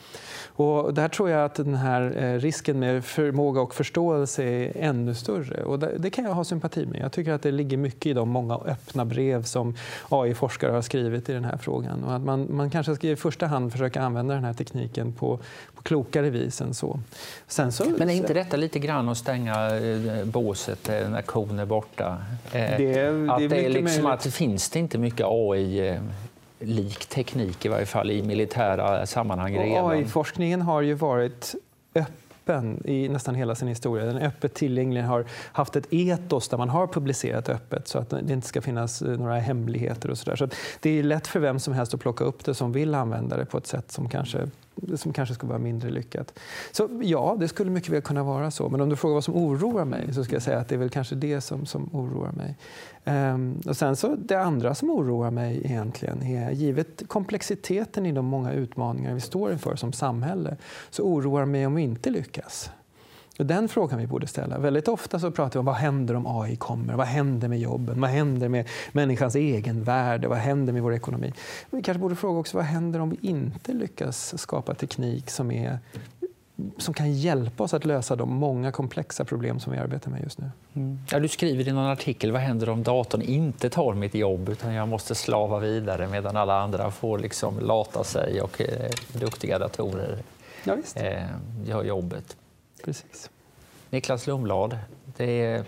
Och 0.46 0.94
där 0.94 1.08
tror 1.08 1.30
jag 1.30 1.44
att 1.44 1.54
den 1.54 1.74
här 1.74 2.24
eh, 2.24 2.40
risken 2.40 2.78
med 2.78 3.04
förmåga 3.04 3.60
och 3.60 3.74
förståelse 3.74 4.44
är 4.44 4.72
ännu 4.76 5.14
större. 5.14 5.64
Och 5.64 5.78
det, 5.78 5.98
det 5.98 6.10
kan 6.10 6.24
jag 6.24 6.32
ha 6.32 6.44
sympati 6.44 6.86
med. 6.86 7.00
Jag 7.00 7.12
tycker 7.12 7.32
att 7.32 7.42
det 7.42 7.50
ligger 7.50 7.76
mycket 7.76 8.06
i 8.06 8.12
de 8.12 8.28
många 8.28 8.54
öppna 8.54 9.04
brev 9.04 9.42
som 9.42 9.74
AI-forskare 10.08 10.72
har 10.72 10.82
skrivit 10.82 11.28
i 11.28 11.32
den 11.32 11.44
här 11.44 11.56
frågan. 11.56 12.04
Och 12.04 12.14
att 12.14 12.22
man, 12.22 12.46
man 12.50 12.70
kanske 12.70 12.94
ska 12.94 13.07
i 13.10 13.16
första 13.16 13.46
hand 13.46 13.72
försöka 13.72 14.02
använda 14.02 14.34
den 14.34 14.44
här 14.44 14.52
tekniken 14.52 15.12
på, 15.12 15.38
på 15.74 15.82
klokare 15.82 16.30
vis 16.30 16.60
än 16.60 16.74
så. 16.74 17.00
Sen 17.46 17.72
så. 17.72 17.84
Men 17.98 18.10
är 18.10 18.14
inte 18.14 18.34
detta 18.34 18.56
lite 18.56 18.78
grann 18.78 19.08
att 19.08 19.18
stänga 19.18 19.76
eh, 19.76 20.24
båset 20.24 20.88
eh, 20.88 21.10
när 21.10 21.22
kon 21.22 21.58
är 21.58 21.66
borta? 21.66 22.16
Det, 22.52 22.76
det 22.76 23.32
att 23.32 23.50
det, 23.50 23.64
är 23.64 23.68
liksom 23.68 24.06
att 24.06 24.26
finns 24.26 24.70
det 24.70 24.78
inte 24.78 24.98
mycket 24.98 25.26
AI 25.28 25.98
lik 26.60 27.06
teknik 27.06 27.64
i 27.64 27.68
varje 27.68 27.86
fall 27.86 28.10
i 28.10 28.22
militära 28.22 29.06
sammanhang 29.06 29.58
AI-forskningen 29.58 30.62
har 30.62 30.82
ju 30.82 30.94
varit 30.94 31.54
öppen 31.94 32.27
öppen 32.48 32.82
i 32.84 33.08
nästan 33.08 33.34
hela 33.34 33.54
sin 33.54 33.68
historia. 33.68 34.04
Den 34.04 34.16
är 34.16 34.26
öppet 34.26 34.54
tillgänglig, 34.54 35.02
har 35.02 35.24
haft 35.52 35.76
ett 35.76 35.86
etos 35.90 36.48
där 36.48 36.58
man 36.58 36.68
har 36.68 36.86
publicerat 36.86 37.48
öppet 37.48 37.88
så 37.88 37.98
att 37.98 38.10
det 38.10 38.32
inte 38.32 38.46
ska 38.46 38.62
finnas 38.62 39.02
eh, 39.02 39.18
några 39.18 39.38
hemligheter 39.38 40.10
och 40.10 40.18
sådär. 40.18 40.36
Så 40.36 40.48
det 40.80 40.90
är 40.90 41.02
lätt 41.02 41.26
för 41.26 41.40
vem 41.40 41.58
som 41.58 41.74
helst 41.74 41.94
att 41.94 42.00
plocka 42.00 42.24
upp 42.24 42.44
det 42.44 42.54
som 42.54 42.72
vill 42.72 42.94
använda 42.94 43.36
det 43.36 43.44
på 43.44 43.58
ett 43.58 43.66
sätt 43.66 43.92
som 43.92 44.08
kanske 44.08 44.38
som 44.96 45.12
kanske 45.12 45.34
skulle 45.34 45.48
vara 45.48 45.58
mindre 45.58 45.90
lyckat. 45.90 46.38
Så 46.72 46.88
ja, 47.02 47.36
det 47.40 47.48
skulle 47.48 47.70
mycket 47.70 47.90
väl 47.90 48.02
kunna 48.02 48.22
vara 48.22 48.50
så. 48.50 48.68
Men 48.68 48.80
om 48.80 48.88
du 48.88 48.96
frågar 48.96 49.14
vad 49.14 49.24
som 49.24 49.36
oroar 49.36 49.84
mig 49.84 50.14
så 50.14 50.24
ska 50.24 50.34
jag 50.34 50.42
säga 50.42 50.58
att 50.58 50.68
det 50.68 50.74
är 50.74 50.78
väl 50.78 50.90
kanske 50.90 51.14
det 51.14 51.40
som, 51.40 51.66
som 51.66 51.90
oroar 51.92 52.32
mig. 52.32 52.56
Um, 53.04 53.60
och 53.66 53.76
sen 53.76 53.96
så 53.96 54.16
det 54.16 54.40
andra 54.40 54.74
som 54.74 54.90
oroar 54.90 55.30
mig 55.30 55.60
egentligen 55.64 56.22
är, 56.22 56.50
givet 56.50 57.02
komplexiteten 57.08 58.06
i 58.06 58.12
de 58.12 58.26
många 58.26 58.52
utmaningar 58.52 59.14
vi 59.14 59.20
står 59.20 59.52
inför 59.52 59.76
som 59.76 59.92
samhälle, 59.92 60.56
så 60.90 61.02
oroar 61.02 61.44
mig 61.44 61.66
om 61.66 61.74
vi 61.74 61.82
inte 61.82 62.10
lyckas. 62.10 62.70
Den 63.44 63.68
frågan 63.68 63.98
vi 63.98 64.06
borde 64.06 64.26
ställa. 64.26 64.58
Väldigt 64.58 64.88
ofta 64.88 65.18
så 65.18 65.30
pratar 65.30 65.52
vi 65.52 65.58
om 65.58 65.64
vad 65.64 65.74
händer 65.74 66.14
om 66.14 66.26
AI 66.26 66.56
kommer? 66.56 66.94
Vad 66.94 67.06
händer 67.06 67.48
med 67.48 67.58
jobben? 67.58 68.00
Vad 68.00 68.10
händer 68.10 68.48
med 68.48 68.68
människans 68.92 69.34
egenvärde? 69.34 70.28
Vad 70.28 70.38
händer 70.38 70.72
med 70.72 70.82
vår 70.82 70.94
ekonomi? 70.94 71.32
Vi 71.70 71.82
kanske 71.82 72.00
borde 72.00 72.16
fråga 72.16 72.40
också 72.40 72.56
vad 72.56 72.66
händer 72.66 73.00
om 73.00 73.10
vi 73.10 73.18
inte 73.22 73.72
lyckas 73.72 74.40
skapa 74.40 74.74
teknik 74.74 75.30
som, 75.30 75.50
är, 75.50 75.78
som 76.78 76.94
kan 76.94 77.12
hjälpa 77.12 77.64
oss 77.64 77.74
att 77.74 77.84
lösa 77.84 78.16
de 78.16 78.34
många 78.34 78.72
komplexa 78.72 79.24
problem 79.24 79.60
som 79.60 79.72
vi 79.72 79.78
arbetar 79.78 80.10
med 80.10 80.22
just 80.22 80.38
nu. 80.38 80.50
Mm. 80.74 80.98
Ja, 81.10 81.20
du 81.20 81.28
skriver 81.28 81.68
i 81.68 81.72
någon 81.72 81.86
artikel 81.86 82.32
vad 82.32 82.40
händer 82.40 82.68
om 82.68 82.82
datorn 82.82 83.22
inte 83.22 83.70
tar 83.70 83.94
mitt 83.94 84.14
jobb 84.14 84.48
utan 84.48 84.74
jag 84.74 84.88
måste 84.88 85.14
slava 85.14 85.58
vidare 85.58 86.08
medan 86.08 86.36
alla 86.36 86.60
andra 86.60 86.90
får 86.90 87.18
liksom 87.18 87.58
lata 87.60 88.04
sig 88.04 88.40
och 88.40 88.60
eh, 88.60 88.90
duktiga 89.12 89.58
datorer 89.58 90.18
ja, 90.64 90.76
eh, 90.94 91.22
gör 91.66 91.84
jobbet. 91.84 92.36
Precis. 92.84 93.30
Niklas 93.90 94.26
Lundblad, 94.26 94.78
det 95.16 95.44
är, 95.44 95.64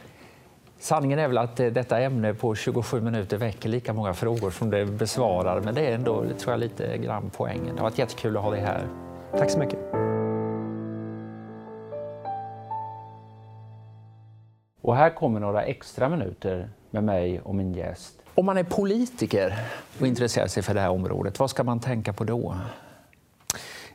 sanningen 0.79 1.19
är 1.19 1.29
väl 1.29 1.39
att 1.39 1.57
detta 1.57 2.01
ämne 2.01 2.35
på 2.35 2.55
27 2.55 3.01
minuter 3.01 3.37
väcker 3.37 3.69
lika 3.69 3.93
många 3.93 4.15
frågor 4.15 4.51
som 4.51 4.71
det 4.71 4.87
besvarar, 4.87 5.61
men 5.61 5.75
det 5.75 5.87
är 5.87 5.95
ändå 5.95 6.25
tror 6.39 6.53
jag, 6.53 6.61
lite 6.61 6.99
grann 6.99 7.31
poängen. 7.37 7.75
Det 7.75 7.81
har 7.83 7.91
varit 7.91 7.99
jättekul 7.99 8.37
att 8.37 8.43
ha 8.43 8.51
dig 8.51 8.61
här. 8.61 8.87
Tack 9.33 9.51
så 9.51 9.59
mycket. 9.59 9.79
Och 14.83 14.97
här 14.97 15.11
kommer 15.11 15.41
några 15.41 15.63
extra 15.63 16.09
minuter 16.09 16.69
med 16.91 17.05
mig 17.05 17.41
och 17.41 17.55
min 17.55 17.73
gäst. 17.73 18.23
Om 18.35 18.47
man 18.47 18.59
är 18.59 18.65
politiker 18.65 19.59
och 20.01 20.07
intresserar 20.07 20.47
sig 20.47 20.63
för 20.63 20.75
det 20.75 20.81
här 20.81 20.91
området, 20.91 21.39
vad 21.39 21.51
ska 21.51 21.65
man 21.65 21.81
tänka 21.81 22.13
på 22.13 22.25
då? 22.25 22.55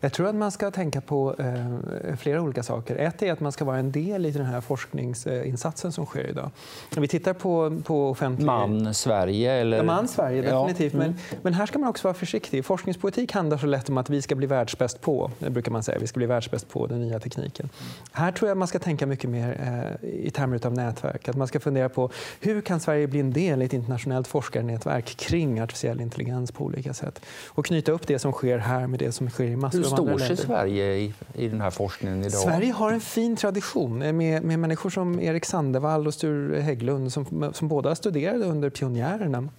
Jag 0.05 0.13
tror 0.13 0.27
att 0.27 0.35
man 0.35 0.51
ska 0.51 0.71
tänka 0.71 1.01
på 1.01 1.35
eh, 1.39 2.15
flera 2.15 2.41
olika 2.41 2.63
saker. 2.63 2.95
Ett 2.95 3.23
är 3.23 3.31
att 3.31 3.39
man 3.39 3.51
ska 3.51 3.65
vara 3.65 3.77
en 3.77 3.91
del 3.91 4.25
i 4.25 4.31
den 4.31 4.45
här 4.45 4.61
forskningsinsatsen 4.61 5.91
som 5.91 6.05
sker 6.05 6.29
idag. 6.29 6.51
När 6.95 7.01
vi 7.01 7.07
tittar 7.07 7.33
på, 7.33 7.81
på 7.85 8.09
offentlig... 8.09 8.45
Man 8.45 8.93
Sverige? 8.93 9.53
Eller... 9.53 9.77
Ja, 9.77 9.83
man 9.83 10.07
Sverige, 10.07 10.41
definitivt. 10.41 10.93
Ja. 10.93 10.99
Mm. 10.99 11.15
Men, 11.29 11.39
men 11.41 11.53
här 11.53 11.65
ska 11.65 11.79
man 11.79 11.89
också 11.89 12.07
vara 12.07 12.13
försiktig. 12.13 12.65
Forskningspolitik 12.65 13.31
handlar 13.31 13.57
så 13.57 13.65
lätt 13.65 13.89
om 13.89 13.97
att 13.97 14.09
vi 14.09 14.21
ska 14.21 14.35
bli 14.35 14.47
världsbäst 14.47 15.01
på, 15.01 15.31
det 15.39 15.49
brukar 15.49 15.71
man 15.71 15.83
säga. 15.83 15.99
Vi 15.99 16.07
ska 16.07 16.17
bli 16.17 16.25
världsbäst 16.25 16.69
på 16.69 16.87
den 16.87 17.01
nya 17.01 17.19
tekniken. 17.19 17.69
Här 18.11 18.31
tror 18.31 18.49
jag 18.49 18.57
man 18.57 18.67
ska 18.67 18.79
tänka 18.79 19.05
mycket 19.05 19.29
mer 19.29 19.59
eh, 20.01 20.09
i 20.09 20.29
termer 20.29 20.65
av 20.65 20.73
nätverk. 20.73 21.29
Att 21.29 21.35
man 21.35 21.47
ska 21.47 21.59
fundera 21.59 21.89
på 21.89 22.09
hur 22.39 22.61
kan 22.61 22.79
Sverige 22.79 23.07
bli 23.07 23.19
en 23.19 23.33
del 23.33 23.61
i 23.61 23.65
ett 23.65 23.73
internationellt 23.73 24.27
forskarnätverk 24.27 25.05
kring 25.05 25.59
artificiell 25.59 26.01
intelligens 26.01 26.51
på 26.51 26.63
olika 26.63 26.93
sätt? 26.93 27.21
Och 27.47 27.65
knyta 27.65 27.91
upp 27.91 28.07
det 28.07 28.19
som 28.19 28.31
sker 28.31 28.57
här 28.57 28.87
med 28.87 28.99
det 28.99 29.11
som 29.11 29.29
sker 29.29 29.45
i 29.45 29.55
massor 29.55 29.94
står 29.95 30.17
sig 30.17 30.37
Sverige 30.37 30.95
i, 30.95 31.13
i 31.33 31.47
den 31.47 31.61
här 31.61 31.71
forskningen 31.71 32.19
idag? 32.19 32.31
Sverige 32.31 32.71
har 32.71 32.91
en 32.91 33.01
fin 33.01 33.35
tradition 33.35 33.97
med, 33.99 34.43
med 34.43 34.59
människor 34.59 34.89
som 34.89 35.19
Erik 35.19 35.45
Sandevall 35.45 36.07
och 36.07 36.13
Sture 36.13 36.61
Hägglund 36.61 37.13
som, 37.13 37.51
som 37.53 37.67
båda 37.67 37.95
studerade 37.95 38.45
under 38.45 38.69
pionjärerna 38.69 39.49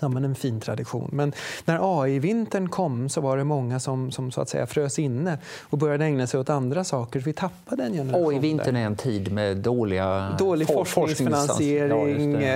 Ja, 0.00 0.08
men 0.08 0.24
en 0.24 0.34
fin 0.34 0.60
tradition. 0.60 1.08
Men 1.12 1.32
när 1.64 2.02
AI-vintern 2.02 2.68
kom 2.68 3.08
så 3.08 3.20
var 3.20 3.36
det 3.36 3.44
många 3.44 3.80
som, 3.80 4.10
som 4.10 4.30
så 4.30 4.40
att 4.40 4.48
säga 4.48 4.66
frös 4.66 4.98
inne 4.98 5.38
och 5.62 5.78
började 5.78 6.04
ägna 6.04 6.26
sig 6.26 6.40
åt 6.40 6.50
andra 6.50 6.84
saker. 6.84 7.20
Vi 7.20 7.32
tappade 7.32 7.84
en 7.84 7.92
generation. 7.92 8.34
AI-vintern 8.34 8.76
är 8.76 8.86
en 8.86 8.96
tid 8.96 9.32
med 9.32 9.56
dåliga 9.56 10.36
Dålig 10.38 10.66
for 10.66 10.84
forskningsfinansiering, 10.84 12.32
ja, 12.32 12.48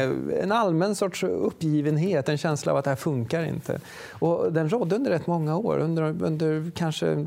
en 0.42 0.52
allmän 0.52 0.94
sorts 0.94 1.24
uppgivenhet, 1.24 2.28
en 2.28 2.38
känsla 2.38 2.72
av 2.72 2.78
att 2.78 2.84
det 2.84 2.90
här 2.90 2.96
funkar 2.96 3.44
inte. 3.44 3.80
Och 4.10 4.52
den 4.52 4.68
rådde 4.68 4.96
under 4.96 5.10
rätt 5.10 5.26
många 5.26 5.56
år, 5.56 5.78
under, 5.78 6.02
under 6.02 6.70
kanske, 6.74 7.26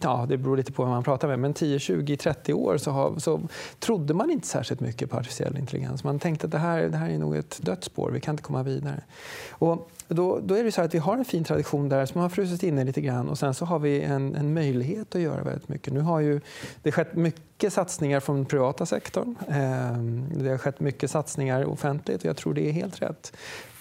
ja 0.00 0.26
det 0.28 0.36
beror 0.36 0.56
lite 0.56 0.72
på 0.72 0.82
vem 0.82 0.90
man 0.90 1.04
pratar 1.04 1.28
med, 1.28 1.38
men 1.38 1.54
10, 1.54 1.78
20, 1.78 2.16
30 2.16 2.52
år 2.52 2.76
så, 2.76 2.90
har, 2.90 3.18
så 3.18 3.40
trodde 3.78 4.14
man 4.14 4.30
inte 4.30 4.46
särskilt 4.46 4.80
mycket 4.80 5.10
på 5.10 5.16
artificiell 5.16 5.58
intelligens. 5.58 6.04
Man 6.04 6.18
tänkte 6.18 6.46
att 6.46 6.52
det 6.52 6.58
här, 6.58 6.82
det 6.82 6.96
här 6.96 7.10
är 7.10 7.18
nog 7.18 7.36
ett 7.36 7.58
dödsspår, 7.62 8.10
vi 8.10 8.20
kan 8.20 8.32
inte 8.32 8.42
komma 8.42 8.62
vidare 8.62 8.91
senare. 8.92 9.02
Och 9.50 9.90
då, 10.08 10.40
då, 10.42 10.54
är 10.54 10.64
det 10.64 10.72
så 10.72 10.82
att 10.82 10.94
vi 10.94 10.98
har 10.98 11.16
en 11.16 11.24
fin 11.24 11.44
tradition 11.44 11.88
där 11.88 12.06
som 12.06 12.20
har 12.20 12.28
frusit 12.28 12.62
inne 12.62 12.84
lite 12.84 13.00
grann 13.00 13.28
och 13.28 13.38
sen 13.38 13.54
så 13.54 13.64
har 13.64 13.78
vi 13.78 14.00
en, 14.00 14.34
en 14.34 14.54
möjlighet 14.54 15.14
att 15.14 15.20
göra 15.20 15.44
väldigt 15.44 15.68
mycket. 15.68 15.92
Nu 15.92 16.00
har 16.00 16.20
ju 16.20 16.40
det 16.82 16.92
skett 16.92 17.14
mycket 17.14 17.72
satsningar 17.72 18.20
från 18.20 18.36
den 18.36 18.44
privata 18.44 18.86
sektorn. 18.86 19.36
Eh, 19.48 20.42
det 20.42 20.50
har 20.50 20.58
skett 20.58 20.80
mycket 20.80 21.10
satsningar 21.10 21.64
offentligt 21.64 22.20
och 22.20 22.24
jag 22.24 22.36
tror 22.36 22.54
det 22.54 22.68
är 22.68 22.72
helt 22.72 23.02
rätt. 23.02 23.32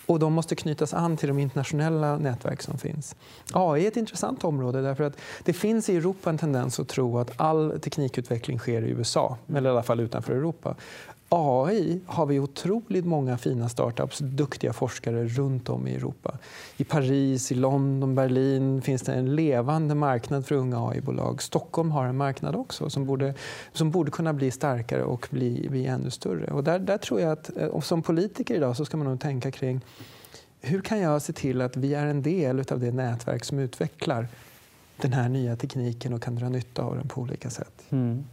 och 0.06 0.20
de 0.20 0.34
måste 0.34 0.56
knytas 0.56 0.94
an 0.94 1.18
till 1.18 1.28
de 1.28 1.40
internationella 1.40 2.18
nätverk 2.18 2.62
som 2.62 2.78
finns. 2.78 3.16
AI 3.54 3.84
är 3.84 3.88
ett 3.88 3.98
intressant 3.98 4.44
område 4.44 4.82
därför 4.82 5.04
att 5.04 5.18
det 5.44 5.54
finns 5.54 5.90
i 5.90 5.98
Europa 5.98 6.30
en 6.30 6.38
tendens 6.38 6.80
att 6.80 6.88
tro 6.88 7.20
att 7.20 7.32
all 7.38 7.80
teknikutveckling 7.80 8.60
sker 8.60 8.82
i 8.82 8.90
USA, 8.90 9.38
eller 9.56 9.70
i 9.70 9.72
alla 9.72 9.84
fall 9.84 10.00
utanför 10.00 10.34
Europa. 10.34 10.76
AI 11.34 12.00
har 12.06 12.26
vi 12.26 12.40
otroligt 12.40 13.06
många 13.06 13.38
fina 13.38 13.70
startups, 13.70 14.20
duktiga 14.20 14.74
forskare 14.74 15.26
runt 15.26 15.70
om 15.70 15.88
i 15.88 15.96
Europa. 15.96 16.38
I 16.78 16.84
Paris, 16.84 17.52
i 17.52 17.56
London, 17.56 18.16
Berlin 18.16 18.82
finns 18.82 19.02
det 19.02 19.14
en 19.14 19.36
levande 19.36 19.96
marknad 19.96 20.46
för 20.46 20.56
unga 20.56 20.88
AI-bolag. 20.88 21.42
Stockholm 21.42 21.92
har 21.92 22.06
en 22.06 22.18
marknad 22.18 22.56
också 22.56 22.90
som 22.90 23.06
borde, 23.06 23.34
som 23.74 23.92
borde 23.92 24.12
kunna 24.12 24.34
bli 24.34 24.52
starkare 24.52 25.04
och 25.04 25.28
bli, 25.32 25.68
bli 25.70 25.86
ännu 25.86 26.10
större. 26.10 26.52
Och 26.52 26.64
där, 26.64 26.80
där 26.80 26.98
tror 26.98 27.22
jag 27.22 27.32
att 27.32 27.58
eh, 27.58 27.80
som 27.80 28.02
politiker 28.02 28.56
idag 28.56 28.78
så 28.78 28.86
ska 28.86 28.98
man 28.98 29.08
nog 29.08 29.20
tänka 29.20 29.52
kring 29.52 29.82
hur 30.62 30.82
kan 30.82 31.00
jag 31.00 31.22
se 31.22 31.34
till 31.34 31.62
att 31.62 31.78
vi 31.78 31.94
är 31.94 32.06
en 32.06 32.22
del 32.22 32.60
av 32.72 32.80
det 32.80 32.92
nätverk 32.92 33.46
som 33.46 33.60
utvecklar 33.60 34.28
den 34.98 35.14
här 35.14 35.30
nya 35.30 35.56
tekniken 35.56 36.14
och 36.14 36.22
kan 36.22 36.36
dra 36.36 36.50
nytta 36.50 36.84
av 36.84 36.96
den 36.96 37.08
på 37.08 37.22
olika 37.22 37.50
sätt. 37.50 37.84
Mm. 37.90 38.24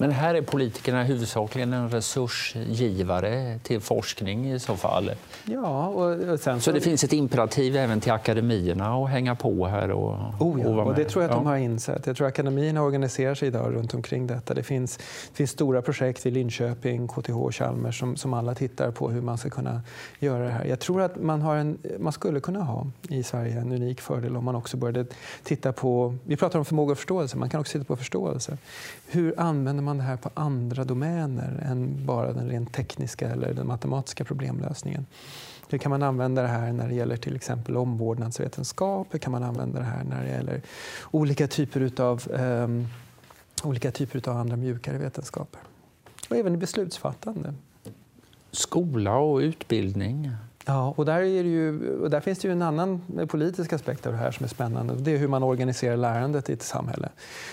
Men 0.00 0.10
här 0.10 0.34
är 0.34 0.42
politikerna 0.42 1.02
huvudsakligen 1.02 1.72
en 1.72 1.90
resursgivare 1.90 3.58
till 3.62 3.80
forskning 3.80 4.52
i 4.52 4.58
så 4.58 4.76
fall. 4.76 5.10
Ja, 5.44 5.86
och 5.86 6.40
sen 6.40 6.60
så... 6.60 6.72
det 6.72 6.80
finns 6.80 7.04
ett 7.04 7.12
imperativ 7.12 7.76
även 7.76 8.00
till 8.00 8.12
akademierna 8.12 8.94
att 8.94 9.10
hänga 9.10 9.34
på 9.34 9.66
här? 9.66 9.90
Och, 9.90 10.14
oh 10.40 10.60
ja, 10.60 10.68
och, 10.68 10.86
och 10.86 10.94
det 10.94 11.04
tror 11.04 11.24
jag 11.24 11.30
att 11.30 11.36
de 11.36 11.46
har 11.46 11.56
insett. 11.56 12.06
Jag 12.06 12.16
tror 12.16 12.26
att 12.26 12.32
akademierna 12.32 12.82
organiserar 12.82 13.34
sig 13.34 13.48
idag 13.48 13.74
runt 13.74 13.94
omkring 13.94 14.26
detta. 14.26 14.54
Det 14.54 14.62
finns, 14.62 14.96
det 14.96 15.36
finns 15.36 15.50
stora 15.50 15.82
projekt 15.82 16.26
i 16.26 16.30
Linköping, 16.30 17.08
KTH 17.08 17.36
och 17.36 17.54
Chalmers 17.54 17.98
som, 17.98 18.16
som 18.16 18.34
alla 18.34 18.54
tittar 18.54 18.90
på 18.90 19.10
hur 19.10 19.20
man 19.20 19.38
ska 19.38 19.50
kunna 19.50 19.82
göra 20.18 20.44
det 20.44 20.50
här. 20.50 20.64
Jag 20.64 20.80
tror 20.80 21.02
att 21.02 21.22
man, 21.22 21.42
har 21.42 21.56
en, 21.56 21.78
man 21.98 22.12
skulle 22.12 22.40
kunna 22.40 22.62
ha 22.62 22.86
i 23.08 23.22
Sverige 23.22 23.60
en 23.60 23.72
unik 23.72 24.00
fördel 24.00 24.36
om 24.36 24.44
man 24.44 24.54
också 24.54 24.76
började 24.76 25.06
titta 25.42 25.72
på... 25.72 26.14
Vi 26.24 26.36
pratar 26.36 26.58
om 26.58 26.64
förmåga 26.64 26.92
och 26.92 26.98
förståelse, 26.98 27.36
man 27.36 27.50
kan 27.50 27.60
också 27.60 27.72
titta 27.72 27.84
på 27.84 27.96
förståelse. 27.96 28.58
Hur 29.06 29.40
använder 29.40 29.82
man 29.88 29.98
det 29.98 30.04
här 30.04 30.16
på 30.16 30.30
andra 30.34 30.84
domäner 30.84 31.62
än 31.70 32.06
bara 32.06 32.32
den 32.32 32.48
rent 32.48 32.72
tekniska 32.72 33.28
eller 33.28 33.54
den 33.54 33.66
matematiska 33.66 34.24
problemlösningen? 34.24 35.06
Hur 35.68 35.78
kan 35.78 35.90
man 35.90 36.02
använda 36.02 36.42
det 36.42 36.48
här 36.48 36.72
när 36.72 36.88
det 36.88 36.94
gäller 36.94 37.16
till 37.16 37.36
exempel 37.36 37.76
omvårdnadsvetenskap? 37.76 39.06
Hur 39.10 39.18
kan 39.18 39.32
man 39.32 39.42
använda 39.42 39.78
det 39.78 39.84
här 39.84 40.04
när 40.04 40.24
det 40.24 40.30
gäller 40.30 40.62
olika 41.10 41.48
typer 41.48 42.02
av 42.02 42.22
um, 42.30 42.40
ehm, 42.40 42.86
olika 43.64 43.90
typer 43.90 44.28
av 44.28 44.36
andra 44.36 44.56
mjukare 44.56 44.98
vetenskaper? 44.98 45.60
Och 46.30 46.36
även 46.36 46.54
i 46.54 46.56
beslutsfattande. 46.56 47.54
Skola 48.50 49.16
och 49.16 49.38
utbildning. 49.38 50.30
Ja, 50.68 50.94
och 50.96 51.04
där, 51.04 51.20
är 51.20 51.44
ju, 51.44 51.98
och 52.00 52.10
där 52.10 52.20
finns 52.20 52.38
det 52.38 52.48
ju 52.48 52.52
en 52.52 52.62
annan 52.62 53.02
politisk 53.28 53.72
aspekt 53.72 54.06
av 54.06 54.12
det 54.12 54.18
här 54.18 54.30
som 54.30 54.44
är 54.44 54.48
spännande. 54.48 54.94
Det 54.94 55.14
är 55.14 55.18
hur 55.18 55.28
man 55.28 55.42
organiserar 55.42 55.96
lärandet 55.96 56.50
i 56.50 56.52
ett 56.52 56.62
samhälle. 56.62 57.08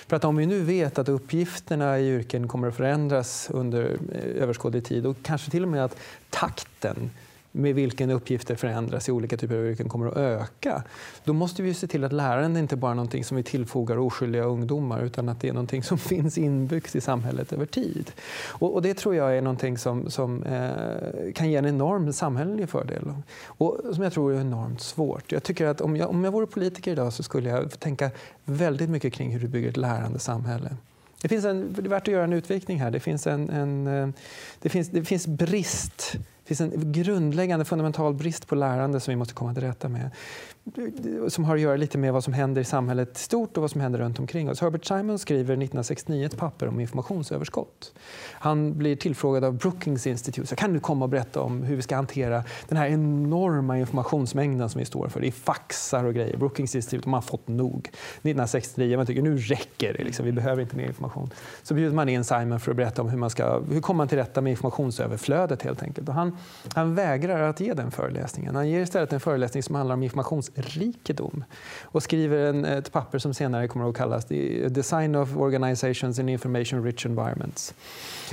För 0.08 0.16
att 0.16 0.24
om 0.24 0.36
vi 0.36 0.46
nu 0.46 0.60
vet 0.60 1.00
att 1.00 1.10
uppgifterna 1.10 2.00
i 2.00 2.10
yrken 2.10 2.48
kommer 2.48 2.68
att 2.68 2.76
förändras 2.76 3.50
under 3.52 3.98
eh, 4.14 4.44
överskådlig 4.44 4.86
tid 4.86 5.06
och 5.06 5.18
kanske 5.22 5.52
till 5.52 5.64
och 5.64 5.70
med 5.70 5.86
att 5.86 5.98
takten 6.30 7.10
med 7.56 7.76
vilken 7.76 8.12
uppgifter 8.12 8.56
förändras 8.56 9.10
i 9.10 9.12
olika 9.12 9.38
typer 9.38 9.56
av 9.56 9.66
yrken 9.66 9.90
kommer 9.90 10.08
att 10.08 10.18
öka. 10.18 10.84
Då 11.24 11.34
måste 11.34 11.64
vi 11.64 11.74
se 11.74 11.88
till 11.88 12.04
att 12.04 12.14
lärande 12.14 12.60
inte 12.60 12.76
bara 12.76 12.92
är 12.92 12.96
någonting 12.96 13.24
som 13.24 13.38
vi 13.38 13.44
tillfogar 13.44 13.98
oskyldiga 13.98 14.44
ungdomar 14.44 15.04
utan 15.04 15.30
att 15.30 15.42
det 15.42 15.50
är 15.50 15.54
någonting 15.54 15.84
som 15.84 15.98
finns 15.98 16.38
inbyggt 16.38 16.96
i 16.96 17.02
samhället 17.02 17.54
över 17.54 17.66
tid. 17.66 18.12
Och, 18.48 18.74
och 18.74 18.82
det 18.82 18.94
tror 18.94 19.16
jag 19.16 19.38
är 19.38 19.42
någonting 19.42 19.78
som, 19.78 20.12
som 20.12 20.44
eh, 20.44 21.34
kan 21.34 21.52
ge 21.52 21.56
en 21.56 21.66
enorm 21.66 22.14
samhällelig 22.14 22.70
fördel 22.70 23.14
och 23.46 23.82
som 23.94 24.04
jag 24.04 24.14
tror 24.14 24.34
är 24.34 24.42
enormt 24.42 24.82
svårt. 24.82 25.32
Jag 25.32 25.44
tycker 25.44 25.66
att 25.66 25.82
om 25.82 25.96
jag, 25.96 26.10
om 26.10 26.24
jag 26.24 26.32
vore 26.32 26.48
politiker 26.48 26.92
idag 26.92 27.14
så 27.14 27.24
skulle 27.24 27.50
jag 27.50 27.80
tänka 27.80 28.12
väldigt 28.44 28.90
mycket 28.90 29.14
kring 29.14 29.32
hur 29.32 29.40
du 29.40 29.48
bygger 29.48 29.70
ett 29.70 29.78
lärande 29.78 30.20
samhälle. 30.20 30.76
Det, 31.22 31.28
finns 31.28 31.46
en, 31.46 31.74
det 31.74 31.82
är 31.82 31.90
värt 31.90 32.08
att 32.08 32.14
göra 32.14 32.24
en 32.24 32.34
utvikning 32.34 32.80
här. 32.80 32.92
Det 32.92 33.00
finns, 33.00 33.28
en, 33.28 33.50
en 33.50 33.88
eh, 33.88 34.10
det 34.62 34.70
finns, 34.70 34.90
det 34.90 35.06
finns 35.06 35.28
brist 35.28 36.18
finns 36.46 36.62
en 36.62 36.92
grundläggande 36.92 37.66
fundamental 37.66 38.14
brist 38.14 38.48
på 38.48 38.56
lärande 38.56 39.00
som 39.00 39.12
vi 39.12 39.16
måste 39.16 39.34
komma 39.34 39.54
till 39.54 39.64
rätta 39.64 39.90
med 39.90 40.12
som 41.30 41.44
har 41.44 41.56
att 41.56 41.62
göra 41.62 41.76
lite 41.76 41.98
med 41.98 42.14
vad 42.14 42.24
som 42.24 42.34
händer 42.34 42.62
i 42.62 42.66
samhället 42.66 43.18
stort 43.18 43.58
och 43.58 43.62
vad 43.62 43.72
som 43.72 43.82
händer 43.82 44.00
runt 44.00 44.20
omkring 44.20 44.50
oss. 44.50 44.62
Herbert 44.62 44.86
Simon 44.86 45.20
skriver 45.20 45.44
1969 45.44 46.26
ett 46.26 46.38
papper 46.38 46.68
om 46.68 46.80
informationsöverskott. 46.80 47.94
Han 48.32 48.78
blir 48.78 48.96
tillfrågad 48.96 49.44
av 49.44 49.54
Brookings 49.54 50.08
Institute. 50.08 50.48
Så 50.48 50.56
kan 50.56 50.74
du 50.74 50.80
komma 50.80 51.06
och 51.06 51.10
berätta 51.10 51.42
om 51.42 51.64
hur 51.64 51.76
vi 51.76 51.82
ska 51.82 51.96
hantera 51.96 52.44
den 52.68 52.78
här 52.78 52.88
enorma 52.88 53.80
informationsmängden 53.80 54.70
som 54.70 54.80
vi 54.80 54.86
står 54.86 55.08
för? 55.08 55.22
Det 55.22 55.28
är 55.28 55.32
faxar 55.32 56.04
och 56.04 56.14
grejer. 56.14 56.38
Brookings 56.38 56.76
Institute 56.76 57.04
de 57.04 57.14
har 57.14 57.22
fått 57.22 57.48
nog. 57.48 57.78
1969 57.78 58.98
man 58.98 59.06
tycker 59.06 59.22
nu 59.22 59.38
räcker 59.38 59.94
det, 59.94 60.04
liksom. 60.04 60.26
vi 60.26 60.32
behöver 60.32 60.62
inte 60.62 60.76
mer 60.76 60.88
information. 60.88 61.30
Så 61.64 61.74
bjuder 61.74 61.96
man 61.96 62.10
in 62.10 62.24
Simon 62.24 62.60
för 62.60 62.72
att 62.72 62.78
berätta 62.78 63.02
om 63.02 63.10
hur 63.10 63.18
man 63.18 63.30
ska 63.30 63.60
hur 63.72 63.82
kommer 63.82 63.98
man 63.98 64.08
till 64.08 64.18
rätta 64.18 64.42
med 64.42 64.52
informationsöverflödet 64.52 65.62
helt 65.62 65.84
enkelt. 65.84 66.10
Och 66.10 66.16
han, 66.16 66.38
han 66.74 66.96
vägrar 66.96 67.50
att 67.50 67.60
ge 67.60 67.74
den 67.74 67.92
föreläsningen. 67.92 68.56
Han 68.56 68.70
ger 68.70 68.82
istället 68.82 69.14
en 69.14 69.20
föreläsning 69.20 69.64
som 69.64 69.76
handlar 69.76 69.94
om 69.94 70.04
informations 70.04 70.52
rikedom 70.56 71.44
och 71.84 72.04
skriver 72.04 72.38
en, 72.38 72.66
ett 72.66 72.92
papper 72.92 73.20
som 73.20 73.34
senare 73.34 73.68
kommer 73.68 73.90
att 73.90 73.96
kallas 73.96 74.26
The 74.26 74.70
Design 74.70 75.16
of 75.16 75.38
Organizations 75.38 76.20
in 76.20 76.30
Information 76.30 76.84
Rich 76.84 77.06
Environments. 77.06 77.74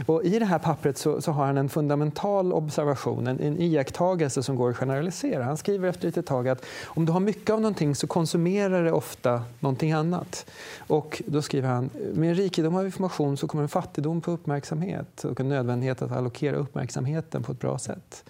Och 0.07 0.25
I 0.25 0.39
det 0.39 0.45
här 0.45 0.59
pappret 0.59 0.99
så, 0.99 1.21
så 1.21 1.33
har 1.33 1.47
han 1.47 1.59
en 1.59 1.69
fundamental 1.69 2.53
observation, 2.53 3.27
en, 3.27 3.41
en 3.41 3.59
iakttagelse 3.59 4.43
som 4.43 4.57
går 4.57 4.71
att 4.71 4.77
generalisera. 4.77 5.45
Han 5.45 5.57
skriver 5.57 5.89
efter 5.89 6.19
ett 6.19 6.27
tag 6.27 6.49
att 6.49 6.65
om 6.85 7.07
du 7.07 7.13
har 7.13 7.21
mycket 7.21 7.51
av 7.51 7.61
någonting 7.61 7.95
så 7.95 8.07
konsumerar 8.07 8.85
det 8.85 8.93
ofta 8.93 9.43
någonting 9.61 9.93
annat. 9.93 10.47
Och 10.79 11.23
då 11.27 11.43
skriver 11.43 11.69
han, 11.69 11.91
med 12.15 12.29
en 12.29 12.35
rikedom 12.35 12.77
av 12.77 12.85
information 12.85 13.37
så 13.37 13.49
kommer 13.49 13.63
en 13.63 13.69
fattigdom 13.69 14.21
på 14.21 14.31
uppmärksamhet 14.31 15.25
och 15.25 15.41
en 15.41 15.49
nödvändighet 15.49 16.03
att 16.03 16.13
allokera 16.13 16.57
uppmärksamheten 16.57 17.43
på 17.43 17.53
ett 17.53 17.61
bra 17.61 17.79
sätt. 17.79 18.25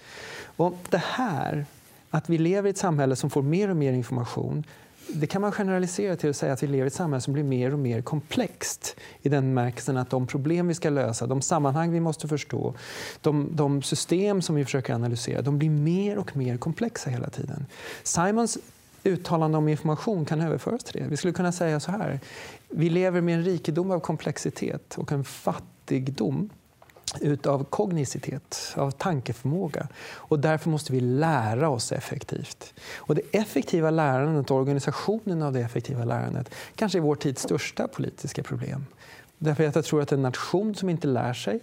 Och 0.56 0.74
det 0.90 1.02
här 1.04 1.66
att 2.12 2.30
vi 2.30 2.38
lever 2.38 2.68
i 2.68 2.70
ett 2.70 2.78
samhälle 2.78 3.16
som 3.16 3.30
får 3.30 3.42
mer 3.42 3.70
och 3.70 3.76
mer 3.76 3.92
information 3.92 4.64
det 5.08 5.26
kan 5.26 5.42
man 5.42 5.52
generalisera 5.52 6.16
till 6.16 6.30
att 6.30 6.36
säga 6.36 6.52
att 6.52 6.62
vi 6.62 6.66
lever 6.66 6.84
i 6.84 6.86
ett 6.86 6.94
samhälle 6.94 7.20
som 7.20 7.32
blir 7.32 7.44
mer 7.44 7.72
och 7.72 7.78
mer 7.78 8.02
komplext 8.02 8.96
i 9.22 9.28
den 9.28 9.42
bemärkelsen 9.42 9.96
att 9.96 10.10
de 10.10 10.26
problem 10.26 10.68
vi 10.68 10.74
ska 10.74 10.90
lösa, 10.90 11.26
de 11.26 11.42
sammanhang 11.42 11.92
vi 11.92 12.00
måste 12.00 12.28
förstå, 12.28 12.74
de, 13.20 13.48
de, 13.52 13.82
system 13.82 14.42
som 14.42 14.54
vi 14.54 14.64
försöker 14.64 14.94
analysera, 14.94 15.42
de 15.42 15.58
blir 15.58 15.70
mer 15.70 16.18
och 16.18 16.36
mer 16.36 16.56
komplexa 16.56 17.10
hela 17.10 17.30
tiden. 17.30 17.66
Simons 18.02 18.58
uttalande 19.04 19.58
om 19.58 19.68
information 19.68 20.24
kan 20.24 20.40
överföras 20.40 20.84
till 20.84 21.02
det. 21.02 21.08
Vi 21.08 21.16
skulle 21.16 21.32
kunna 21.32 21.52
säga 21.52 21.80
så 21.80 21.90
här. 21.90 22.20
Vi 22.68 22.90
lever 22.90 23.20
med 23.20 23.34
en 23.34 23.44
rikedom 23.44 23.90
av 23.90 24.00
komplexitet 24.00 24.98
och 24.98 25.12
en 25.12 25.24
fattigdom 25.24 26.50
utav 27.20 27.64
kognicitet, 27.64 28.74
av 28.76 28.90
tankeförmåga. 28.90 29.88
Och 30.14 30.38
därför 30.38 30.70
måste 30.70 30.92
vi 30.92 31.00
lära 31.00 31.68
oss 31.68 31.92
effektivt. 31.92 32.74
Och 32.96 33.14
det 33.14 33.22
effektiva 33.32 33.90
lärandet 33.90 34.50
och 34.50 34.56
organisationen 34.56 35.42
av 35.42 35.52
det 35.52 35.60
effektiva 35.60 36.04
lärandet 36.04 36.54
kanske 36.76 36.98
är 36.98 37.00
vår 37.00 37.16
tids 37.16 37.42
största 37.42 37.88
politiska 37.88 38.42
problem. 38.42 38.86
Därför 39.38 39.64
att 39.64 39.74
jag 39.74 39.84
tror 39.84 40.02
att 40.02 40.12
en 40.12 40.22
nation 40.22 40.74
som 40.74 40.88
inte 40.88 41.06
lär 41.06 41.34
sig 41.34 41.60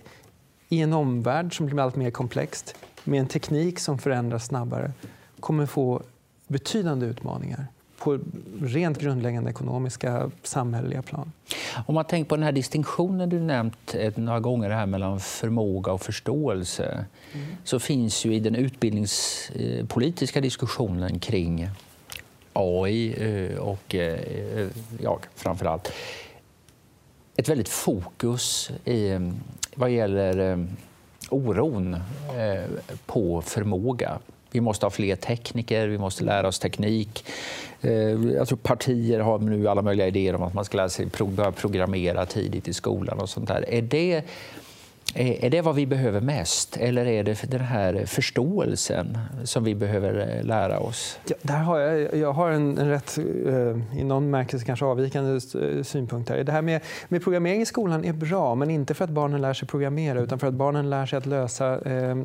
i 0.69 0.81
en 0.81 0.93
omvärld 0.93 1.57
som 1.57 1.65
blir 1.65 1.79
allt 1.79 1.95
mer 1.95 2.11
komplext 2.11 2.75
med 3.03 3.19
en 3.19 3.27
teknik 3.27 3.79
som 3.79 3.97
förändras 3.97 4.45
snabbare 4.45 4.91
kommer 5.39 5.65
få 5.65 6.01
betydande 6.47 7.05
utmaningar 7.05 7.67
på 7.99 8.19
rent 8.61 8.99
grundläggande 8.99 9.49
ekonomiska, 9.49 10.31
samhälleliga 10.43 11.01
plan. 11.01 11.31
Om 11.85 11.95
man 11.95 12.05
tänker 12.05 12.29
på 12.29 12.35
den 12.35 12.43
här 12.43 12.51
distinktionen 12.51 13.29
du 13.29 13.39
nämnt 13.39 13.95
några 14.15 14.39
gånger 14.39 14.69
här 14.69 14.85
mellan 14.85 15.19
förmåga 15.19 15.91
och 15.91 16.01
förståelse 16.01 17.05
mm. 17.33 17.47
så 17.63 17.79
finns 17.79 18.25
ju 18.25 18.35
i 18.35 18.39
den 18.39 18.55
utbildningspolitiska 18.55 20.41
diskussionen 20.41 21.19
kring 21.19 21.69
AI 22.53 23.13
eh, 23.19 23.57
och 23.57 23.95
eh, 23.95 24.67
ja, 25.01 25.19
framför 25.35 25.65
allt 25.65 25.91
ett 27.35 27.49
väldigt 27.49 27.69
fokus 27.69 28.71
i, 28.85 29.31
vad 29.75 29.91
gäller 29.91 30.51
eh, 30.51 30.65
oron 31.29 31.97
på 33.05 33.41
förmåga 33.41 34.19
vi 34.51 34.61
måste 34.61 34.85
ha 34.85 34.91
fler 34.91 35.15
tekniker, 35.15 35.87
vi 35.87 35.97
måste 35.97 36.23
lära 36.23 36.47
oss 36.47 36.59
teknik. 36.59 37.25
Eh, 37.81 37.91
jag 38.35 38.47
tror 38.47 38.57
partier 38.57 39.19
har 39.19 39.39
nu 39.39 39.67
alla 39.67 39.81
möjliga 39.81 40.07
idéer 40.07 40.35
om 40.35 40.43
att 40.43 40.53
man 40.53 40.65
ska 40.65 40.77
lära 40.77 40.89
sig 40.89 41.05
börja 41.35 41.51
programmera 41.51 42.25
tidigt 42.25 42.67
i 42.67 42.73
skolan 42.73 43.19
och 43.19 43.29
sånt 43.29 43.47
där. 43.47 43.69
Är 43.69 43.81
det 43.81 44.23
är 45.15 45.49
det 45.49 45.61
vad 45.61 45.75
vi 45.75 45.85
behöver 45.85 46.21
mest 46.21 46.77
eller 46.77 47.05
är 47.05 47.23
det 47.23 47.51
den 47.51 47.61
här 47.61 48.05
förståelsen 48.05 49.17
som 49.43 49.63
vi 49.63 49.75
behöver 49.75 50.37
eh, 50.37 50.43
lära 50.43 50.79
oss? 50.79 51.19
Ja, 51.27 51.35
där 51.41 51.57
har 51.57 51.79
jag, 51.79 52.15
jag 52.15 52.33
har 52.33 52.51
en, 52.51 52.77
en 52.77 52.89
rätt, 52.89 53.17
eh, 53.17 53.99
i 53.99 54.03
någon 54.03 54.29
märkelse 54.29 54.65
kanske 54.65 54.85
avvikande 54.85 55.33
eh, 55.33 55.83
synpunkt. 55.83 56.29
Här. 56.29 56.43
Det 56.43 56.51
här 56.51 56.61
med, 56.61 56.81
med 57.07 57.23
programmering 57.23 57.61
i 57.61 57.65
skolan 57.65 58.05
är 58.05 58.13
bra, 58.13 58.55
men 58.55 58.69
inte 58.69 58.93
för 58.93 59.05
att 59.05 59.09
barnen 59.09 59.41
lär 59.41 59.53
sig 59.53 59.67
programmera 59.67 60.19
utan 60.19 60.39
för 60.39 60.47
att 60.47 60.53
barnen 60.53 60.89
lär 60.89 61.05
sig 61.05 61.17
att 61.17 61.25
lösa 61.25 61.81
eh, 61.81 62.17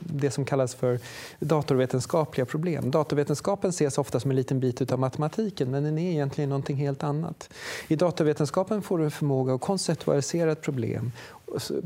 det 0.00 0.30
som 0.30 0.44
kallas 0.44 0.74
för 0.74 0.98
datorvetenskapliga 1.38 2.46
problem. 2.46 2.90
Datorvetenskapen 2.90 3.70
ses 3.70 3.98
ofta 3.98 4.20
som 4.20 4.30
en 4.30 4.36
liten 4.36 4.60
bit 4.60 4.92
av 4.92 4.98
matematiken, 4.98 5.70
men 5.70 5.84
den 5.84 5.98
är 5.98 6.10
egentligen 6.10 6.50
någonting 6.50 6.76
helt 6.76 7.04
annat. 7.04 7.50
I 7.88 7.96
datorvetenskapen 7.96 8.82
får 8.82 8.98
du 8.98 9.04
en 9.04 9.10
förmåga 9.10 9.54
att 9.54 9.60
konceptualisera 9.60 10.52
ett 10.52 10.62
problem 10.62 11.12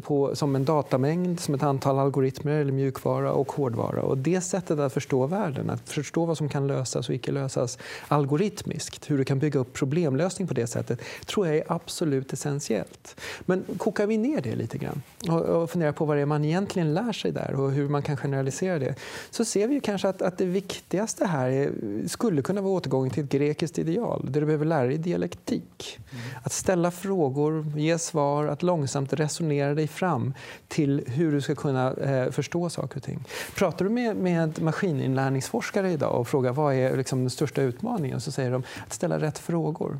på, 0.02 0.36
som 0.36 0.56
en 0.56 0.64
datamängd, 0.64 1.40
som 1.40 1.54
ett 1.54 1.62
antal 1.62 1.98
algoritmer 1.98 2.52
eller 2.52 2.72
mjukvara 2.72 3.32
och 3.32 3.52
hårdvara. 3.52 4.02
Och 4.02 4.18
det 4.18 4.40
sättet 4.40 4.78
att 4.78 4.92
förstå 4.92 5.26
världen, 5.26 5.70
att 5.70 5.88
förstå 5.88 6.24
vad 6.24 6.38
som 6.38 6.48
kan 6.48 6.66
lösas 6.66 7.08
och 7.08 7.14
icke 7.14 7.32
lösas 7.32 7.78
algoritmiskt, 8.08 9.11
hur 9.11 9.18
du 9.18 9.24
kan 9.24 9.38
bygga 9.38 9.61
upp 9.61 9.72
problemlösning 9.72 10.48
på 10.48 10.54
det 10.54 10.66
sättet, 10.66 11.00
tror 11.26 11.46
jag 11.46 11.56
är 11.56 11.64
absolut 11.68 12.32
essentiellt. 12.32 13.20
Men 13.40 13.64
kokar 13.78 14.06
vi 14.06 14.16
ner 14.16 14.40
det 14.40 14.54
lite 14.54 14.78
grann 14.78 15.02
och, 15.28 15.40
och 15.40 15.70
funderar 15.70 15.92
på 15.92 16.04
vad 16.04 16.16
det 16.16 16.20
är 16.20 16.26
man 16.26 16.44
egentligen 16.44 16.94
lär 16.94 17.12
sig 17.12 17.32
där 17.32 17.54
och 17.54 17.70
hur 17.70 17.88
man 17.88 18.02
kan 18.02 18.16
generalisera 18.16 18.78
det, 18.78 18.94
så 19.30 19.44
ser 19.44 19.68
vi 19.68 19.80
kanske 19.80 20.08
att, 20.08 20.22
att 20.22 20.38
det 20.38 20.44
viktigaste 20.44 21.26
här 21.26 21.50
är, 21.50 21.72
skulle 22.08 22.42
kunna 22.42 22.61
vara 22.61 22.72
återgången 22.72 23.11
till 23.11 23.24
ett 23.24 23.30
grekiskt 23.30 23.78
ideal, 23.78 24.26
där 24.30 24.40
du 24.40 24.46
behöver 24.46 24.66
lära 24.66 24.86
dig 24.86 24.98
dialektik. 24.98 25.98
Mm. 26.11 26.24
Att 26.42 26.52
ställa 26.52 26.90
frågor, 26.90 27.72
ge 27.76 27.98
svar, 27.98 28.46
att 28.46 28.62
långsamt 28.62 29.12
resonera 29.12 29.49
resonera 29.51 29.74
dig 29.74 29.88
fram 29.88 30.34
till 30.68 31.05
hur 31.07 31.32
du 31.32 31.40
ska 31.40 31.55
kunna 31.55 31.92
eh, 31.92 32.30
förstå 32.30 32.70
saker 32.70 32.96
och 32.96 33.03
ting. 33.03 33.24
Pratar 33.55 33.84
du 33.84 33.90
med, 33.90 34.16
med 34.16 34.62
maskininlärningsforskare 34.62 35.90
idag 35.90 36.20
och 36.20 36.28
frågar 36.28 36.53
vad 36.53 36.74
är 36.74 36.96
liksom 36.96 37.20
den 37.20 37.30
största 37.30 37.62
utmaningen 37.62 38.20
så 38.20 38.32
säger 38.32 38.51
de 38.51 38.62
att 38.86 38.92
ställa 38.92 39.18
rätt 39.18 39.38
frågor. 39.38 39.98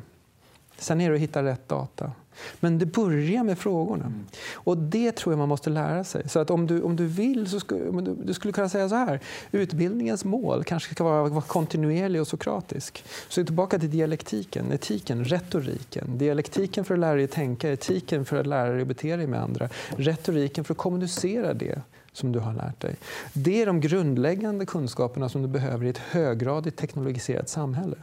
Sen 0.81 1.01
är 1.01 1.09
det 1.09 1.15
att 1.15 1.21
hitta 1.21 1.43
rätt 1.43 1.69
data. 1.69 2.11
Men 2.59 2.77
det 2.77 2.85
börjar 2.85 3.43
med 3.43 3.57
frågorna. 3.57 4.05
Mm. 4.05 4.25
Och 4.53 4.77
Det 4.77 5.11
tror 5.11 5.33
jag 5.33 5.37
man 5.37 5.49
måste 5.49 5.69
lära 5.69 6.03
sig. 6.03 6.29
Så 6.29 6.39
att 6.39 6.49
om 6.49 6.67
du, 6.67 6.81
om 6.81 6.95
du 6.95 7.05
vill 7.05 7.49
så 7.49 7.59
skulle 7.59 8.01
du, 8.01 8.15
du 8.23 8.33
skulle 8.33 8.53
kunna 8.53 8.69
säga 8.69 8.89
så 8.89 8.95
här. 8.95 9.19
Utbildningens 9.51 10.25
mål 10.25 10.63
kanske 10.63 10.95
ska 10.95 11.03
vara, 11.03 11.29
vara 11.29 11.41
kontinuerlig 11.41 12.21
och 12.21 12.27
sokratisk. 12.27 13.03
Så 13.29 13.45
tillbaka 13.45 13.79
till 13.79 13.91
dialektiken, 13.91 14.71
etiken, 14.71 15.25
retoriken. 15.25 16.17
Dialektiken 16.17 16.85
för 16.85 16.93
att 16.93 16.99
lära 16.99 17.15
dig 17.15 17.27
tänka, 17.27 17.71
etiken 17.71 18.25
för 18.25 18.39
att 18.39 18.47
lära 18.47 18.73
dig 18.73 18.85
bete 18.85 19.15
dig 19.15 19.27
med 19.27 19.41
andra. 19.41 19.69
Retoriken 19.89 20.63
för 20.63 20.73
att 20.73 20.77
kommunicera 20.77 21.53
det 21.53 21.81
som 22.13 22.31
du 22.31 22.39
har 22.39 22.53
lärt 22.53 22.79
dig. 22.79 22.95
Det 23.33 23.61
är 23.61 23.65
de 23.65 23.81
grundläggande 23.81 24.65
kunskaperna 24.65 25.29
som 25.29 25.41
du 25.41 25.47
behöver 25.47 25.85
i 25.85 25.89
ett 25.89 25.97
höggradigt 25.97 26.77
teknologiserat 26.77 27.49
samhälle. 27.49 27.95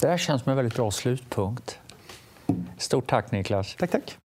Det 0.00 0.08
här 0.08 0.18
känns 0.18 0.42
som 0.42 0.50
en 0.50 0.56
väldigt 0.56 0.74
bra 0.74 0.90
slutpunkt. 0.90 1.78
Stort 2.78 3.06
tack 3.06 3.32
Niklas. 3.32 3.76
Tack, 3.78 3.90
tack. 3.90 4.16